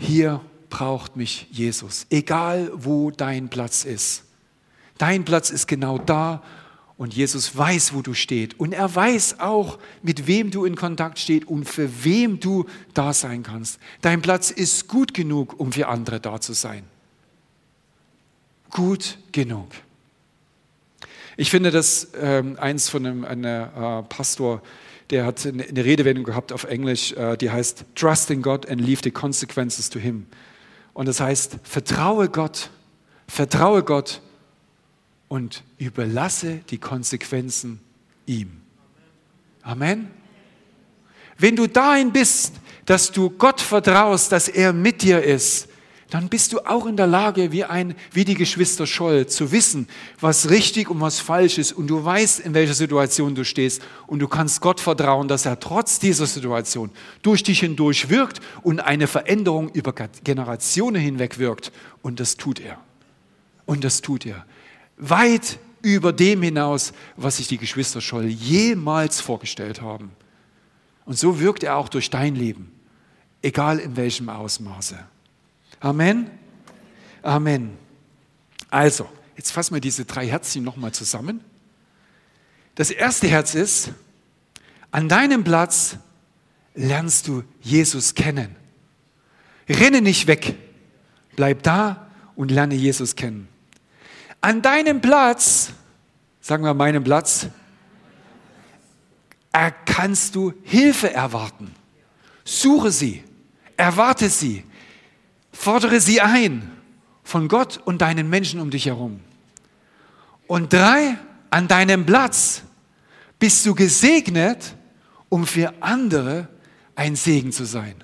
hier 0.00 0.40
braucht 0.70 1.16
mich 1.16 1.46
Jesus, 1.50 2.06
egal 2.10 2.70
wo 2.74 3.10
dein 3.10 3.50
Platz 3.50 3.84
ist. 3.84 4.24
Dein 4.98 5.24
Platz 5.24 5.50
ist 5.50 5.68
genau 5.68 5.98
da 5.98 6.42
und 6.96 7.14
Jesus 7.14 7.56
weiß, 7.56 7.94
wo 7.94 8.02
du 8.02 8.14
stehst. 8.14 8.58
Und 8.58 8.72
er 8.72 8.94
weiß 8.94 9.40
auch, 9.40 9.78
mit 10.02 10.26
wem 10.26 10.50
du 10.50 10.64
in 10.64 10.74
Kontakt 10.74 11.18
stehst 11.18 11.46
und 11.46 11.64
für 11.64 12.04
wem 12.04 12.40
du 12.40 12.66
da 12.94 13.12
sein 13.12 13.42
kannst. 13.42 13.78
Dein 14.00 14.22
Platz 14.22 14.50
ist 14.50 14.88
gut 14.88 15.14
genug, 15.14 15.58
um 15.58 15.72
für 15.72 15.88
andere 15.88 16.18
da 16.18 16.40
zu 16.40 16.54
sein. 16.54 16.84
Gut 18.70 19.18
genug. 19.32 19.68
Ich 21.36 21.50
finde 21.50 21.70
das 21.70 22.08
ähm, 22.20 22.58
eins 22.58 22.88
von 22.88 23.06
einem, 23.06 23.24
einem 23.24 23.44
äh, 23.44 24.02
Pastor, 24.04 24.62
der 25.10 25.26
hat 25.26 25.44
eine, 25.44 25.84
Redewendung 25.84 26.24
gehabt 26.24 26.52
auf 26.52 26.64
Englisch, 26.64 27.12
äh, 27.12 27.36
die 27.36 27.50
heißt 27.50 27.84
Trust 27.94 28.30
in 28.30 28.42
God 28.42 28.68
and 28.68 28.80
leave 28.80 29.00
the 29.02 29.10
consequences 29.10 29.90
to 29.90 29.98
Him. 29.98 30.26
Und 30.92 31.06
das 31.06 31.20
heißt, 31.20 31.58
vertraue 31.62 32.28
Gott, 32.28 32.70
vertraue 33.26 33.82
Gott 33.82 34.20
und 35.28 35.62
überlasse 35.78 36.60
die 36.70 36.78
Konsequenzen 36.78 37.80
ihm. 38.26 38.60
Amen. 39.62 40.10
Wenn 41.38 41.56
du 41.56 41.66
dahin 41.66 42.12
bist, 42.12 42.54
dass 42.86 43.10
du 43.10 43.30
Gott 43.30 43.60
vertraust, 43.60 44.32
dass 44.32 44.48
er 44.48 44.72
mit 44.72 45.02
dir 45.02 45.22
ist, 45.22 45.69
dann 46.10 46.28
bist 46.28 46.52
du 46.52 46.58
auch 46.66 46.86
in 46.86 46.96
der 46.96 47.06
Lage, 47.06 47.52
wie, 47.52 47.64
ein, 47.64 47.94
wie 48.12 48.24
die 48.24 48.34
Geschwister 48.34 48.86
Scholl, 48.86 49.26
zu 49.26 49.52
wissen, 49.52 49.88
was 50.20 50.50
richtig 50.50 50.90
und 50.90 51.00
was 51.00 51.20
falsch 51.20 51.58
ist. 51.58 51.72
Und 51.72 51.86
du 51.86 52.04
weißt, 52.04 52.40
in 52.40 52.52
welcher 52.52 52.74
Situation 52.74 53.34
du 53.34 53.44
stehst. 53.44 53.80
Und 54.06 54.18
du 54.18 54.26
kannst 54.26 54.60
Gott 54.60 54.80
vertrauen, 54.80 55.28
dass 55.28 55.46
er 55.46 55.60
trotz 55.60 56.00
dieser 56.00 56.26
Situation 56.26 56.90
durch 57.22 57.44
dich 57.44 57.60
hindurch 57.60 58.10
wirkt 58.10 58.40
und 58.62 58.80
eine 58.80 59.06
Veränderung 59.06 59.70
über 59.70 59.92
Generationen 60.24 61.00
hinweg 61.00 61.38
wirkt. 61.38 61.70
Und 62.02 62.18
das 62.18 62.36
tut 62.36 62.60
er. 62.60 62.78
Und 63.64 63.84
das 63.84 64.00
tut 64.00 64.26
er. 64.26 64.44
Weit 64.96 65.58
über 65.82 66.12
dem 66.12 66.42
hinaus, 66.42 66.92
was 67.16 67.36
sich 67.36 67.46
die 67.46 67.58
Geschwister 67.58 68.00
Scholl 68.00 68.26
jemals 68.26 69.20
vorgestellt 69.20 69.80
haben. 69.80 70.10
Und 71.04 71.18
so 71.18 71.40
wirkt 71.40 71.62
er 71.62 71.76
auch 71.76 71.88
durch 71.88 72.10
dein 72.10 72.34
Leben, 72.34 72.72
egal 73.42 73.78
in 73.78 73.96
welchem 73.96 74.28
Ausmaße. 74.28 74.98
Amen. 75.80 76.30
Amen. 77.22 77.76
Also, 78.68 79.08
jetzt 79.36 79.50
fassen 79.50 79.74
wir 79.74 79.80
diese 79.80 80.04
drei 80.04 80.28
Herzchen 80.28 80.62
nochmal 80.62 80.92
zusammen. 80.92 81.42
Das 82.74 82.90
erste 82.90 83.28
Herz 83.28 83.54
ist, 83.54 83.90
an 84.90 85.08
deinem 85.08 85.42
Platz 85.42 85.96
lernst 86.74 87.28
du 87.28 87.42
Jesus 87.60 88.14
kennen. 88.14 88.54
Renne 89.68 90.02
nicht 90.02 90.26
weg, 90.26 90.56
bleib 91.36 91.62
da 91.62 92.10
und 92.36 92.50
lerne 92.50 92.74
Jesus 92.74 93.16
kennen. 93.16 93.48
An 94.40 94.62
deinem 94.62 95.00
Platz, 95.00 95.72
sagen 96.40 96.64
wir 96.64 96.74
meinem 96.74 97.04
Platz, 97.04 97.48
kannst 99.84 100.34
du 100.34 100.52
Hilfe 100.62 101.12
erwarten. 101.12 101.74
Suche 102.44 102.90
sie, 102.90 103.22
erwarte 103.76 104.28
sie, 104.28 104.64
Fordere 105.52 106.00
sie 106.00 106.20
ein 106.20 106.70
von 107.22 107.48
Gott 107.48 107.80
und 107.84 108.00
deinen 108.00 108.28
Menschen 108.28 108.60
um 108.60 108.70
dich 108.70 108.86
herum. 108.86 109.20
Und 110.46 110.72
drei, 110.72 111.16
an 111.50 111.68
deinem 111.68 112.06
Platz 112.06 112.62
bist 113.38 113.64
du 113.66 113.74
gesegnet, 113.74 114.74
um 115.28 115.46
für 115.46 115.72
andere 115.80 116.48
ein 116.94 117.16
Segen 117.16 117.52
zu 117.52 117.64
sein. 117.64 117.94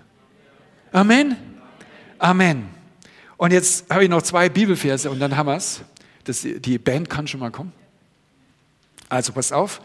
Amen. 0.93 1.37
Amen. 2.19 2.69
Und 3.37 3.53
jetzt 3.53 3.91
habe 3.91 4.05
ich 4.05 4.11
noch 4.11 4.23
zwei 4.23 4.49
Bibelverse 4.49 5.11
und 5.11 5.19
dann 5.19 5.37
haben 5.37 5.49
wir 5.49 5.57
es. 5.57 5.81
Die 6.45 6.79
Band 6.79 7.11
kann 7.11 7.27
schon 7.27 7.41
mal 7.41 7.51
kommen. 7.51 7.73
Also 9.09 9.33
pass 9.33 9.53
auf. 9.53 9.81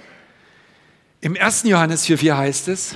Im 1.20 1.36
1. 1.36 1.64
Johannes 1.64 2.05
4,4 2.05 2.38
heißt 2.38 2.68
es, 2.70 2.95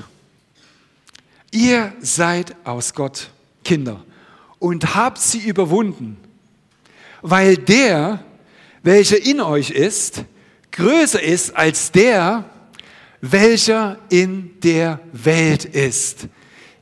ihr 1.52 1.94
seid 2.02 2.56
aus 2.66 2.94
Gott 2.94 3.30
Kinder 3.64 4.04
und 4.66 4.96
habt 4.96 5.20
sie 5.20 5.48
überwunden, 5.48 6.18
weil 7.22 7.56
der, 7.56 8.24
welcher 8.82 9.24
in 9.24 9.40
euch 9.40 9.70
ist, 9.70 10.26
größer 10.72 11.22
ist 11.22 11.56
als 11.56 11.92
der, 11.92 12.46
welcher 13.22 14.00
in 14.10 14.60
der 14.64 15.02
Welt 15.12 15.66
ist. 15.66 16.30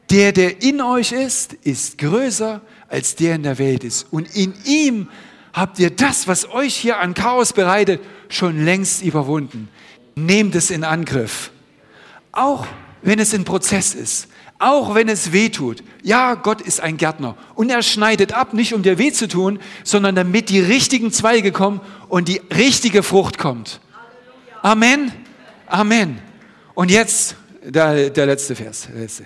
Der, 0.09 0.31
der 0.31 0.61
in 0.61 0.79
euch 0.79 1.11
ist, 1.11 1.55
ist 1.55 1.97
größer 1.97 2.61
als 2.87 3.17
der 3.17 3.35
in 3.35 3.43
der 3.43 3.59
Welt 3.59 3.83
ist. 3.83 4.07
Und 4.11 4.33
in 4.33 4.53
ihm 4.63 5.09
habt 5.51 5.77
ihr 5.77 5.89
das, 5.89 6.25
was 6.25 6.49
euch 6.49 6.77
hier 6.77 6.99
an 6.99 7.13
Chaos 7.13 7.51
bereitet, 7.51 8.01
schon 8.29 8.63
längst 8.63 9.03
überwunden. 9.03 9.67
Nehmt 10.15 10.55
es 10.55 10.71
in 10.71 10.85
Angriff. 10.85 11.51
Auch 12.31 12.65
wenn 13.01 13.19
es 13.19 13.33
ein 13.33 13.43
Prozess 13.43 13.93
ist, 13.93 14.29
auch 14.59 14.95
wenn 14.95 15.09
es 15.09 15.31
weh 15.31 15.49
tut. 15.49 15.83
Ja, 16.03 16.35
Gott 16.35 16.61
ist 16.61 16.79
ein 16.79 16.97
Gärtner 16.97 17.35
und 17.55 17.69
er 17.69 17.81
schneidet 17.81 18.33
ab, 18.33 18.53
nicht 18.53 18.73
um 18.73 18.83
dir 18.83 18.97
weh 18.97 19.11
zu 19.11 19.27
tun, 19.27 19.59
sondern 19.83 20.15
damit 20.15 20.49
die 20.49 20.59
richtigen 20.59 21.11
Zweige 21.11 21.51
kommen 21.51 21.81
und 22.09 22.27
die 22.27 22.41
richtige 22.55 23.03
Frucht 23.03 23.37
kommt. 23.37 23.81
Amen. 24.61 25.11
Amen. 25.67 26.19
Und 26.73 26.91
jetzt 26.91 27.35
der, 27.63 28.09
der 28.09 28.25
letzte 28.25 28.55
Vers. 28.55 28.87
Der 28.91 29.01
letzte. 29.01 29.25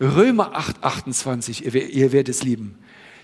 Römer 0.00 0.54
8, 0.54 0.82
28, 0.82 1.64
ihr, 1.64 1.74
ihr 1.74 2.12
werdet 2.12 2.34
es 2.34 2.42
lieben. 2.42 2.78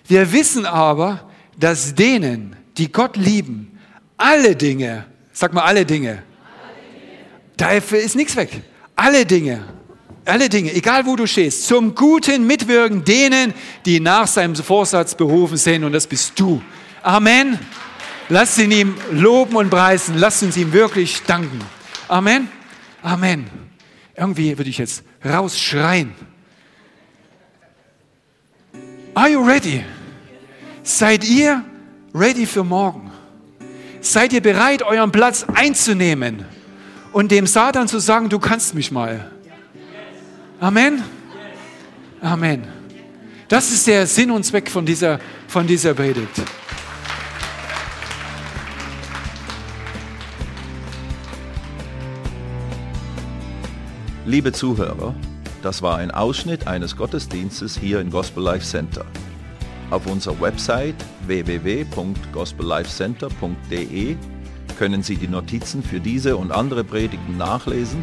Wir 0.06 0.32
wissen 0.32 0.66
aber, 0.66 1.30
dass 1.58 1.94
denen, 1.94 2.56
die 2.76 2.90
Gott 2.90 3.16
lieben, 3.16 3.78
alle 4.16 4.56
Dinge, 4.56 5.06
sag 5.32 5.52
mal 5.52 5.62
alle 5.62 5.86
Dinge, 5.86 6.10
alle 6.10 6.18
Dinge. 6.18 7.80
dafür 7.80 7.98
ist 8.00 8.16
nichts 8.16 8.36
weg. 8.36 8.62
Alle 8.96 9.24
Dinge 9.26 9.64
alle 10.24 10.48
Dinge, 10.48 10.72
egal 10.72 11.04
wo 11.06 11.16
du 11.16 11.26
stehst, 11.26 11.66
zum 11.66 11.94
Guten 11.94 12.46
mitwirken 12.46 13.04
denen, 13.04 13.52
die 13.84 14.00
nach 14.00 14.26
seinem 14.26 14.54
Vorsatz 14.56 15.14
berufen 15.14 15.56
sind 15.56 15.84
und 15.84 15.92
das 15.92 16.06
bist 16.06 16.38
du. 16.38 16.62
Amen. 17.02 17.58
Lass 18.30 18.58
ihn 18.58 18.70
ihm 18.70 18.96
loben 19.12 19.56
und 19.56 19.68
preisen. 19.68 20.16
Lass 20.16 20.42
uns 20.42 20.56
ihm 20.56 20.72
wirklich 20.72 21.22
danken. 21.26 21.60
Amen. 22.08 22.48
Amen. 23.02 23.46
Irgendwie 24.16 24.56
würde 24.56 24.70
ich 24.70 24.78
jetzt 24.78 25.02
rausschreien. 25.24 26.14
Are 29.14 29.28
you 29.28 29.44
ready? 29.44 29.84
Seid 30.82 31.24
ihr 31.24 31.62
ready 32.14 32.46
für 32.46 32.64
morgen? 32.64 33.10
Seid 34.00 34.32
ihr 34.32 34.40
bereit, 34.40 34.82
euren 34.82 35.12
Platz 35.12 35.44
einzunehmen 35.54 36.44
und 37.12 37.30
dem 37.30 37.46
Satan 37.46 37.88
zu 37.88 37.98
sagen, 37.98 38.28
du 38.28 38.38
kannst 38.38 38.74
mich 38.74 38.90
mal? 38.90 39.33
Amen? 40.60 41.02
Amen. 42.20 42.64
Das 43.48 43.70
ist 43.70 43.86
der 43.86 44.06
Sinn 44.06 44.30
und 44.30 44.44
Zweck 44.44 44.70
von 44.70 44.86
dieser, 44.86 45.18
von 45.48 45.66
dieser 45.66 45.94
Predigt. 45.94 46.42
Liebe 54.26 54.52
Zuhörer, 54.52 55.14
das 55.62 55.82
war 55.82 55.98
ein 55.98 56.10
Ausschnitt 56.10 56.66
eines 56.66 56.96
Gottesdienstes 56.96 57.76
hier 57.76 58.00
im 58.00 58.08
Gospel 58.10 58.42
Life 58.42 58.64
Center. 58.64 59.04
Auf 59.90 60.06
unserer 60.06 60.40
Website 60.40 60.94
www.gospellifecenter.de 61.26 64.16
können 64.78 65.02
Sie 65.02 65.16
die 65.16 65.28
Notizen 65.28 65.82
für 65.82 66.00
diese 66.00 66.38
und 66.38 66.52
andere 66.52 66.84
Predigten 66.84 67.36
nachlesen 67.36 68.02